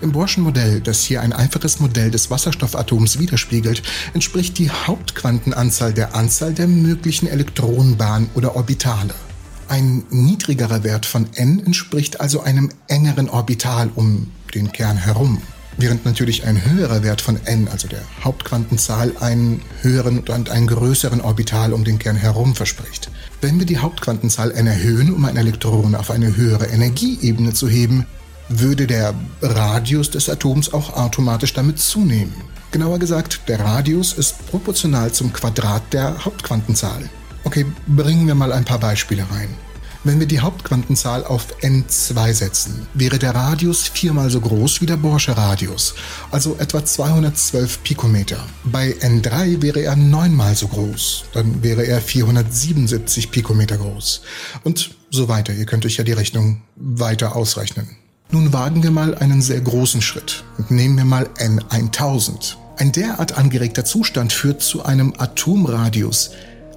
Im 0.00 0.10
Borschen 0.10 0.42
Modell, 0.42 0.80
das 0.80 1.04
hier 1.04 1.20
ein 1.20 1.32
einfaches 1.32 1.78
Modell 1.78 2.10
des 2.10 2.32
Wasserstoffatoms 2.32 3.20
widerspiegelt, 3.20 3.84
entspricht 4.12 4.58
die 4.58 4.70
Hauptquantenanzahl 4.70 5.94
der 5.94 6.16
Anzahl 6.16 6.52
der 6.52 6.66
möglichen 6.66 7.28
Elektronenbahnen 7.28 8.28
oder 8.34 8.56
Orbitale. 8.56 9.14
Ein 9.72 10.04
niedrigerer 10.10 10.84
Wert 10.84 11.06
von 11.06 11.26
n 11.34 11.64
entspricht 11.64 12.20
also 12.20 12.42
einem 12.42 12.68
engeren 12.88 13.30
Orbital 13.30 13.88
um 13.94 14.30
den 14.54 14.70
Kern 14.70 14.98
herum, 14.98 15.40
während 15.78 16.04
natürlich 16.04 16.44
ein 16.44 16.62
höherer 16.62 17.02
Wert 17.02 17.22
von 17.22 17.40
n, 17.46 17.68
also 17.68 17.88
der 17.88 18.02
Hauptquantenzahl, 18.22 19.16
einen 19.20 19.62
höheren 19.80 20.18
und 20.28 20.50
einen 20.50 20.66
größeren 20.66 21.22
Orbital 21.22 21.72
um 21.72 21.84
den 21.84 21.98
Kern 21.98 22.16
herum 22.16 22.54
verspricht. 22.54 23.10
Wenn 23.40 23.58
wir 23.58 23.64
die 23.64 23.78
Hauptquantenzahl 23.78 24.50
n 24.50 24.66
erhöhen, 24.66 25.10
um 25.10 25.24
ein 25.24 25.38
Elektron 25.38 25.94
auf 25.94 26.10
eine 26.10 26.36
höhere 26.36 26.66
Energieebene 26.66 27.54
zu 27.54 27.66
heben, 27.66 28.04
würde 28.50 28.86
der 28.86 29.14
Radius 29.40 30.10
des 30.10 30.28
Atoms 30.28 30.74
auch 30.74 30.98
automatisch 30.98 31.54
damit 31.54 31.78
zunehmen. 31.78 32.34
Genauer 32.72 32.98
gesagt, 32.98 33.48
der 33.48 33.60
Radius 33.60 34.12
ist 34.12 34.46
proportional 34.48 35.12
zum 35.12 35.32
Quadrat 35.32 35.94
der 35.94 36.26
Hauptquantenzahl. 36.26 37.08
Okay, 37.44 37.66
bringen 37.86 38.26
wir 38.26 38.34
mal 38.34 38.52
ein 38.52 38.64
paar 38.64 38.78
Beispiele 38.78 39.26
rein. 39.30 39.48
Wenn 40.04 40.18
wir 40.18 40.26
die 40.26 40.40
Hauptquantenzahl 40.40 41.24
auf 41.24 41.46
n2 41.62 42.32
setzen, 42.32 42.88
wäre 42.92 43.20
der 43.20 43.36
Radius 43.36 43.86
viermal 43.86 44.30
so 44.30 44.40
groß 44.40 44.80
wie 44.80 44.86
der 44.86 44.96
Borsche 44.96 45.36
Radius, 45.36 45.94
also 46.32 46.56
etwa 46.58 46.84
212 46.84 47.84
Pikometer. 47.84 48.44
Bei 48.64 48.96
n3 49.00 49.62
wäre 49.62 49.80
er 49.80 49.94
neunmal 49.94 50.56
so 50.56 50.66
groß, 50.66 51.26
dann 51.34 51.62
wäre 51.62 51.86
er 51.86 52.00
477 52.00 53.30
Pikometer 53.30 53.76
groß. 53.76 54.22
Und 54.64 54.90
so 55.12 55.28
weiter. 55.28 55.52
Ihr 55.52 55.66
könnt 55.66 55.86
euch 55.86 55.98
ja 55.98 56.04
die 56.04 56.12
Rechnung 56.12 56.62
weiter 56.74 57.36
ausrechnen. 57.36 57.86
Nun 58.32 58.52
wagen 58.52 58.82
wir 58.82 58.90
mal 58.90 59.14
einen 59.14 59.42
sehr 59.42 59.60
großen 59.60 60.00
Schritt 60.00 60.42
und 60.58 60.70
nehmen 60.70 60.96
wir 60.96 61.04
mal 61.04 61.28
n1000. 61.36 62.56
Ein 62.78 62.90
derart 62.90 63.36
angeregter 63.36 63.84
Zustand 63.84 64.32
führt 64.32 64.62
zu 64.62 64.84
einem 64.84 65.12
Atomradius, 65.18 66.30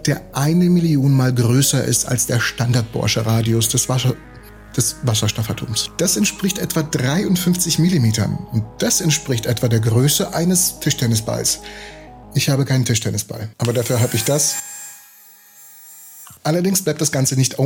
der 0.05 0.21
eine 0.33 0.69
Million 0.69 1.11
mal 1.11 1.33
größer 1.33 1.83
ist 1.83 2.05
als 2.05 2.27
der 2.27 2.39
Standard-Borsche-Radius 2.39 3.69
des, 3.69 3.89
Wasser 3.89 4.15
des 4.75 4.97
Wasserstoffatoms. 5.03 5.91
Das 5.97 6.17
entspricht 6.17 6.59
etwa 6.59 6.83
53 6.83 7.79
Millimetern 7.79 8.37
und 8.51 8.63
das 8.79 9.01
entspricht 9.01 9.45
etwa 9.45 9.67
der 9.67 9.79
Größe 9.79 10.33
eines 10.33 10.79
Tischtennisballs. 10.79 11.59
Ich 12.33 12.49
habe 12.49 12.65
keinen 12.65 12.85
Tischtennisball, 12.85 13.49
aber 13.57 13.73
dafür 13.73 14.01
habe 14.01 14.15
ich 14.15 14.25
das. 14.25 14.55
Allerdings 16.43 16.83
bleibt 16.83 17.01
das 17.01 17.11
Ganze 17.11 17.35
nicht 17.35 17.57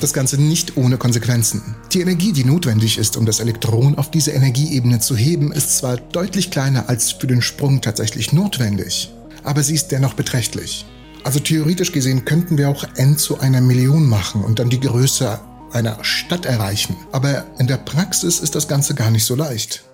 das 0.00 0.12
Ganze 0.12 0.38
nicht 0.38 0.76
ohne 0.76 0.98
Konsequenzen. 0.98 1.76
Die 1.92 2.02
Energie, 2.02 2.32
die 2.32 2.44
notwendig 2.44 2.98
ist, 2.98 3.16
um 3.16 3.24
das 3.24 3.40
Elektron 3.40 3.96
auf 3.96 4.10
diese 4.10 4.32
Energieebene 4.32 4.98
zu 4.98 5.16
heben, 5.16 5.50
ist 5.50 5.78
zwar 5.78 5.96
deutlich 5.96 6.50
kleiner 6.50 6.90
als 6.90 7.12
für 7.12 7.26
den 7.26 7.40
Sprung 7.40 7.80
tatsächlich 7.80 8.32
notwendig, 8.32 9.14
aber 9.44 9.62
sie 9.62 9.74
ist 9.74 9.88
dennoch 9.88 10.14
beträchtlich. 10.14 10.86
Also 11.22 11.38
theoretisch 11.38 11.92
gesehen 11.92 12.24
könnten 12.24 12.58
wir 12.58 12.68
auch 12.68 12.84
n 12.96 13.16
zu 13.16 13.40
einer 13.40 13.60
Million 13.60 14.06
machen 14.06 14.42
und 14.42 14.58
dann 14.58 14.68
die 14.68 14.80
Größe 14.80 15.40
einer 15.72 16.02
Stadt 16.02 16.46
erreichen. 16.46 16.96
Aber 17.12 17.46
in 17.58 17.66
der 17.66 17.78
Praxis 17.78 18.40
ist 18.40 18.54
das 18.54 18.68
Ganze 18.68 18.94
gar 18.94 19.10
nicht 19.10 19.24
so 19.24 19.34
leicht. 19.34 19.84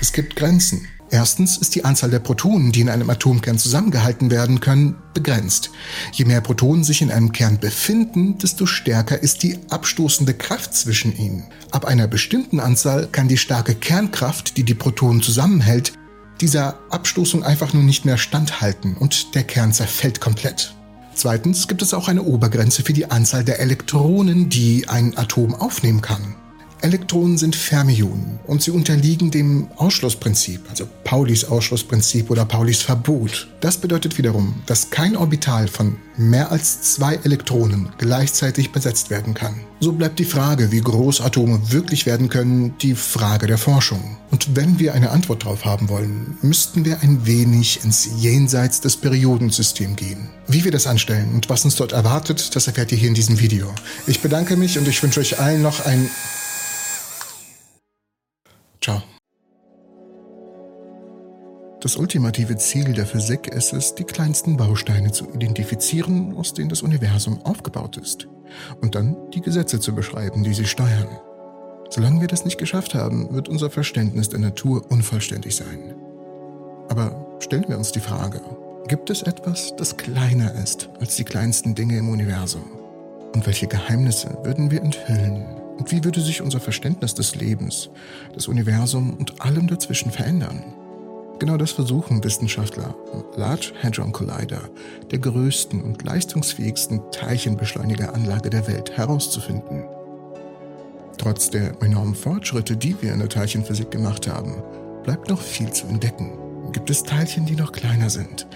Es 0.00 0.12
gibt 0.12 0.36
Grenzen. 0.36 0.88
Erstens 1.10 1.58
ist 1.58 1.74
die 1.74 1.84
Anzahl 1.84 2.10
der 2.10 2.20
Protonen, 2.20 2.72
die 2.72 2.80
in 2.80 2.88
einem 2.88 3.10
Atomkern 3.10 3.58
zusammengehalten 3.58 4.30
werden 4.30 4.60
können, 4.60 4.96
begrenzt. 5.12 5.70
Je 6.12 6.24
mehr 6.24 6.40
Protonen 6.40 6.84
sich 6.84 7.02
in 7.02 7.10
einem 7.10 7.32
Kern 7.32 7.58
befinden, 7.58 8.38
desto 8.38 8.64
stärker 8.64 9.22
ist 9.22 9.42
die 9.42 9.58
abstoßende 9.68 10.32
Kraft 10.32 10.74
zwischen 10.74 11.14
ihnen. 11.14 11.44
Ab 11.70 11.84
einer 11.84 12.08
bestimmten 12.08 12.60
Anzahl 12.60 13.08
kann 13.12 13.28
die 13.28 13.36
starke 13.36 13.74
Kernkraft, 13.74 14.56
die 14.56 14.64
die 14.64 14.74
Protonen 14.74 15.20
zusammenhält, 15.20 15.92
dieser 16.42 16.78
Abstoßung 16.90 17.44
einfach 17.44 17.72
nur 17.72 17.82
nicht 17.82 18.04
mehr 18.04 18.18
standhalten 18.18 18.96
und 18.96 19.34
der 19.34 19.44
Kern 19.44 19.72
zerfällt 19.72 20.20
komplett. 20.20 20.74
Zweitens 21.14 21.68
gibt 21.68 21.82
es 21.82 21.94
auch 21.94 22.08
eine 22.08 22.22
Obergrenze 22.22 22.82
für 22.82 22.92
die 22.92 23.10
Anzahl 23.10 23.44
der 23.44 23.60
Elektronen, 23.60 24.48
die 24.48 24.88
ein 24.88 25.16
Atom 25.16 25.54
aufnehmen 25.54 26.00
kann. 26.00 26.34
Elektronen 26.82 27.38
sind 27.38 27.54
Fermionen 27.54 28.40
und 28.46 28.62
sie 28.62 28.72
unterliegen 28.72 29.30
dem 29.30 29.68
Ausschlussprinzip, 29.76 30.60
also 30.68 30.86
Paulis 31.04 31.44
Ausschlussprinzip 31.44 32.30
oder 32.30 32.44
Paulis 32.44 32.82
Verbot. 32.82 33.48
Das 33.60 33.78
bedeutet 33.78 34.18
wiederum, 34.18 34.62
dass 34.66 34.90
kein 34.90 35.16
Orbital 35.16 35.68
von 35.68 35.96
mehr 36.16 36.50
als 36.50 36.82
zwei 36.82 37.14
Elektronen 37.14 37.90
gleichzeitig 37.98 38.72
besetzt 38.72 39.10
werden 39.10 39.34
kann. 39.34 39.54
So 39.80 39.92
bleibt 39.92 40.18
die 40.18 40.24
Frage, 40.24 40.72
wie 40.72 40.80
groß 40.80 41.20
Atome 41.20 41.60
wirklich 41.70 42.04
werden 42.04 42.28
können, 42.28 42.74
die 42.78 42.94
Frage 42.94 43.46
der 43.46 43.58
Forschung. 43.58 44.16
Und 44.30 44.56
wenn 44.56 44.78
wir 44.78 44.94
eine 44.94 45.10
Antwort 45.10 45.44
darauf 45.44 45.64
haben 45.64 45.88
wollen, 45.88 46.36
müssten 46.42 46.84
wir 46.84 47.00
ein 47.00 47.26
wenig 47.26 47.84
ins 47.84 48.08
Jenseits 48.18 48.80
des 48.80 48.96
Periodensystems 48.96 49.96
gehen. 49.96 50.28
Wie 50.48 50.64
wir 50.64 50.72
das 50.72 50.86
anstellen 50.86 51.32
und 51.34 51.48
was 51.48 51.64
uns 51.64 51.76
dort 51.76 51.92
erwartet, 51.92 52.54
das 52.54 52.66
erfährt 52.66 52.92
ihr 52.92 52.98
hier 52.98 53.08
in 53.08 53.14
diesem 53.14 53.40
Video. 53.40 53.72
Ich 54.06 54.20
bedanke 54.20 54.56
mich 54.56 54.78
und 54.78 54.88
ich 54.88 55.02
wünsche 55.02 55.20
euch 55.20 55.38
allen 55.38 55.62
noch 55.62 55.84
ein 55.86 56.10
Ciao. 58.82 59.00
Das 61.80 61.96
ultimative 61.96 62.56
Ziel 62.56 62.92
der 62.92 63.06
Physik 63.06 63.48
ist 63.48 63.72
es, 63.72 63.94
die 63.94 64.04
kleinsten 64.04 64.56
Bausteine 64.56 65.10
zu 65.10 65.28
identifizieren, 65.32 66.36
aus 66.36 66.54
denen 66.54 66.68
das 66.68 66.82
Universum 66.82 67.42
aufgebaut 67.42 67.96
ist, 67.96 68.28
und 68.80 68.94
dann 68.94 69.16
die 69.32 69.40
Gesetze 69.40 69.80
zu 69.80 69.94
beschreiben, 69.94 70.44
die 70.44 70.54
sie 70.54 70.66
steuern. 70.66 71.08
Solange 71.90 72.20
wir 72.20 72.28
das 72.28 72.44
nicht 72.44 72.58
geschafft 72.58 72.94
haben, 72.94 73.34
wird 73.34 73.48
unser 73.48 73.68
Verständnis 73.68 74.28
der 74.28 74.38
Natur 74.38 74.84
unvollständig 74.90 75.56
sein. 75.56 75.94
Aber 76.88 77.36
stellen 77.40 77.68
wir 77.68 77.78
uns 77.78 77.92
die 77.92 78.00
Frage, 78.00 78.40
gibt 78.88 79.10
es 79.10 79.22
etwas, 79.22 79.74
das 79.76 79.96
kleiner 79.96 80.54
ist 80.54 80.88
als 81.00 81.16
die 81.16 81.24
kleinsten 81.24 81.74
Dinge 81.74 81.98
im 81.98 82.08
Universum? 82.08 82.64
Und 83.34 83.46
welche 83.46 83.66
Geheimnisse 83.66 84.38
würden 84.44 84.70
wir 84.70 84.82
enthüllen, 84.82 85.61
und 85.78 85.90
wie 85.90 86.04
würde 86.04 86.20
sich 86.20 86.42
unser 86.42 86.60
Verständnis 86.60 87.14
des 87.14 87.34
Lebens, 87.34 87.90
des 88.34 88.48
Universums 88.48 89.18
und 89.18 89.40
allem 89.40 89.66
dazwischen 89.66 90.10
verändern? 90.10 90.62
Genau 91.38 91.56
das 91.56 91.72
versuchen 91.72 92.22
Wissenschaftler 92.22 92.94
am 93.12 93.24
Large 93.36 93.72
Hadron 93.82 94.12
Collider, 94.12 94.60
der 95.10 95.18
größten 95.18 95.82
und 95.82 96.04
leistungsfähigsten 96.04 97.00
Teilchenbeschleunigeranlage 97.10 98.48
der 98.48 98.68
Welt, 98.68 98.96
herauszufinden. 98.96 99.84
Trotz 101.18 101.50
der 101.50 101.80
enormen 101.82 102.14
Fortschritte, 102.14 102.76
die 102.76 102.94
wir 103.00 103.12
in 103.12 103.18
der 103.18 103.28
Teilchenphysik 103.28 103.90
gemacht 103.90 104.28
haben, 104.28 104.62
bleibt 105.02 105.28
noch 105.30 105.40
viel 105.40 105.70
zu 105.72 105.86
entdecken. 105.86 106.30
Gibt 106.72 106.90
es 106.90 107.02
Teilchen, 107.02 107.44
die 107.44 107.56
noch 107.56 107.72
kleiner 107.72 108.08
sind 108.08 108.46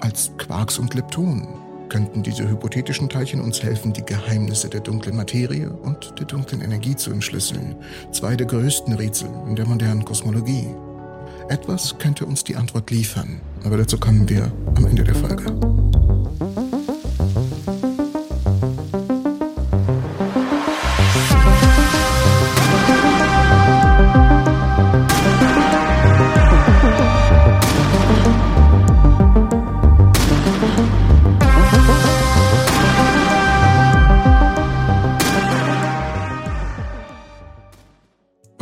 als 0.00 0.32
Quarks 0.36 0.78
und 0.78 0.94
Leptonen? 0.94 1.46
Könnten 1.94 2.24
diese 2.24 2.50
hypothetischen 2.50 3.08
Teilchen 3.08 3.40
uns 3.40 3.62
helfen, 3.62 3.92
die 3.92 4.04
Geheimnisse 4.04 4.68
der 4.68 4.80
dunklen 4.80 5.14
Materie 5.14 5.70
und 5.70 6.18
der 6.18 6.26
dunklen 6.26 6.60
Energie 6.60 6.96
zu 6.96 7.12
entschlüsseln. 7.12 7.76
Zwei 8.10 8.34
der 8.34 8.48
größten 8.48 8.94
Rätsel 8.94 9.30
in 9.46 9.54
der 9.54 9.64
modernen 9.64 10.04
Kosmologie. 10.04 10.66
Etwas 11.48 11.96
könnte 11.96 12.26
uns 12.26 12.42
die 12.42 12.56
Antwort 12.56 12.90
liefern, 12.90 13.40
aber 13.62 13.76
dazu 13.76 13.96
kommen 13.96 14.28
wir 14.28 14.50
am 14.74 14.86
Ende 14.86 15.04
der 15.04 15.14
Folge. 15.14 15.73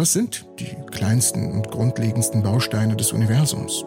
Was 0.02 0.14
sind 0.14 0.46
die 0.58 0.74
kleinsten 0.90 1.52
und 1.52 1.70
grundlegendsten 1.70 2.42
Bausteine 2.42 2.96
des 2.96 3.12
Universums? 3.12 3.84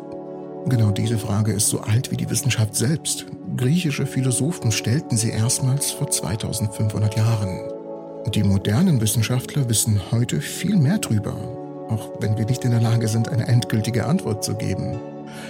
Genau 0.67 0.91
diese 0.91 1.17
Frage 1.17 1.51
ist 1.51 1.67
so 1.67 1.81
alt 1.81 2.09
wie 2.09 2.15
die 2.15 2.29
Wissenschaft 2.29 2.73
selbst. 2.73 3.25
Griechische 3.57 4.05
Philosophen 4.05 4.71
stellten 4.71 5.17
sie 5.17 5.31
erstmals 5.31 5.91
vor 5.91 6.09
2500 6.09 7.17
Jahren. 7.17 7.59
Die 8.33 8.43
modernen 8.43 9.01
Wissenschaftler 9.01 9.67
wissen 9.67 9.99
heute 10.09 10.39
viel 10.39 10.77
mehr 10.77 10.99
drüber, 10.99 11.35
auch 11.89 12.11
wenn 12.21 12.37
wir 12.37 12.45
nicht 12.45 12.63
in 12.63 12.71
der 12.71 12.79
Lage 12.79 13.09
sind, 13.09 13.27
eine 13.27 13.49
endgültige 13.49 14.05
Antwort 14.05 14.41
zu 14.41 14.55
geben. 14.55 14.97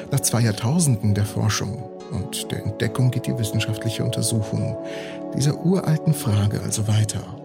Nach 0.10 0.22
zwei 0.22 0.42
Jahrtausenden 0.42 1.14
der 1.14 1.26
Forschung 1.26 1.78
und 2.10 2.52
der 2.52 2.64
Entdeckung 2.64 3.12
geht 3.12 3.28
die 3.28 3.38
wissenschaftliche 3.38 4.04
Untersuchung 4.04 4.76
dieser 5.38 5.64
uralten 5.64 6.16
Frage 6.16 6.60
also 6.64 6.88
weiter. 6.88 7.45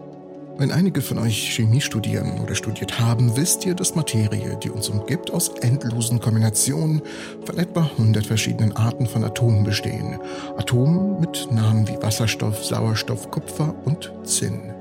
Wenn 0.61 0.71
einige 0.71 1.01
von 1.01 1.17
euch 1.17 1.55
Chemie 1.55 1.81
studieren 1.81 2.39
oder 2.39 2.53
studiert 2.53 2.99
haben, 2.99 3.35
wisst 3.35 3.65
ihr, 3.65 3.73
dass 3.73 3.95
Materie, 3.95 4.59
die 4.61 4.69
uns 4.69 4.89
umgibt, 4.89 5.31
aus 5.31 5.49
endlosen 5.49 6.19
Kombinationen 6.19 7.01
von 7.43 7.57
etwa 7.57 7.81
100 7.81 8.23
verschiedenen 8.23 8.71
Arten 8.75 9.07
von 9.07 9.23
Atomen 9.23 9.63
bestehen. 9.63 10.19
Atomen 10.57 11.19
mit 11.19 11.47
Namen 11.51 11.87
wie 11.87 11.99
Wasserstoff, 11.99 12.63
Sauerstoff, 12.63 13.31
Kupfer 13.31 13.73
und 13.85 14.13
Zinn. 14.23 14.71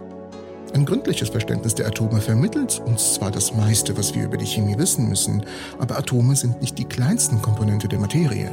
Ein 0.74 0.84
gründliches 0.84 1.30
Verständnis 1.30 1.76
der 1.76 1.86
Atome 1.86 2.20
vermittelt 2.20 2.78
uns 2.84 3.14
zwar 3.14 3.30
das 3.30 3.54
meiste, 3.54 3.96
was 3.96 4.14
wir 4.14 4.24
über 4.24 4.36
die 4.36 4.44
Chemie 4.44 4.76
wissen 4.76 5.08
müssen, 5.08 5.46
aber 5.78 5.96
Atome 5.96 6.36
sind 6.36 6.60
nicht 6.60 6.78
die 6.78 6.84
kleinsten 6.84 7.40
Komponente 7.40 7.88
der 7.88 8.00
Materie. 8.00 8.50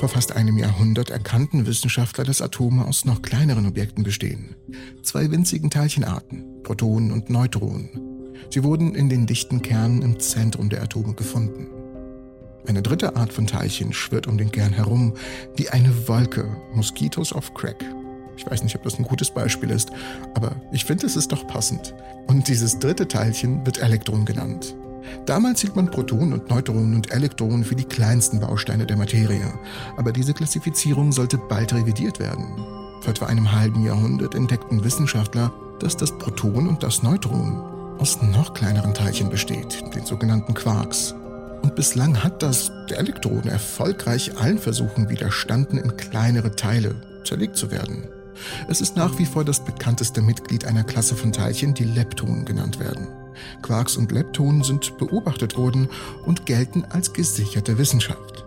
Vor 0.00 0.08
fast 0.08 0.34
einem 0.34 0.56
Jahrhundert 0.56 1.10
erkannten 1.10 1.66
Wissenschaftler, 1.66 2.24
dass 2.24 2.40
Atome 2.40 2.86
aus 2.86 3.04
noch 3.04 3.20
kleineren 3.20 3.66
Objekten 3.66 4.02
bestehen. 4.02 4.56
Zwei 5.02 5.30
winzigen 5.30 5.68
Teilchenarten, 5.68 6.62
Protonen 6.62 7.12
und 7.12 7.28
Neutronen. 7.28 7.90
Sie 8.48 8.64
wurden 8.64 8.94
in 8.94 9.10
den 9.10 9.26
dichten 9.26 9.60
Kernen 9.60 10.00
im 10.00 10.18
Zentrum 10.18 10.70
der 10.70 10.82
Atome 10.82 11.12
gefunden. 11.12 11.66
Eine 12.66 12.80
dritte 12.80 13.14
Art 13.14 13.30
von 13.30 13.46
Teilchen 13.46 13.92
schwirrt 13.92 14.26
um 14.26 14.38
den 14.38 14.50
Kern 14.50 14.72
herum, 14.72 15.12
wie 15.56 15.68
eine 15.68 16.08
Wolke, 16.08 16.48
Moskitos 16.72 17.34
auf 17.34 17.52
Crack. 17.52 17.84
Ich 18.38 18.50
weiß 18.50 18.62
nicht, 18.62 18.76
ob 18.76 18.84
das 18.84 18.98
ein 18.98 19.04
gutes 19.04 19.30
Beispiel 19.30 19.68
ist, 19.68 19.90
aber 20.32 20.56
ich 20.72 20.86
finde, 20.86 21.04
es 21.04 21.16
ist 21.16 21.30
doch 21.30 21.46
passend. 21.46 21.92
Und 22.26 22.48
dieses 22.48 22.78
dritte 22.78 23.06
Teilchen 23.06 23.66
wird 23.66 23.82
Elektron 23.82 24.24
genannt. 24.24 24.74
Damals 25.26 25.60
hielt 25.60 25.76
man 25.76 25.90
Protonen 25.90 26.32
und 26.32 26.50
Neutronen 26.50 26.94
und 26.94 27.12
Elektronen 27.12 27.64
für 27.64 27.76
die 27.76 27.84
kleinsten 27.84 28.40
Bausteine 28.40 28.86
der 28.86 28.96
Materie, 28.96 29.52
aber 29.96 30.12
diese 30.12 30.34
Klassifizierung 30.34 31.12
sollte 31.12 31.38
bald 31.38 31.72
revidiert 31.72 32.18
werden. 32.18 32.46
Vor 33.00 33.10
etwa 33.10 33.26
einem 33.26 33.52
halben 33.52 33.84
Jahrhundert 33.84 34.34
entdeckten 34.34 34.84
Wissenschaftler, 34.84 35.52
dass 35.78 35.96
das 35.96 36.16
Proton 36.18 36.68
und 36.68 36.82
das 36.82 37.02
Neutron 37.02 37.62
aus 37.98 38.20
noch 38.22 38.54
kleineren 38.54 38.94
Teilchen 38.94 39.30
besteht, 39.30 39.82
den 39.94 40.04
sogenannten 40.04 40.54
Quarks. 40.54 41.14
Und 41.62 41.74
bislang 41.74 42.22
hat 42.22 42.42
das 42.42 42.72
Elektron 42.88 43.44
erfolgreich 43.44 44.38
allen 44.38 44.58
Versuchen 44.58 45.10
widerstanden, 45.10 45.78
in 45.78 45.96
kleinere 45.96 46.56
Teile 46.56 46.94
zerlegt 47.24 47.56
zu 47.56 47.70
werden. 47.70 48.08
Es 48.68 48.80
ist 48.80 48.96
nach 48.96 49.18
wie 49.18 49.26
vor 49.26 49.44
das 49.44 49.64
bekannteste 49.64 50.22
Mitglied 50.22 50.64
einer 50.64 50.84
Klasse 50.84 51.14
von 51.14 51.32
Teilchen, 51.32 51.74
die 51.74 51.84
Leptonen 51.84 52.46
genannt 52.46 52.80
werden. 52.80 53.06
Quarks 53.62 53.96
und 53.96 54.12
Leptonen 54.12 54.62
sind 54.62 54.96
beobachtet 54.98 55.56
worden 55.56 55.88
und 56.24 56.46
gelten 56.46 56.84
als 56.90 57.12
gesicherte 57.12 57.78
Wissenschaft. 57.78 58.44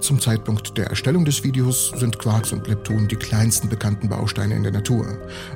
Zum 0.00 0.20
Zeitpunkt 0.20 0.76
der 0.76 0.86
Erstellung 0.86 1.24
des 1.24 1.42
Videos 1.42 1.92
sind 1.96 2.18
Quarks 2.18 2.52
und 2.52 2.68
Leptonen 2.68 3.08
die 3.08 3.16
kleinsten 3.16 3.68
bekannten 3.68 4.08
Bausteine 4.08 4.54
in 4.54 4.62
der 4.62 4.72
Natur. 4.72 5.06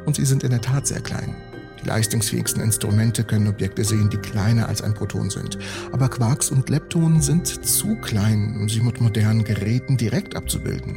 Und 0.06 0.16
sie 0.16 0.24
sind 0.24 0.42
in 0.42 0.50
der 0.50 0.60
Tat 0.60 0.86
sehr 0.86 1.00
klein. 1.00 1.36
Die 1.82 1.88
leistungsfähigsten 1.88 2.62
Instrumente 2.62 3.24
können 3.24 3.48
Objekte 3.48 3.84
sehen, 3.84 4.10
die 4.10 4.16
kleiner 4.16 4.68
als 4.68 4.82
ein 4.82 4.94
Proton 4.94 5.30
sind. 5.30 5.58
Aber 5.92 6.08
Quarks 6.08 6.50
und 6.50 6.68
Leptonen 6.68 7.22
sind 7.22 7.46
zu 7.46 7.96
klein, 7.96 8.56
um 8.60 8.68
sie 8.68 8.80
mit 8.80 9.00
modernen 9.00 9.44
Geräten 9.44 9.96
direkt 9.96 10.36
abzubilden. 10.36 10.96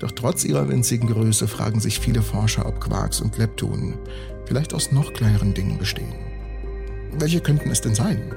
Doch 0.00 0.10
trotz 0.10 0.44
ihrer 0.44 0.68
winzigen 0.68 1.08
Größe 1.08 1.46
fragen 1.46 1.80
sich 1.80 2.00
viele 2.00 2.22
Forscher, 2.22 2.66
ob 2.66 2.80
Quarks 2.80 3.20
und 3.20 3.38
Leptonen 3.38 3.94
vielleicht 4.46 4.74
aus 4.74 4.92
noch 4.92 5.12
kleineren 5.12 5.54
Dingen 5.54 5.78
bestehen. 5.78 6.33
Welche 7.18 7.40
könnten 7.40 7.70
es 7.70 7.80
denn 7.80 7.94
sein? 7.94 8.34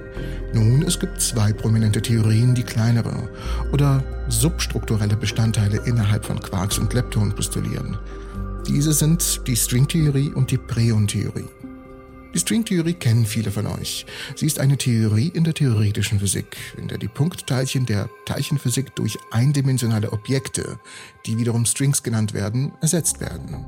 Nun, 0.53 0.83
es 0.83 0.99
gibt 0.99 1.19
zwei 1.21 1.51
prominente 1.51 2.01
Theorien, 2.01 2.55
die 2.55 2.63
kleinere 2.63 3.29
oder 3.71 4.03
substrukturelle 4.29 5.15
Bestandteile 5.15 5.81
innerhalb 5.85 6.25
von 6.25 6.39
Quarks 6.39 6.77
und 6.77 6.93
Leptonen 6.93 7.33
postulieren. 7.35 7.97
Diese 8.67 8.93
sind 8.93 9.47
die 9.47 9.55
Stringtheorie 9.55 10.31
und 10.33 10.51
die 10.51 10.57
Preon-Theorie. 10.57 11.47
Die 12.33 12.39
Stringtheorie 12.39 12.93
kennen 12.93 13.25
viele 13.25 13.49
von 13.49 13.65
euch. 13.65 14.05
Sie 14.35 14.45
ist 14.45 14.59
eine 14.59 14.77
Theorie 14.77 15.29
in 15.29 15.43
der 15.43 15.53
theoretischen 15.53 16.19
Physik, 16.19 16.57
in 16.77 16.87
der 16.87 16.97
die 16.97 17.07
Punktteilchen 17.07 17.85
der 17.85 18.09
Teilchenphysik 18.25 18.95
durch 18.95 19.17
eindimensionale 19.31 20.11
Objekte, 20.11 20.79
die 21.25 21.37
wiederum 21.37 21.65
Strings 21.65 22.03
genannt 22.03 22.33
werden, 22.33 22.73
ersetzt 22.81 23.21
werden. 23.21 23.65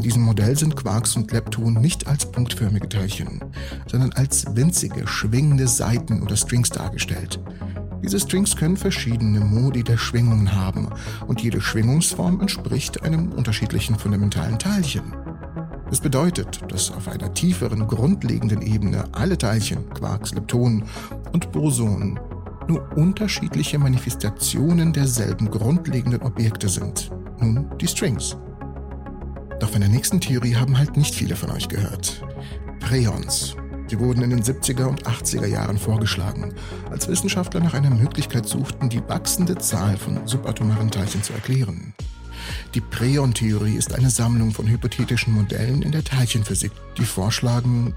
In 0.00 0.04
diesem 0.04 0.22
Modell 0.22 0.56
sind 0.56 0.76
Quarks 0.76 1.14
und 1.16 1.30
Leptonen 1.30 1.82
nicht 1.82 2.06
als 2.06 2.24
punktförmige 2.24 2.88
Teilchen, 2.88 3.38
sondern 3.86 4.14
als 4.14 4.56
winzige, 4.56 5.06
schwingende 5.06 5.68
Seiten 5.68 6.22
oder 6.22 6.36
Strings 6.36 6.70
dargestellt. 6.70 7.38
Diese 8.02 8.18
Strings 8.18 8.56
können 8.56 8.78
verschiedene 8.78 9.40
Modi 9.40 9.84
der 9.84 9.98
Schwingungen 9.98 10.56
haben 10.56 10.88
und 11.26 11.42
jede 11.42 11.60
Schwingungsform 11.60 12.40
entspricht 12.40 13.02
einem 13.02 13.30
unterschiedlichen 13.32 13.94
fundamentalen 13.94 14.58
Teilchen. 14.58 15.02
Es 15.90 16.00
bedeutet, 16.00 16.60
dass 16.68 16.90
auf 16.90 17.06
einer 17.06 17.34
tieferen, 17.34 17.86
grundlegenden 17.86 18.62
Ebene 18.62 19.04
alle 19.12 19.36
Teilchen, 19.36 19.86
Quarks, 19.90 20.32
Leptonen 20.32 20.84
und 21.34 21.52
Bosonen 21.52 22.18
nur 22.68 22.90
unterschiedliche 22.96 23.78
Manifestationen 23.78 24.94
derselben 24.94 25.50
grundlegenden 25.50 26.22
Objekte 26.22 26.70
sind. 26.70 27.10
Nun 27.38 27.66
die 27.78 27.86
Strings. 27.86 28.38
Doch 29.60 29.70
von 29.70 29.80
der 29.80 29.90
nächsten 29.90 30.20
Theorie 30.20 30.56
haben 30.56 30.78
halt 30.78 30.96
nicht 30.96 31.14
viele 31.14 31.36
von 31.36 31.50
euch 31.50 31.68
gehört. 31.68 32.24
Preons. 32.80 33.56
Sie 33.88 33.98
wurden 33.98 34.22
in 34.22 34.30
den 34.30 34.42
70er 34.42 34.84
und 34.84 35.04
80er 35.06 35.46
Jahren 35.46 35.76
vorgeschlagen, 35.76 36.54
als 36.90 37.08
Wissenschaftler 37.08 37.60
nach 37.60 37.74
einer 37.74 37.90
Möglichkeit 37.90 38.46
suchten, 38.46 38.88
die 38.88 39.02
wachsende 39.08 39.58
Zahl 39.58 39.96
von 39.96 40.26
subatomaren 40.26 40.90
Teilchen 40.90 41.22
zu 41.22 41.32
erklären. 41.32 41.92
Die 42.74 42.80
Preon-Theorie 42.80 43.74
ist 43.74 43.92
eine 43.92 44.10
Sammlung 44.10 44.52
von 44.52 44.66
hypothetischen 44.66 45.34
Modellen 45.34 45.82
in 45.82 45.92
der 45.92 46.04
Teilchenphysik, 46.04 46.72
die 46.96 47.04
vorschlagen, 47.04 47.94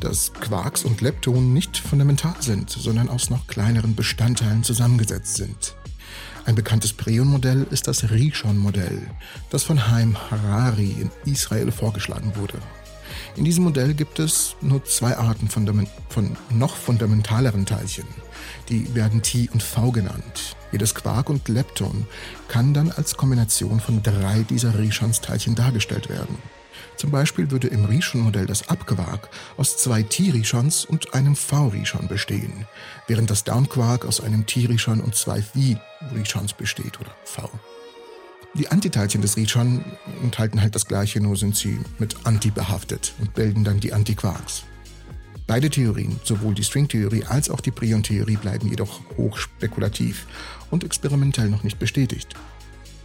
dass 0.00 0.32
Quarks 0.32 0.84
und 0.84 1.00
Leptonen 1.00 1.52
nicht 1.52 1.76
fundamental 1.76 2.36
sind, 2.40 2.70
sondern 2.70 3.08
aus 3.08 3.28
noch 3.28 3.46
kleineren 3.46 3.94
Bestandteilen 3.94 4.62
zusammengesetzt 4.62 5.36
sind. 5.36 5.75
Ein 6.46 6.54
bekanntes 6.54 6.92
Preon-Modell 6.92 7.66
ist 7.72 7.88
das 7.88 8.08
Rishon-Modell, 8.08 9.10
das 9.50 9.64
von 9.64 9.90
Haim 9.90 10.16
Harari 10.30 10.94
in 11.00 11.10
Israel 11.30 11.72
vorgeschlagen 11.72 12.36
wurde. 12.36 12.58
In 13.34 13.44
diesem 13.44 13.64
Modell 13.64 13.94
gibt 13.94 14.20
es 14.20 14.54
nur 14.60 14.84
zwei 14.84 15.16
Arten 15.16 15.48
von, 15.48 15.88
von 16.08 16.36
noch 16.50 16.76
fundamentaleren 16.76 17.66
Teilchen. 17.66 18.06
Die 18.68 18.94
werden 18.94 19.22
T 19.22 19.48
und 19.52 19.62
V 19.62 19.90
genannt. 19.90 20.56
Jedes 20.70 20.94
Quark 20.94 21.30
und 21.30 21.48
Lepton 21.48 22.06
kann 22.46 22.72
dann 22.72 22.92
als 22.92 23.16
Kombination 23.16 23.80
von 23.80 24.04
drei 24.04 24.44
dieser 24.48 24.78
Rishons-Teilchen 24.78 25.56
dargestellt 25.56 26.08
werden. 26.08 26.38
Zum 26.96 27.10
Beispiel 27.10 27.50
würde 27.50 27.68
im 27.68 27.84
Rishon-Modell 27.84 28.46
das 28.46 28.68
Abquark 28.68 29.28
aus 29.56 29.76
zwei 29.76 30.02
T-Rishons 30.02 30.84
und 30.86 31.14
einem 31.14 31.36
V-Rishon 31.36 32.08
bestehen, 32.08 32.66
während 33.06 33.30
das 33.30 33.44
Downquark 33.44 34.06
aus 34.06 34.20
einem 34.20 34.46
T-Rishon 34.46 35.00
und 35.00 35.14
zwei 35.14 35.42
V-Rishons 35.42 36.54
besteht 36.54 36.98
oder 37.00 37.14
V. 37.24 37.50
Die 38.54 38.68
Antiteilchen 38.68 39.20
des 39.20 39.36
Rishon 39.36 39.84
enthalten 40.22 40.62
halt 40.62 40.74
das 40.74 40.86
gleiche, 40.86 41.20
nur 41.20 41.36
sind 41.36 41.56
sie 41.56 41.78
mit 41.98 42.16
Anti 42.24 42.50
behaftet 42.50 43.12
und 43.18 43.34
bilden 43.34 43.64
dann 43.64 43.80
die 43.80 43.92
Antiquarks. 43.92 44.64
Beide 45.46 45.68
Theorien, 45.68 46.18
sowohl 46.24 46.54
die 46.54 46.64
Stringtheorie 46.64 47.24
als 47.24 47.50
auch 47.50 47.60
die 47.60 47.70
Prion-Theorie, 47.70 48.36
bleiben 48.36 48.68
jedoch 48.68 49.00
hochspekulativ 49.16 50.26
und 50.70 50.82
experimentell 50.82 51.50
noch 51.50 51.62
nicht 51.62 51.78
bestätigt. 51.78 52.34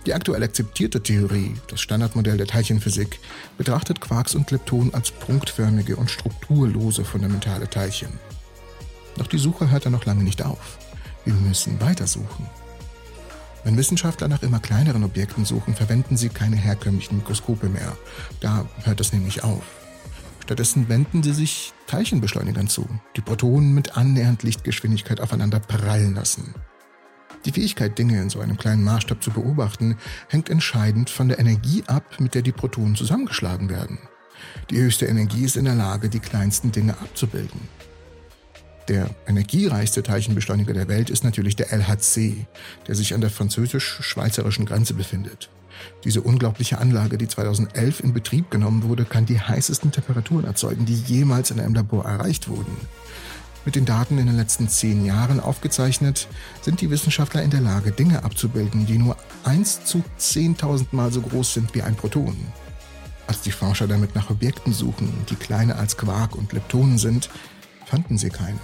Die 0.05 0.13
aktuell 0.15 0.41
akzeptierte 0.41 1.03
Theorie, 1.03 1.55
das 1.67 1.79
Standardmodell 1.81 2.37
der 2.37 2.47
Teilchenphysik, 2.47 3.19
betrachtet 3.57 4.01
Quarks 4.01 4.33
und 4.33 4.49
Leptonen 4.49 4.93
als 4.93 5.11
punktförmige 5.11 5.95
und 5.95 6.09
strukturlose 6.09 7.05
fundamentale 7.05 7.69
Teilchen. 7.69 8.11
Doch 9.17 9.27
die 9.27 9.37
Suche 9.37 9.69
hört 9.69 9.85
dann 9.85 9.91
noch 9.91 10.05
lange 10.05 10.23
nicht 10.23 10.43
auf. 10.43 10.79
Wir 11.23 11.33
müssen 11.33 11.79
weitersuchen. 11.79 12.47
Wenn 13.63 13.77
Wissenschaftler 13.77 14.27
nach 14.27 14.41
immer 14.41 14.59
kleineren 14.59 15.03
Objekten 15.03 15.45
suchen, 15.45 15.75
verwenden 15.75 16.17
sie 16.17 16.29
keine 16.29 16.55
herkömmlichen 16.55 17.17
Mikroskope 17.17 17.69
mehr. 17.69 17.95
Da 18.39 18.65
hört 18.83 18.99
es 19.01 19.13
nämlich 19.13 19.43
auf. 19.43 19.63
Stattdessen 20.43 20.89
wenden 20.89 21.21
sie 21.21 21.33
sich 21.33 21.73
Teilchenbeschleunigern 21.85 22.67
zu, 22.67 22.87
die 23.15 23.21
Protonen 23.21 23.75
mit 23.75 23.95
annähernd 23.97 24.41
Lichtgeschwindigkeit 24.41 25.21
aufeinander 25.21 25.59
prallen 25.59 26.15
lassen. 26.15 26.55
Die 27.45 27.51
Fähigkeit, 27.51 27.97
Dinge 27.97 28.21
in 28.21 28.29
so 28.29 28.39
einem 28.39 28.57
kleinen 28.57 28.83
Maßstab 28.83 29.23
zu 29.23 29.31
beobachten, 29.31 29.97
hängt 30.27 30.49
entscheidend 30.49 31.09
von 31.09 31.27
der 31.27 31.39
Energie 31.39 31.83
ab, 31.87 32.19
mit 32.19 32.35
der 32.35 32.43
die 32.43 32.51
Protonen 32.51 32.95
zusammengeschlagen 32.95 33.69
werden. 33.69 33.97
Die 34.69 34.77
höchste 34.77 35.05
Energie 35.05 35.43
ist 35.43 35.57
in 35.57 35.65
der 35.65 35.75
Lage, 35.75 36.09
die 36.09 36.19
kleinsten 36.19 36.71
Dinge 36.71 36.93
abzubilden. 36.93 37.61
Der 38.87 39.09
energiereichste 39.27 40.03
Teilchenbeschleuniger 40.03 40.73
der 40.73 40.87
Welt 40.87 41.09
ist 41.09 41.23
natürlich 41.23 41.55
der 41.55 41.71
LHC, 41.71 42.45
der 42.87 42.95
sich 42.95 43.13
an 43.13 43.21
der 43.21 43.29
französisch-schweizerischen 43.29 44.65
Grenze 44.65 44.93
befindet. 44.93 45.49
Diese 46.03 46.21
unglaubliche 46.21 46.77
Anlage, 46.77 47.17
die 47.17 47.27
2011 47.27 48.01
in 48.01 48.13
Betrieb 48.13 48.51
genommen 48.51 48.83
wurde, 48.83 49.05
kann 49.05 49.25
die 49.25 49.39
heißesten 49.39 49.91
Temperaturen 49.91 50.45
erzeugen, 50.45 50.85
die 50.85 50.95
jemals 50.95 51.51
in 51.51 51.59
einem 51.59 51.73
Labor 51.73 52.05
erreicht 52.05 52.49
wurden. 52.49 52.75
Mit 53.63 53.75
den 53.75 53.85
Daten 53.85 54.17
in 54.17 54.25
den 54.25 54.37
letzten 54.37 54.67
zehn 54.67 55.05
Jahren 55.05 55.39
aufgezeichnet, 55.39 56.27
sind 56.61 56.81
die 56.81 56.89
Wissenschaftler 56.89 57.43
in 57.43 57.51
der 57.51 57.61
Lage, 57.61 57.91
Dinge 57.91 58.23
abzubilden, 58.23 58.87
die 58.87 58.97
nur 58.97 59.17
1 59.43 59.85
zu 59.85 60.03
10.000 60.19 60.87
Mal 60.91 61.11
so 61.11 61.21
groß 61.21 61.53
sind 61.53 61.75
wie 61.75 61.83
ein 61.83 61.95
Proton. 61.95 62.35
Als 63.27 63.41
die 63.41 63.51
Forscher 63.51 63.87
damit 63.87 64.15
nach 64.15 64.31
Objekten 64.31 64.73
suchen, 64.73 65.13
die 65.29 65.35
kleiner 65.35 65.77
als 65.77 65.95
Quark 65.95 66.35
und 66.35 66.53
Leptonen 66.53 66.97
sind, 66.97 67.29
fanden 67.85 68.17
sie 68.17 68.29
keine. 68.29 68.59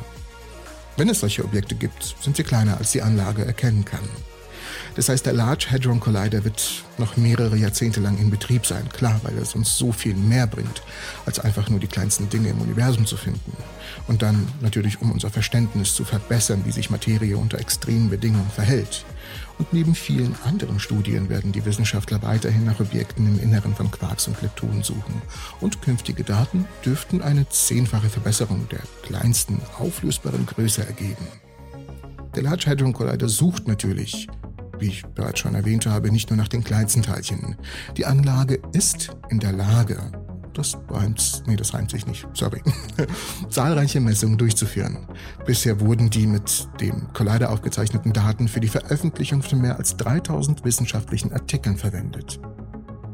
Wenn 0.98 1.10
es 1.10 1.20
solche 1.20 1.46
Objekte 1.46 1.76
gibt, 1.76 2.16
sind 2.20 2.36
sie 2.36 2.44
kleiner, 2.44 2.78
als 2.78 2.92
die 2.92 3.04
Anlage 3.04 3.46
erkennen 3.46 3.86
kann. 3.86 4.00
Das 4.98 5.10
heißt, 5.10 5.28
der 5.28 5.34
Large 5.34 5.68
Hadron 5.70 6.00
Collider 6.00 6.44
wird 6.44 6.84
noch 6.98 7.18
mehrere 7.18 7.56
Jahrzehnte 7.56 8.00
lang 8.00 8.18
in 8.18 8.32
Betrieb 8.32 8.66
sein. 8.66 8.90
Klar, 8.90 9.20
weil 9.22 9.38
es 9.38 9.54
uns 9.54 9.78
so 9.78 9.92
viel 9.92 10.16
mehr 10.16 10.48
bringt, 10.48 10.82
als 11.28 11.40
einfach 11.40 11.70
nur 11.70 11.80
die 11.80 11.86
kleinsten 11.86 12.30
Dinge 12.30 12.50
im 12.50 12.60
Universum 12.62 13.06
zu 13.06 13.16
finden. 13.16 13.54
Und 14.08 14.24
dann 14.24 14.48
natürlich, 14.60 15.00
um 15.00 15.12
unser 15.12 15.30
Verständnis 15.30 15.94
zu 15.94 16.04
verbessern, 16.04 16.64
wie 16.66 16.72
sich 16.72 16.90
Materie 16.90 17.38
unter 17.38 17.60
extremen 17.60 18.10
Bedingungen 18.10 18.50
verhält. 18.50 19.06
Und 19.60 19.72
neben 19.72 19.94
vielen 19.94 20.36
anderen 20.44 20.80
Studien 20.80 21.30
werden 21.30 21.52
die 21.52 21.64
Wissenschaftler 21.64 22.24
weiterhin 22.24 22.66
nach 22.66 22.80
Objekten 22.80 23.28
im 23.28 23.40
Inneren 23.40 23.76
von 23.76 23.92
Quarks 23.92 24.28
und 24.28 24.42
Leptonen 24.42 24.82
suchen. 24.82 25.22
Und 25.62 25.84
künftige 25.84 26.24
Daten 26.24 26.66
dürften 26.84 27.22
eine 27.22 27.48
zehnfache 27.50 28.10
Verbesserung 28.10 28.68
der 28.70 28.82
kleinsten 29.04 29.62
auflösbaren 29.78 30.48
Größe 30.48 30.88
ergeben. 30.88 31.28
Der 32.36 32.42
Large 32.42 32.66
Hadron 32.68 32.94
Collider 32.94 33.30
sucht 33.30 33.68
natürlich 33.68 34.28
wie 34.80 34.88
ich 34.88 35.06
bereits 35.06 35.40
schon 35.40 35.56
erwähnt 35.56 35.86
habe, 35.86 36.12
nicht 36.12 36.30
nur 36.30 36.38
nach 36.38 36.48
den 36.48 36.64
kleinsten 36.64 37.04
Teilchen. 37.04 37.56
Die 37.96 38.06
Anlage 38.06 38.60
ist 38.74 39.16
in 39.30 39.40
der 39.40 39.52
Lage, 39.52 40.00
das 40.58 40.78
reimt, 40.90 41.44
nee, 41.46 41.56
das 41.56 41.74
reimt 41.74 41.92
sich 41.92 42.08
nicht, 42.08 42.28
sorry, 42.34 42.62
zahlreiche 43.50 44.00
Messungen 44.00 44.38
durchzuführen. 44.38 45.08
Bisher 45.46 45.80
wurden 45.80 46.10
die 46.10 46.26
mit 46.26 46.68
dem 46.82 47.14
Collider 47.14 47.52
aufgezeichneten 47.52 48.12
Daten 48.12 48.48
für 48.48 48.60
die 48.60 48.68
Veröffentlichung 48.68 49.44
von 49.44 49.62
mehr 49.62 49.78
als 49.78 49.98
3000 49.98 50.66
wissenschaftlichen 50.66 51.32
Artikeln 51.32 51.78
verwendet. 51.78 52.40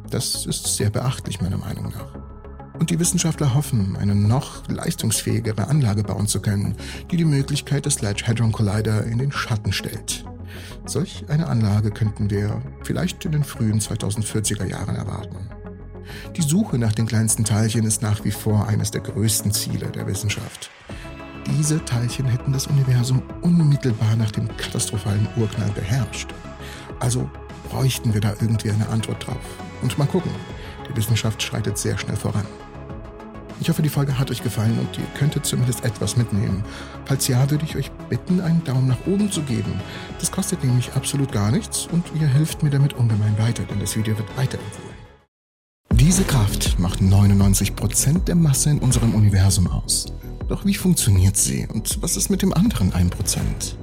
Das 0.10 0.46
ist 0.46 0.76
sehr 0.76 0.90
beachtlich 0.90 1.42
meiner 1.42 1.58
Meinung 1.58 1.90
nach. 1.90 2.24
Und 2.80 2.90
die 2.90 3.00
Wissenschaftler 3.00 3.54
hoffen, 3.54 3.96
eine 3.98 4.16
noch 4.16 4.68
leistungsfähigere 4.68 5.68
Anlage 5.68 6.04
bauen 6.04 6.28
zu 6.28 6.42
können, 6.42 6.76
die 7.12 7.18
die 7.18 7.26
Möglichkeit 7.26 7.86
des 7.86 8.02
Large 8.02 8.24
Hadron 8.26 8.52
Collider 8.52 9.04
in 9.06 9.20
den 9.20 9.32
Schatten 9.32 9.72
stellt. 9.72 10.26
Solch 10.86 11.26
eine 11.30 11.48
Anlage 11.48 11.92
könnten 11.92 12.30
wir 12.30 12.62
vielleicht 12.84 13.24
in 13.26 13.32
den 13.32 13.44
frühen 13.44 13.80
2040er 13.80 14.66
Jahren 14.66 14.96
erwarten. 14.96 15.50
Die 16.36 16.42
Suche 16.42 16.78
nach 16.78 16.94
den 16.94 17.08
kleinsten 17.08 17.46
Teilchen 17.46 17.86
ist 17.86 18.02
nach 18.02 18.24
wie 18.26 18.32
vor 18.32 18.68
eines 18.68 18.92
der 18.92 19.02
größten 19.02 19.52
Ziele 19.52 19.88
der 19.88 20.08
Wissenschaft. 20.08 20.70
Diese 21.48 21.84
Teilchen 21.84 22.26
hätten 22.26 22.54
das 22.54 22.68
Universum 22.68 23.22
unmittelbar 23.42 24.16
nach 24.16 24.32
dem 24.32 24.48
katastrophalen 24.58 25.28
Urknall 25.38 25.72
beherrscht. 25.72 26.34
Also 27.00 27.30
bräuchten 27.70 28.14
wir 28.14 28.22
da 28.22 28.34
irgendwie 28.40 28.72
eine 28.72 28.88
Antwort 28.90 29.26
drauf. 29.26 29.38
Und 29.82 29.98
mal 29.98 30.08
gucken, 30.08 30.32
die 30.90 30.96
Wissenschaft 30.96 31.42
schreitet 31.42 31.78
sehr 31.78 31.98
schnell 31.98 32.16
voran. 32.16 32.46
Ich 33.60 33.70
hoffe, 33.70 33.82
die 33.82 33.90
Folge 33.90 34.18
hat 34.18 34.32
euch 34.32 34.44
gefallen 34.44 34.78
und 34.80 34.98
ihr 34.98 35.06
könntet 35.18 35.46
zumindest 35.46 35.86
etwas 35.86 36.18
mitnehmen. 36.18 36.64
Falls 37.06 37.28
ja, 37.28 37.50
würde 37.50 37.66
ich 37.66 37.76
euch 37.76 37.92
bitten, 38.10 38.42
einen 38.42 38.64
Daumen 38.64 38.88
nach 38.88 39.06
oben 39.06 39.32
zu 39.32 39.42
geben. 39.42 39.80
Das 40.20 40.32
kostet 40.32 40.64
nämlich 40.64 40.92
absolut 40.94 41.32
gar 41.32 41.52
nichts 41.52 41.88
und 41.92 42.06
ihr 42.20 42.28
helft 42.28 42.64
mir 42.64 42.70
damit 42.70 42.94
ungemein 42.94 43.38
weiter, 43.38 43.64
denn 43.64 43.80
das 43.80 43.96
Video 43.96 44.18
wird 44.18 44.30
weiterempfohlen. 44.38 44.94
Diese 45.94 46.24
Kraft 46.24 46.80
macht 46.80 47.00
99% 47.00 48.26
der 48.26 48.36
Masse 48.36 48.72
in 48.72 48.80
unserem 48.80 49.16
Universum 49.16 49.68
aus. 49.68 50.08
Doch 50.50 50.66
wie 50.66 50.74
funktioniert 50.74 51.38
sie 51.38 51.68
und 51.72 52.02
was 52.02 52.18
ist 52.18 52.30
mit 52.30 52.42
dem 52.42 52.54
anderen 52.54 52.92
1%? 52.92 53.76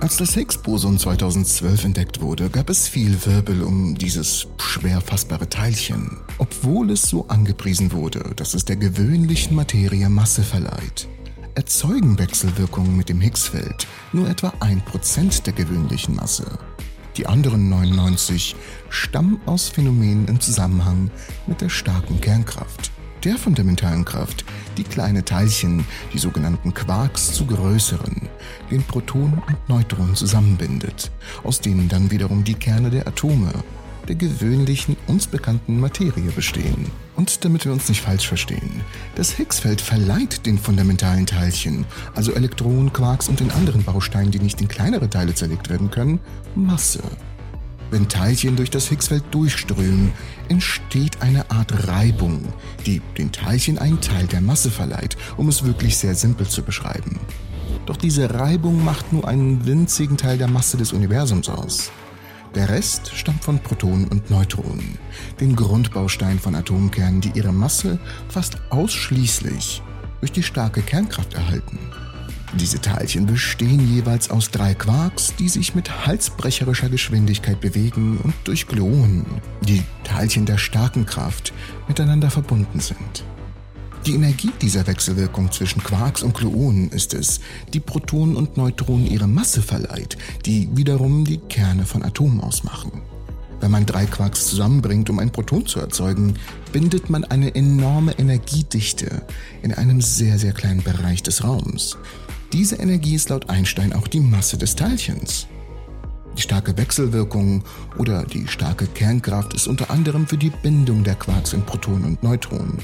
Als 0.00 0.18
das 0.18 0.34
Higgs-Boson 0.34 0.98
2012 0.98 1.84
entdeckt 1.84 2.20
wurde, 2.20 2.50
gab 2.50 2.68
es 2.68 2.86
viel 2.86 3.16
Wirbel 3.24 3.62
um 3.62 3.94
dieses 3.94 4.46
schwer 4.58 5.00
fassbare 5.00 5.48
Teilchen, 5.48 6.18
obwohl 6.38 6.90
es 6.90 7.02
so 7.02 7.26
angepriesen 7.28 7.92
wurde, 7.92 8.32
dass 8.36 8.52
es 8.54 8.66
der 8.66 8.76
gewöhnlichen 8.76 9.56
Materie 9.56 10.08
Masse 10.10 10.42
verleiht. 10.42 11.08
Erzeugen 11.54 12.18
Wechselwirkungen 12.18 12.94
mit 12.94 13.08
dem 13.08 13.22
Higgsfeld 13.22 13.86
nur 14.12 14.28
etwa 14.28 14.48
1% 14.60 15.42
der 15.44 15.54
gewöhnlichen 15.54 16.14
Masse. 16.14 16.58
Die 17.16 17.26
anderen 17.26 17.70
99 17.70 18.54
stammen 18.90 19.40
aus 19.46 19.70
Phänomenen 19.70 20.28
im 20.28 20.40
Zusammenhang 20.40 21.10
mit 21.46 21.62
der 21.62 21.70
starken 21.70 22.20
Kernkraft 22.20 22.92
der 23.26 23.38
fundamentalen 23.38 24.04
Kraft 24.04 24.44
die 24.76 24.84
kleine 24.84 25.24
Teilchen, 25.24 25.84
die 26.12 26.18
sogenannten 26.18 26.72
Quarks, 26.72 27.32
zu 27.32 27.44
größeren, 27.44 28.28
den 28.70 28.84
Protonen 28.84 29.42
und 29.48 29.68
Neutronen 29.68 30.14
zusammenbindet, 30.14 31.10
aus 31.42 31.60
denen 31.60 31.88
dann 31.88 32.12
wiederum 32.12 32.44
die 32.44 32.54
Kerne 32.54 32.88
der 32.88 33.08
Atome, 33.08 33.52
der 34.06 34.14
gewöhnlichen 34.14 34.96
uns 35.08 35.26
bekannten 35.26 35.80
Materie 35.80 36.30
bestehen. 36.30 36.86
Und 37.16 37.44
damit 37.44 37.64
wir 37.64 37.72
uns 37.72 37.88
nicht 37.88 38.00
falsch 38.00 38.28
verstehen, 38.28 38.82
das 39.16 39.36
Higgsfeld 39.36 39.80
verleiht 39.80 40.46
den 40.46 40.56
fundamentalen 40.56 41.26
Teilchen, 41.26 41.84
also 42.14 42.32
Elektronen, 42.32 42.92
Quarks 42.92 43.28
und 43.28 43.40
den 43.40 43.50
anderen 43.50 43.82
Bausteinen, 43.82 44.30
die 44.30 44.38
nicht 44.38 44.60
in 44.60 44.68
kleinere 44.68 45.10
Teile 45.10 45.34
zerlegt 45.34 45.68
werden 45.68 45.90
können, 45.90 46.20
Masse. 46.54 47.02
Wenn 47.90 48.08
Teilchen 48.08 48.56
durch 48.56 48.70
das 48.70 48.90
Higgsfeld 48.90 49.22
durchströmen, 49.30 50.12
entsteht 50.48 51.22
eine 51.22 51.50
Art 51.50 51.88
Reibung, 51.88 52.42
die 52.84 53.00
den 53.16 53.30
Teilchen 53.30 53.78
einen 53.78 54.00
Teil 54.00 54.26
der 54.26 54.40
Masse 54.40 54.70
verleiht, 54.70 55.16
um 55.36 55.48
es 55.48 55.64
wirklich 55.64 55.96
sehr 55.96 56.14
simpel 56.14 56.48
zu 56.48 56.62
beschreiben. 56.62 57.20
Doch 57.86 57.96
diese 57.96 58.34
Reibung 58.34 58.84
macht 58.84 59.12
nur 59.12 59.28
einen 59.28 59.64
winzigen 59.66 60.16
Teil 60.16 60.38
der 60.38 60.48
Masse 60.48 60.76
des 60.76 60.92
Universums 60.92 61.48
aus. 61.48 61.90
Der 62.56 62.68
Rest 62.68 63.12
stammt 63.14 63.44
von 63.44 63.58
Protonen 63.58 64.08
und 64.08 64.30
Neutronen, 64.30 64.98
den 65.40 65.54
Grundbaustein 65.54 66.38
von 66.38 66.54
Atomkernen, 66.54 67.20
die 67.20 67.32
ihre 67.34 67.52
Masse 67.52 67.98
fast 68.28 68.58
ausschließlich 68.70 69.82
durch 70.20 70.32
die 70.32 70.42
starke 70.42 70.82
Kernkraft 70.82 71.34
erhalten. 71.34 71.78
Diese 72.54 72.80
Teilchen 72.80 73.26
bestehen 73.26 73.92
jeweils 73.92 74.30
aus 74.30 74.50
drei 74.50 74.74
Quarks, 74.74 75.34
die 75.38 75.48
sich 75.48 75.74
mit 75.74 76.06
halsbrecherischer 76.06 76.88
Geschwindigkeit 76.88 77.60
bewegen 77.60 78.18
und 78.22 78.34
durch 78.44 78.66
Gluonen, 78.66 79.26
die 79.60 79.82
Teilchen 80.04 80.46
der 80.46 80.56
starken 80.56 81.04
Kraft, 81.06 81.52
miteinander 81.88 82.30
verbunden 82.30 82.80
sind. 82.80 83.24
Die 84.06 84.14
Energie 84.14 84.52
dieser 84.62 84.86
Wechselwirkung 84.86 85.50
zwischen 85.50 85.82
Quarks 85.82 86.22
und 86.22 86.34
Gluonen 86.34 86.90
ist 86.90 87.12
es, 87.12 87.40
die 87.74 87.80
Protonen 87.80 88.36
und 88.36 88.56
Neutronen 88.56 89.06
ihre 89.06 89.26
Masse 89.26 89.62
verleiht, 89.62 90.16
die 90.46 90.68
wiederum 90.72 91.24
die 91.24 91.38
Kerne 91.38 91.84
von 91.84 92.04
Atomen 92.04 92.40
ausmachen. 92.40 93.02
Wenn 93.60 93.70
man 93.72 93.84
drei 93.84 94.06
Quarks 94.06 94.46
zusammenbringt, 94.46 95.10
um 95.10 95.18
ein 95.18 95.32
Proton 95.32 95.66
zu 95.66 95.80
erzeugen, 95.80 96.34
bindet 96.72 97.10
man 97.10 97.24
eine 97.24 97.54
enorme 97.54 98.16
Energiedichte 98.18 99.22
in 99.62 99.74
einem 99.74 100.00
sehr, 100.00 100.38
sehr 100.38 100.52
kleinen 100.52 100.84
Bereich 100.84 101.22
des 101.22 101.42
Raums. 101.42 101.96
Diese 102.52 102.76
Energie 102.76 103.16
ist 103.16 103.28
laut 103.28 103.50
Einstein 103.50 103.92
auch 103.92 104.06
die 104.06 104.20
Masse 104.20 104.56
des 104.56 104.76
Teilchens. 104.76 105.48
Die 106.36 106.42
starke 106.42 106.76
Wechselwirkung 106.76 107.64
oder 107.98 108.24
die 108.24 108.46
starke 108.46 108.86
Kernkraft 108.86 109.54
ist 109.54 109.66
unter 109.66 109.90
anderem 109.90 110.26
für 110.26 110.36
die 110.36 110.50
Bindung 110.50 111.02
der 111.02 111.14
Quarks 111.14 111.54
in 111.54 111.62
Protonen 111.62 112.04
und 112.04 112.22
Neutronen, 112.22 112.78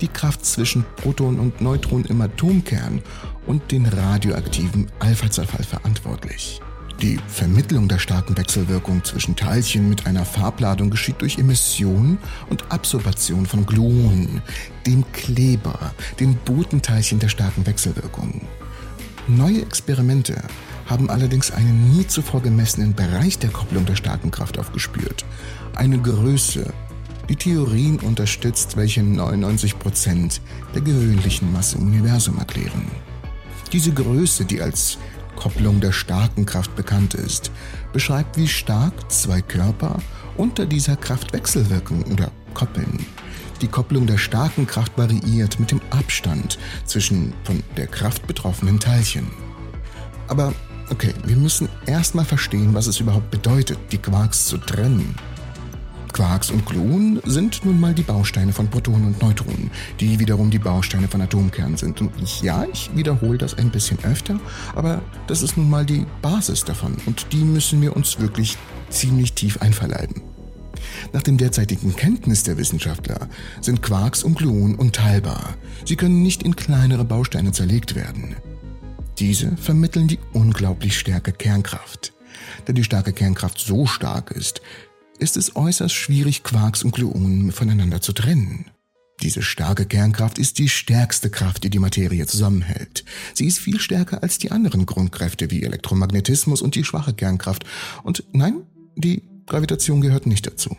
die 0.00 0.08
Kraft 0.08 0.44
zwischen 0.44 0.84
Protonen 0.96 1.40
und 1.40 1.60
Neutronen 1.60 2.04
im 2.06 2.20
Atomkern 2.20 3.00
und 3.46 3.70
den 3.72 3.86
radioaktiven 3.86 4.90
Alpha-Zerfall 4.98 5.64
verantwortlich. 5.64 6.60
Die 7.00 7.18
Vermittlung 7.28 7.88
der 7.88 7.98
starken 7.98 8.36
Wechselwirkung 8.36 9.04
zwischen 9.04 9.36
Teilchen 9.36 9.88
mit 9.88 10.06
einer 10.06 10.24
Farbladung 10.24 10.90
geschieht 10.90 11.20
durch 11.20 11.38
Emission 11.38 12.18
und 12.48 12.70
Absorption 12.72 13.46
von 13.46 13.66
Gluonen, 13.66 14.42
dem 14.86 15.04
Kleber, 15.12 15.92
den 16.18 16.36
Botenteilchen 16.36 17.18
der 17.18 17.28
starken 17.28 17.66
Wechselwirkung. 17.66 18.40
Neue 19.28 19.62
Experimente 19.62 20.40
haben 20.86 21.10
allerdings 21.10 21.50
einen 21.50 21.96
nie 21.96 22.06
zuvor 22.06 22.42
gemessenen 22.42 22.94
Bereich 22.94 23.38
der 23.40 23.50
Kopplung 23.50 23.84
der 23.84 23.96
starken 23.96 24.30
Kraft 24.30 24.56
aufgespürt. 24.56 25.24
Eine 25.74 25.98
Größe, 25.98 26.72
die 27.28 27.34
Theorien 27.34 27.98
unterstützt, 27.98 28.76
welche 28.76 29.02
99 29.02 29.80
Prozent 29.80 30.40
der 30.76 30.82
gewöhnlichen 30.82 31.52
Masse 31.52 31.76
im 31.76 31.88
Universum 31.88 32.38
erklären. 32.38 32.88
Diese 33.72 33.92
Größe, 33.92 34.44
die 34.44 34.62
als 34.62 34.96
Kopplung 35.34 35.80
der 35.80 35.90
starken 35.90 36.46
Kraft 36.46 36.76
bekannt 36.76 37.14
ist, 37.14 37.50
beschreibt, 37.92 38.36
wie 38.36 38.46
stark 38.46 39.10
zwei 39.10 39.42
Körper 39.42 39.98
unter 40.36 40.66
dieser 40.66 40.94
Kraft 40.94 41.32
wechselwirken 41.32 42.04
oder 42.04 42.30
koppeln. 42.54 43.04
Die 43.62 43.68
Kopplung 43.68 44.06
der 44.06 44.18
starken 44.18 44.66
Kraft 44.66 44.92
variiert 44.96 45.58
mit 45.58 45.70
dem 45.70 45.80
Abstand 45.90 46.58
zwischen 46.84 47.32
von 47.44 47.62
der 47.76 47.86
Kraft 47.86 48.26
betroffenen 48.26 48.78
Teilchen. 48.78 49.26
Aber 50.28 50.52
okay, 50.90 51.14
wir 51.24 51.36
müssen 51.36 51.68
erstmal 51.86 52.24
verstehen, 52.24 52.74
was 52.74 52.86
es 52.86 53.00
überhaupt 53.00 53.30
bedeutet, 53.30 53.78
die 53.92 53.98
Quarks 53.98 54.46
zu 54.46 54.58
trennen. 54.58 55.14
Quarks 56.12 56.50
und 56.50 56.64
Gluonen 56.64 57.20
sind 57.26 57.64
nun 57.64 57.78
mal 57.78 57.92
die 57.92 58.02
Bausteine 58.02 58.52
von 58.52 58.68
Protonen 58.68 59.08
und 59.08 59.22
Neutronen, 59.22 59.70
die 60.00 60.18
wiederum 60.18 60.50
die 60.50 60.58
Bausteine 60.58 61.08
von 61.08 61.20
Atomkernen 61.20 61.76
sind. 61.76 62.00
Und 62.00 62.10
ich, 62.22 62.40
ja, 62.40 62.64
ich 62.72 62.90
wiederhole 62.94 63.36
das 63.36 63.52
ein 63.54 63.70
bisschen 63.70 63.98
öfter, 64.02 64.40
aber 64.74 65.02
das 65.26 65.42
ist 65.42 65.58
nun 65.58 65.68
mal 65.68 65.84
die 65.84 66.06
Basis 66.22 66.64
davon 66.64 66.96
und 67.04 67.26
die 67.32 67.44
müssen 67.44 67.82
wir 67.82 67.94
uns 67.94 68.18
wirklich 68.18 68.56
ziemlich 68.88 69.34
tief 69.34 69.60
einverleiben. 69.60 70.35
Nach 71.12 71.22
dem 71.22 71.38
derzeitigen 71.38 71.94
Kenntnis 71.96 72.42
der 72.42 72.56
Wissenschaftler 72.56 73.28
sind 73.60 73.82
Quarks 73.82 74.22
und 74.22 74.36
Gluonen 74.36 74.76
unteilbar. 74.76 75.56
Sie 75.84 75.96
können 75.96 76.22
nicht 76.22 76.42
in 76.42 76.56
kleinere 76.56 77.04
Bausteine 77.04 77.52
zerlegt 77.52 77.94
werden. 77.94 78.36
Diese 79.18 79.56
vermitteln 79.56 80.08
die 80.08 80.18
unglaublich 80.32 80.98
starke 80.98 81.32
Kernkraft. 81.32 82.12
Da 82.66 82.72
die 82.72 82.84
starke 82.84 83.12
Kernkraft 83.12 83.58
so 83.58 83.86
stark 83.86 84.30
ist, 84.30 84.60
ist 85.18 85.36
es 85.36 85.56
äußerst 85.56 85.94
schwierig, 85.94 86.42
Quarks 86.42 86.82
und 86.82 86.94
Gluonen 86.94 87.50
voneinander 87.52 88.00
zu 88.00 88.12
trennen. 88.12 88.66
Diese 89.22 89.40
starke 89.40 89.86
Kernkraft 89.86 90.38
ist 90.38 90.58
die 90.58 90.68
stärkste 90.68 91.30
Kraft, 91.30 91.64
die 91.64 91.70
die 91.70 91.78
Materie 91.78 92.26
zusammenhält. 92.26 93.04
Sie 93.32 93.46
ist 93.46 93.58
viel 93.58 93.80
stärker 93.80 94.22
als 94.22 94.36
die 94.36 94.50
anderen 94.50 94.84
Grundkräfte 94.84 95.50
wie 95.50 95.62
Elektromagnetismus 95.62 96.60
und 96.60 96.74
die 96.74 96.84
schwache 96.84 97.14
Kernkraft. 97.14 97.64
Und 98.02 98.24
nein, 98.32 98.66
die 98.94 99.22
Gravitation 99.46 100.00
gehört 100.00 100.26
nicht 100.26 100.46
dazu. 100.46 100.76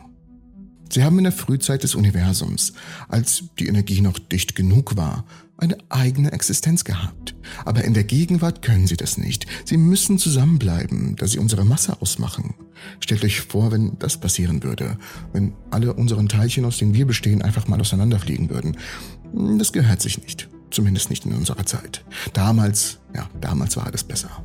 Sie 0.89 1.03
haben 1.03 1.17
in 1.17 1.25
der 1.25 1.33
Frühzeit 1.33 1.83
des 1.83 1.95
Universums, 1.95 2.73
als 3.09 3.43
die 3.59 3.67
Energie 3.67 4.01
noch 4.01 4.19
dicht 4.19 4.55
genug 4.55 4.95
war, 4.95 5.25
eine 5.57 5.77
eigene 5.89 6.31
Existenz 6.31 6.83
gehabt. 6.83 7.35
Aber 7.65 7.83
in 7.83 7.93
der 7.93 8.03
Gegenwart 8.03 8.61
können 8.61 8.87
sie 8.87 8.95
das 8.95 9.17
nicht. 9.17 9.47
Sie 9.65 9.77
müssen 9.77 10.17
zusammenbleiben, 10.17 11.15
da 11.15 11.27
sie 11.27 11.39
unsere 11.39 11.65
Masse 11.65 12.01
ausmachen. 12.01 12.53
Stellt 12.99 13.23
euch 13.23 13.41
vor, 13.41 13.71
wenn 13.71 13.97
das 13.99 14.17
passieren 14.17 14.63
würde, 14.63 14.97
wenn 15.33 15.53
alle 15.71 15.93
unseren 15.93 16.29
Teilchen, 16.29 16.63
aus 16.63 16.77
denen 16.77 16.93
wir 16.93 17.07
bestehen, 17.07 17.41
einfach 17.41 17.67
mal 17.67 17.81
auseinanderfliegen 17.81 18.49
würden. 18.49 18.77
Das 19.57 19.73
gehört 19.73 20.01
sich 20.01 20.21
nicht. 20.21 20.47
Zumindest 20.69 21.09
nicht 21.09 21.25
in 21.25 21.33
unserer 21.33 21.65
Zeit. 21.65 22.05
Damals, 22.33 22.99
ja, 23.15 23.29
damals 23.41 23.77
war 23.77 23.87
alles 23.87 24.03
besser. 24.03 24.43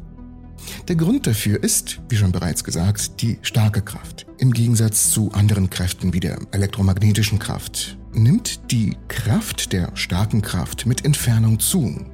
Der 0.89 0.97
Grund 0.97 1.27
dafür 1.27 1.63
ist, 1.63 2.01
wie 2.09 2.17
schon 2.17 2.33
bereits 2.33 2.65
gesagt, 2.65 3.23
die 3.23 3.39
starke 3.43 3.83
Kraft. 3.83 4.27
Im 4.39 4.53
Gegensatz 4.53 5.11
zu 5.11 5.31
anderen 5.33 5.71
Kräften 5.71 6.13
wie 6.13 6.21
der 6.21 6.39
elektromagnetischen 6.51 7.39
Kraft 7.39 7.97
nimmt 8.13 8.71
die 8.71 8.97
Kraft 9.09 9.73
der 9.73 9.91
starken 9.95 10.43
Kraft 10.43 10.87
mit 10.87 11.05
Entfernung 11.05 11.59
zu. 11.61 12.05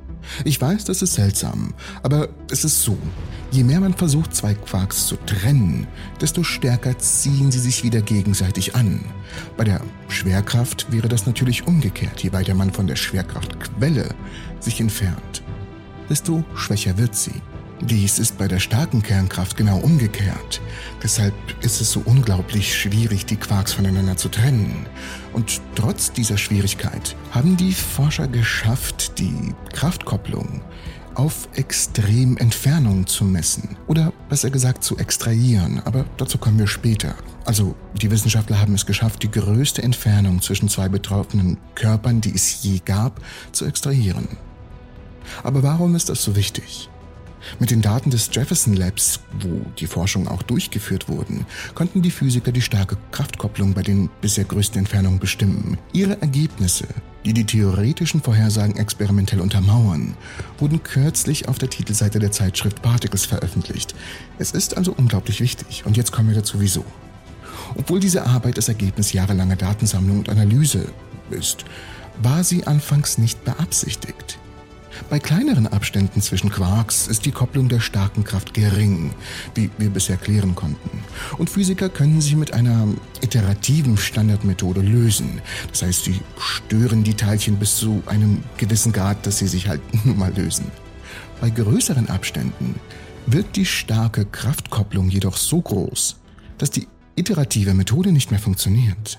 Ich 0.45 0.61
weiß, 0.61 0.85
das 0.85 1.03
ist 1.03 1.15
seltsam, 1.15 1.75
aber 2.03 2.29
es 2.51 2.65
ist 2.65 2.83
so. 2.83 2.99
Je 3.51 3.65
mehr 3.65 3.81
man 3.81 3.95
versucht, 3.95 4.35
zwei 4.35 4.55
Quarks 4.55 5.07
zu 5.07 5.17
trennen, 5.25 5.87
desto 6.21 6.43
stärker 6.43 6.99
ziehen 6.99 7.51
sie 7.51 7.59
sich 7.61 7.83
wieder 7.83 8.03
gegenseitig 8.03 8.75
an. 8.75 9.01
Bei 9.57 9.65
der 9.65 9.81
Schwerkraft 10.09 10.93
wäre 10.93 11.09
das 11.09 11.25
natürlich 11.25 11.67
umgekehrt. 11.67 12.23
Je 12.23 12.33
weiter 12.33 12.55
man 12.55 12.73
von 12.73 12.87
der 12.87 12.97
Schwerkraftquelle 12.97 14.15
sich 14.61 14.81
entfernt, 14.81 15.43
desto 16.11 16.45
schwächer 16.55 16.99
wird 16.99 17.15
sie. 17.15 17.41
Dies 17.81 18.19
ist 18.19 18.37
bei 18.39 18.49
der 18.49 18.59
starken 18.59 19.03
Kernkraft 19.03 19.57
genau 19.57 19.79
umgekehrt. 19.79 20.61
Deshalb 21.03 21.35
ist 21.63 21.81
es 21.81 21.93
so 21.93 22.03
unglaublich 22.05 22.77
schwierig, 22.77 23.25
die 23.25 23.37
Quarks 23.37 23.73
voneinander 23.73 24.17
zu 24.17 24.29
trennen. 24.29 24.87
Und 25.33 25.61
trotz 25.77 26.13
dieser 26.13 26.37
Schwierigkeit 26.37 27.15
haben 27.31 27.57
die 27.57 27.73
Forscher 27.73 28.27
geschafft, 28.27 29.19
die 29.19 29.55
Kraftkopplung 29.73 30.61
auf 31.15 31.49
extrem 31.55 32.37
Entfernung 32.37 33.07
zu 33.07 33.25
messen. 33.25 33.77
Oder 33.87 34.13
besser 34.29 34.51
gesagt 34.51 34.85
zu 34.85 34.97
extrahieren, 34.99 35.81
aber 35.85 36.05
dazu 36.17 36.39
kommen 36.39 36.59
wir 36.59 36.69
später. 36.69 37.15
Also 37.45 37.75
die 38.01 38.11
Wissenschaftler 38.11 38.61
haben 38.61 38.75
es 38.75 38.87
geschafft, 38.87 39.23
die 39.23 39.31
größte 39.31 39.83
Entfernung 39.83 40.43
zwischen 40.43 40.69
zwei 40.69 40.89
betroffenen 40.89 41.59
Körpern, 41.75 42.21
die 42.21 42.35
es 42.35 42.63
je 42.63 42.81
gab, 42.85 43.21
zu 43.53 43.65
extrahieren. 43.67 44.29
Aber 45.43 45.63
warum 45.63 45.95
ist 45.95 46.09
das 46.09 46.23
so 46.23 46.37
wichtig? 46.37 46.89
Mit 47.59 47.71
den 47.71 47.83
Daten 47.83 48.11
des 48.11 48.31
Jefferson 48.33 48.75
Labs, 48.75 49.21
wo 49.41 49.63
die 49.79 49.87
Forschungen 49.87 50.29
auch 50.29 50.43
durchgeführt 50.43 51.09
wurden, 51.09 51.47
konnten 51.75 52.03
die 52.03 52.11
Physiker 52.11 52.53
die 52.53 52.63
starke 52.63 52.97
Kraftkopplung 53.11 53.75
bei 53.75 53.83
den 53.83 54.11
bisher 54.21 54.45
größten 54.45 54.81
Entfernungen 54.81 55.19
bestimmen. 55.19 55.79
Ihre 55.93 56.21
Ergebnisse, 56.21 56.87
die 57.25 57.33
die 57.33 57.45
theoretischen 57.45 58.23
Vorhersagen 58.23 58.77
experimentell 58.77 59.41
untermauern, 59.41 60.15
wurden 60.59 60.83
kürzlich 60.83 61.49
auf 61.49 61.59
der 61.59 61.71
Titelseite 61.71 62.19
der 62.19 62.33
Zeitschrift 62.33 62.83
Particles 62.83 63.27
veröffentlicht. 63.27 63.95
Es 64.39 64.53
ist 64.53 64.77
also 64.77 64.93
unglaublich 64.93 65.41
wichtig. 65.41 65.85
Und 65.85 65.97
jetzt 65.97 66.13
kommen 66.13 66.29
wir 66.29 66.37
dazu, 66.37 66.61
wieso. 66.61 66.85
Obwohl 67.77 68.01
diese 68.01 68.25
Arbeit 68.27 68.57
das 68.57 68.69
Ergebnis 68.69 69.13
jahrelanger 69.13 69.57
Datensammlung 69.57 70.19
und 70.19 70.29
Analyse 70.29 70.87
ist, 71.31 71.65
war 72.23 72.45
sie 72.45 72.67
anfangs 72.67 73.19
nicht 73.19 73.45
beabsichtigt. 73.45 74.38
Bei 75.11 75.19
kleineren 75.19 75.67
Abständen 75.67 76.21
zwischen 76.21 76.51
Quarks 76.51 77.07
ist 77.07 77.25
die 77.25 77.31
Kopplung 77.31 77.69
der 77.69 77.81
starken 77.81 78.25
Kraft 78.25 78.55
gering, 78.55 79.13
wie 79.55 79.71
wir 79.79 79.91
bisher 79.91 80.17
klären 80.17 80.55
konnten. 80.55 81.03
Und 81.39 81.51
Physiker 81.51 81.89
können 81.89 82.21
sie 82.21 82.37
mit 82.37 82.53
einer 82.53 82.87
iterativen 83.21 83.97
Standardmethode 83.97 84.81
lösen. 84.81 85.41
Das 85.71 85.83
heißt, 85.83 86.05
sie 86.05 86.21
stören 86.39 87.05
die 87.05 87.15
Teilchen 87.15 87.57
bis 87.57 87.77
zu 87.77 88.03
einem 88.07 88.43
gewissen 88.57 88.93
Grad, 88.93 89.27
dass 89.27 89.39
sie 89.39 89.49
sich 89.49 89.69
halt 89.69 89.81
nun 90.05 90.19
mal 90.19 90.33
lösen. 90.35 90.71
Bei 91.41 91.51
größeren 91.51 92.09
Abständen 92.09 92.75
wird 93.27 93.57
die 93.57 93.67
starke 93.67 94.25
Kraftkopplung 94.25 95.09
jedoch 95.09 95.37
so 95.37 95.61
groß, 95.61 96.17
dass 96.59 96.71
die 96.71 96.89
iterative 97.15 97.75
Methode 97.75 98.13
nicht 98.13 98.31
mehr 98.31 98.41
funktioniert. 98.41 99.19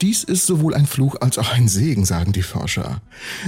Dies 0.00 0.24
ist 0.24 0.46
sowohl 0.46 0.74
ein 0.74 0.86
Fluch 0.86 1.16
als 1.20 1.38
auch 1.38 1.50
ein 1.50 1.68
Segen, 1.68 2.04
sagen 2.04 2.32
die 2.32 2.42
Forscher. 2.42 3.00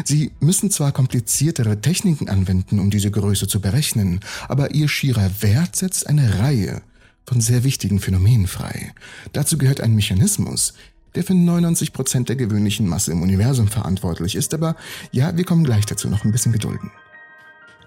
Sie 0.04 0.32
müssen 0.40 0.70
zwar 0.70 0.92
kompliziertere 0.92 1.80
Techniken 1.80 2.28
anwenden, 2.28 2.78
um 2.78 2.90
diese 2.90 3.10
Größe 3.10 3.46
zu 3.46 3.60
berechnen, 3.60 4.20
aber 4.48 4.74
ihr 4.74 4.88
schierer 4.88 5.30
Wert 5.40 5.76
setzt 5.76 6.06
eine 6.06 6.38
Reihe 6.38 6.82
von 7.26 7.40
sehr 7.40 7.64
wichtigen 7.64 8.00
Phänomenen 8.00 8.46
frei. 8.46 8.92
Dazu 9.32 9.58
gehört 9.58 9.80
ein 9.80 9.94
Mechanismus, 9.94 10.74
der 11.14 11.24
für 11.24 11.34
99 11.34 11.92
Prozent 11.92 12.28
der 12.28 12.36
gewöhnlichen 12.36 12.88
Masse 12.88 13.12
im 13.12 13.22
Universum 13.22 13.68
verantwortlich 13.68 14.34
ist, 14.34 14.52
aber 14.52 14.76
ja, 15.12 15.36
wir 15.36 15.44
kommen 15.44 15.64
gleich 15.64 15.86
dazu, 15.86 16.08
noch 16.08 16.24
ein 16.24 16.32
bisschen 16.32 16.52
gedulden. 16.52 16.90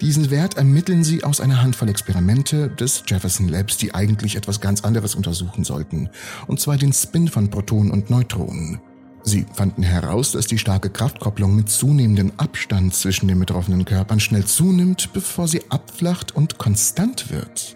Diesen 0.01 0.29
Wert 0.29 0.57
ermitteln 0.57 1.03
sie 1.03 1.23
aus 1.23 1.41
einer 1.41 1.61
Handvoll 1.61 1.89
Experimente 1.89 2.69
des 2.69 3.03
Jefferson 3.07 3.47
Labs, 3.47 3.77
die 3.77 3.95
eigentlich 3.95 4.35
etwas 4.35 4.61
ganz 4.61 4.83
anderes 4.83 5.15
untersuchen 5.15 5.63
sollten, 5.63 6.09
und 6.45 6.59
zwar 6.59 6.77
den 6.77 6.93
Spin 6.93 7.27
von 7.27 7.49
Protonen 7.49 7.91
und 7.91 8.11
Neutronen. 8.11 8.79
Sie 9.23 9.45
fanden 9.53 9.83
heraus, 9.83 10.31
dass 10.31 10.45
die 10.45 10.59
starke 10.59 10.89
Kraftkopplung 10.89 11.55
mit 11.55 11.69
zunehmendem 11.69 12.31
Abstand 12.37 12.93
zwischen 12.93 13.27
den 13.27 13.39
betroffenen 13.39 13.85
Körpern 13.85 14.19
schnell 14.19 14.45
zunimmt, 14.45 15.11
bevor 15.13 15.47
sie 15.47 15.63
abflacht 15.69 16.35
und 16.35 16.59
konstant 16.59 17.31
wird. 17.31 17.75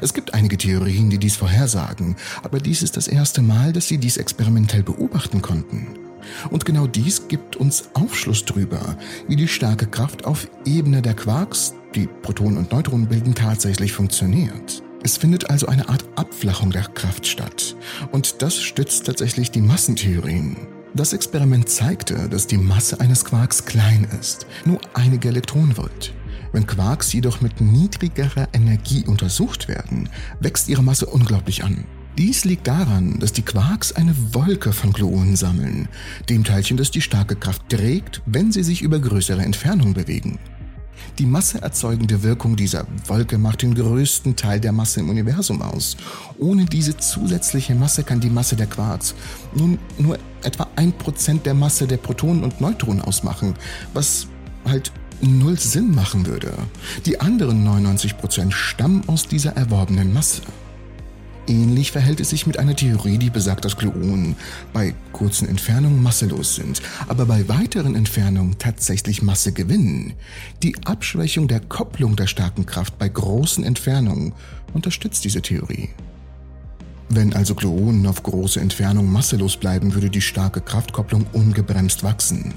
Es 0.00 0.12
gibt 0.12 0.34
einige 0.34 0.58
Theorien, 0.58 1.08
die 1.08 1.18
dies 1.18 1.36
vorhersagen, 1.36 2.16
aber 2.42 2.60
dies 2.60 2.82
ist 2.82 2.96
das 2.96 3.08
erste 3.08 3.40
Mal, 3.40 3.72
dass 3.72 3.88
sie 3.88 3.98
dies 3.98 4.18
experimentell 4.18 4.82
beobachten 4.82 5.40
konnten. 5.40 6.01
Und 6.50 6.64
genau 6.64 6.86
dies 6.86 7.28
gibt 7.28 7.56
uns 7.56 7.84
Aufschluss 7.94 8.44
darüber, 8.44 8.96
wie 9.28 9.36
die 9.36 9.48
starke 9.48 9.86
Kraft 9.86 10.24
auf 10.24 10.48
Ebene 10.64 11.02
der 11.02 11.14
Quarks, 11.14 11.74
die 11.94 12.06
Protonen 12.06 12.58
und 12.58 12.72
Neutronen 12.72 13.06
bilden, 13.06 13.34
tatsächlich 13.34 13.92
funktioniert. 13.92 14.82
Es 15.04 15.16
findet 15.16 15.50
also 15.50 15.66
eine 15.66 15.88
Art 15.88 16.04
Abflachung 16.16 16.70
der 16.70 16.84
Kraft 16.84 17.26
statt. 17.26 17.76
Und 18.12 18.40
das 18.40 18.60
stützt 18.60 19.06
tatsächlich 19.06 19.50
die 19.50 19.60
Massentheorien. 19.60 20.56
Das 20.94 21.12
Experiment 21.12 21.68
zeigte, 21.68 22.28
dass 22.28 22.46
die 22.46 22.58
Masse 22.58 23.00
eines 23.00 23.24
Quarks 23.24 23.64
klein 23.64 24.06
ist, 24.20 24.46
nur 24.64 24.78
einige 24.94 25.28
Elektronenvolt. 25.28 26.12
Wenn 26.52 26.66
Quarks 26.66 27.12
jedoch 27.14 27.40
mit 27.40 27.60
niedrigerer 27.60 28.48
Energie 28.52 29.04
untersucht 29.06 29.68
werden, 29.68 30.10
wächst 30.40 30.68
ihre 30.68 30.82
Masse 30.82 31.06
unglaublich 31.06 31.64
an. 31.64 31.84
Dies 32.18 32.44
liegt 32.44 32.66
daran, 32.66 33.18
dass 33.20 33.32
die 33.32 33.42
Quarks 33.42 33.92
eine 33.92 34.14
Wolke 34.34 34.72
von 34.72 34.92
Gluonen 34.92 35.34
sammeln, 35.34 35.88
dem 36.28 36.44
Teilchen, 36.44 36.76
das 36.76 36.90
die 36.90 37.00
starke 37.00 37.36
Kraft 37.36 37.70
trägt, 37.70 38.20
wenn 38.26 38.52
sie 38.52 38.62
sich 38.62 38.82
über 38.82 38.98
größere 38.98 39.42
Entfernungen 39.42 39.94
bewegen. 39.94 40.38
Die 41.18 41.26
masseerzeugende 41.26 42.22
Wirkung 42.22 42.54
dieser 42.54 42.86
Wolke 43.06 43.38
macht 43.38 43.62
den 43.62 43.74
größten 43.74 44.36
Teil 44.36 44.60
der 44.60 44.72
Masse 44.72 45.00
im 45.00 45.08
Universum 45.08 45.62
aus. 45.62 45.96
Ohne 46.38 46.66
diese 46.66 46.96
zusätzliche 46.98 47.74
Masse 47.74 48.02
kann 48.02 48.20
die 48.20 48.30
Masse 48.30 48.56
der 48.56 48.66
Quarks 48.66 49.14
nun 49.54 49.78
nur 49.98 50.18
etwa 50.42 50.68
ein 50.76 50.92
Prozent 50.92 51.46
der 51.46 51.54
Masse 51.54 51.86
der 51.86 51.96
Protonen 51.96 52.44
und 52.44 52.60
Neutronen 52.60 53.02
ausmachen, 53.02 53.54
was 53.94 54.26
halt 54.66 54.92
null 55.22 55.58
Sinn 55.58 55.94
machen 55.94 56.26
würde. 56.26 56.52
Die 57.06 57.20
anderen 57.20 57.64
99 57.64 58.18
Prozent 58.18 58.52
stammen 58.52 59.02
aus 59.06 59.26
dieser 59.26 59.56
erworbenen 59.56 60.12
Masse. 60.12 60.42
Ähnlich 61.48 61.90
verhält 61.90 62.20
es 62.20 62.30
sich 62.30 62.46
mit 62.46 62.58
einer 62.58 62.76
Theorie, 62.76 63.18
die 63.18 63.30
besagt, 63.30 63.64
dass 63.64 63.76
Gluonen 63.76 64.36
bei 64.72 64.94
kurzen 65.12 65.48
Entfernungen 65.48 66.00
masselos 66.00 66.54
sind, 66.54 66.80
aber 67.08 67.26
bei 67.26 67.48
weiteren 67.48 67.96
Entfernungen 67.96 68.58
tatsächlich 68.58 69.22
Masse 69.22 69.52
gewinnen. 69.52 70.14
Die 70.62 70.76
Abschwächung 70.84 71.48
der 71.48 71.60
Kopplung 71.60 72.14
der 72.14 72.28
starken 72.28 72.64
Kraft 72.64 72.96
bei 72.98 73.08
großen 73.08 73.64
Entfernungen 73.64 74.32
unterstützt 74.72 75.24
diese 75.24 75.42
Theorie. 75.42 75.88
Wenn 77.08 77.34
also 77.34 77.54
Gluonen 77.54 78.06
auf 78.06 78.22
große 78.22 78.60
Entfernungen 78.60 79.12
masselos 79.12 79.56
bleiben, 79.56 79.94
würde 79.94 80.10
die 80.10 80.22
starke 80.22 80.60
Kraftkopplung 80.60 81.26
ungebremst 81.32 82.04
wachsen. 82.04 82.54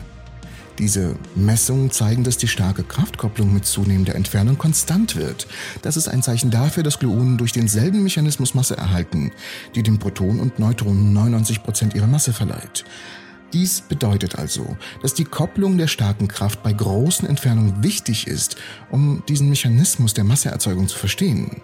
Diese 0.78 1.16
Messungen 1.36 1.90
zeigen, 1.92 2.24
dass 2.24 2.38
die 2.38 2.48
starke 2.48 2.84
Kraftkopplung 2.84 3.54
mit 3.54 3.66
zunehmender 3.66 4.16
Entfernung 4.16 4.58
konstant 4.58 5.16
wird. 5.16 5.48
Das 5.82 5.96
ist 5.96 6.10
ein 6.10 6.22
Zeichen 6.22 6.52
dafür, 6.52 6.84
dass 6.84 7.00
Gluonen 7.00 7.38
durch 7.38 7.54
denselben 7.54 8.04
Mechanismus 8.04 8.54
Masse 8.54 8.78
erhalten, 8.78 9.32
die 9.74 9.84
den 9.84 10.00
Protonen 10.00 10.40
und 10.40 10.60
Neutronen 10.60 11.16
99% 11.16 11.96
ihrer 11.96 12.08
Masse 12.08 12.34
verleiht. 12.34 12.84
Dies 13.54 13.80
bedeutet 13.80 14.38
also, 14.38 14.76
dass 15.02 15.14
die 15.14 15.24
Kopplung 15.24 15.78
der 15.78 15.88
starken 15.88 16.28
Kraft 16.28 16.62
bei 16.62 16.74
großen 16.74 17.28
Entfernungen 17.28 17.84
wichtig 17.84 18.28
ist, 18.28 18.58
um 18.92 19.24
diesen 19.30 19.50
Mechanismus 19.50 20.14
der 20.14 20.26
Masseerzeugung 20.26 20.90
zu 20.90 20.98
verstehen. 20.98 21.62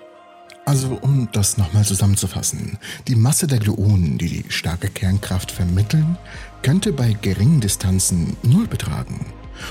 Also 0.66 0.99
um 1.01 1.28
das 1.34 1.57
nochmal 1.57 1.84
zusammenzufassen, 1.84 2.78
die 3.07 3.16
Masse 3.16 3.47
der 3.47 3.59
Gluonen, 3.59 4.18
die 4.18 4.30
die 4.30 4.45
starke 4.51 4.89
Kernkraft 4.89 5.51
vermitteln, 5.51 6.18
könnte 6.62 6.93
bei 6.93 7.14
geringen 7.14 7.59
Distanzen 7.59 8.38
Null 8.43 8.68
betragen 8.68 9.26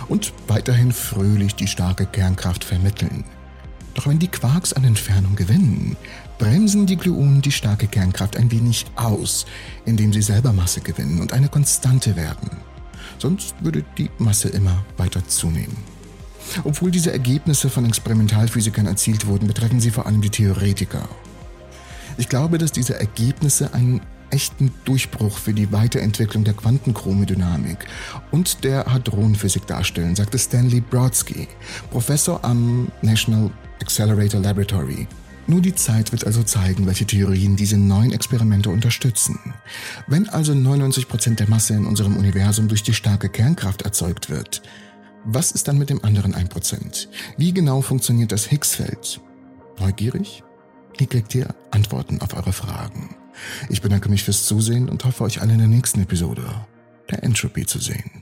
und 0.09 0.33
weiterhin 0.47 0.93
fröhlich 0.93 1.55
die 1.55 1.67
starke 1.67 2.07
Kernkraft 2.07 2.65
vermitteln. 2.65 3.25
Doch 3.95 4.07
wenn 4.07 4.19
die 4.19 4.29
Quarks 4.29 4.73
an 4.73 4.85
Entfernung 4.85 5.35
gewinnen, 5.35 5.97
bremsen 6.39 6.87
die 6.87 6.97
Gluonen 6.97 7.43
die 7.43 7.53
starke 7.53 7.87
Kernkraft 7.87 8.37
ein 8.37 8.51
wenig 8.51 8.87
aus, 8.97 9.47
indem 9.85 10.13
sie 10.13 10.23
selber 10.23 10.53
Masse 10.53 10.81
gewinnen 10.81 11.21
und 11.21 11.33
eine 11.33 11.49
Konstante 11.49 12.17
werden. 12.17 12.51
Sonst 13.19 13.55
würde 13.61 13.85
die 13.99 14.11
Masse 14.19 14.49
immer 14.49 14.85
weiter 14.97 15.27
zunehmen. 15.27 15.77
Obwohl 16.65 16.91
diese 16.91 17.13
Ergebnisse 17.13 17.69
von 17.69 17.85
Experimentalphysikern 17.85 18.87
erzielt 18.87 19.27
wurden, 19.27 19.47
betreffen 19.47 19.81
sie 19.81 19.91
vor 19.91 20.07
allem 20.07 20.23
die 20.23 20.31
Theoretiker. 20.31 21.09
Ich 22.17 22.29
glaube, 22.29 22.59
dass 22.59 22.73
diese 22.73 22.99
Ergebnisse 22.99 23.75
einen 23.75 24.01
echten 24.31 24.73
Durchbruch 24.85 25.39
für 25.39 25.53
die 25.53 25.73
Weiterentwicklung 25.73 26.45
der 26.45 26.55
Quantenchromodynamik 26.55 27.87
und 28.31 28.65
der 28.65 28.87
Hadronenphysik 28.87 29.67
darstellen, 29.67 30.17
sagte 30.17 30.39
Stanley 30.39 30.81
Brodsky, 30.81 31.49
Professor 31.91 32.45
am 32.45 32.89
National 33.03 33.51
Accelerator 33.81 34.41
Laboratory. 34.41 35.07
Nur 35.47 35.61
die 35.61 35.75
Zeit 35.75 36.13
wird 36.13 36.27
also 36.27 36.43
zeigen, 36.43 36.87
welche 36.87 37.07
Theorien 37.07 37.57
diese 37.57 37.77
neuen 37.77 38.13
Experimente 38.13 38.71
unterstützen. 38.71 39.39
Wenn 40.07 40.29
also 40.29 40.53
99% 40.53 41.35
der 41.35 41.49
Masse 41.49 41.75
in 41.75 41.87
unserem 41.87 42.17
Universum 42.17 42.69
durch 42.69 42.83
die 42.83 42.95
starke 42.95 43.29
Kernkraft 43.29 43.83
erzeugt 43.83 44.31
wird, 44.31 44.63
was 45.25 45.51
ist 45.51 45.69
dann 45.69 45.79
mit 45.79 45.91
dem 45.91 46.05
anderen 46.05 46.35
1%? 46.35 47.09
Wie 47.37 47.53
genau 47.53 47.83
funktioniert 47.83 48.33
das 48.33 48.51
Higgsfeld? 48.51 49.21
Neugierig? 49.79 50.43
Hier 50.97 51.07
kriegt 51.07 51.35
ihr 51.35 51.49
Antworten 51.71 52.21
auf 52.21 52.35
eure 52.35 52.53
Fragen. 52.53 53.17
Ich 53.69 53.83
bedanke 53.83 54.09
mich 54.09 54.25
fürs 54.25 54.45
Zusehen 54.45 54.89
und 54.89 55.05
hoffe, 55.05 55.25
euch 55.25 55.41
alle 55.41 55.53
in 55.53 55.59
der 55.59 55.69
nächsten 55.69 56.01
Episode 56.03 56.67
der 57.11 57.23
Entropy 57.23 57.67
zu 57.67 57.79
sehen. 57.79 58.20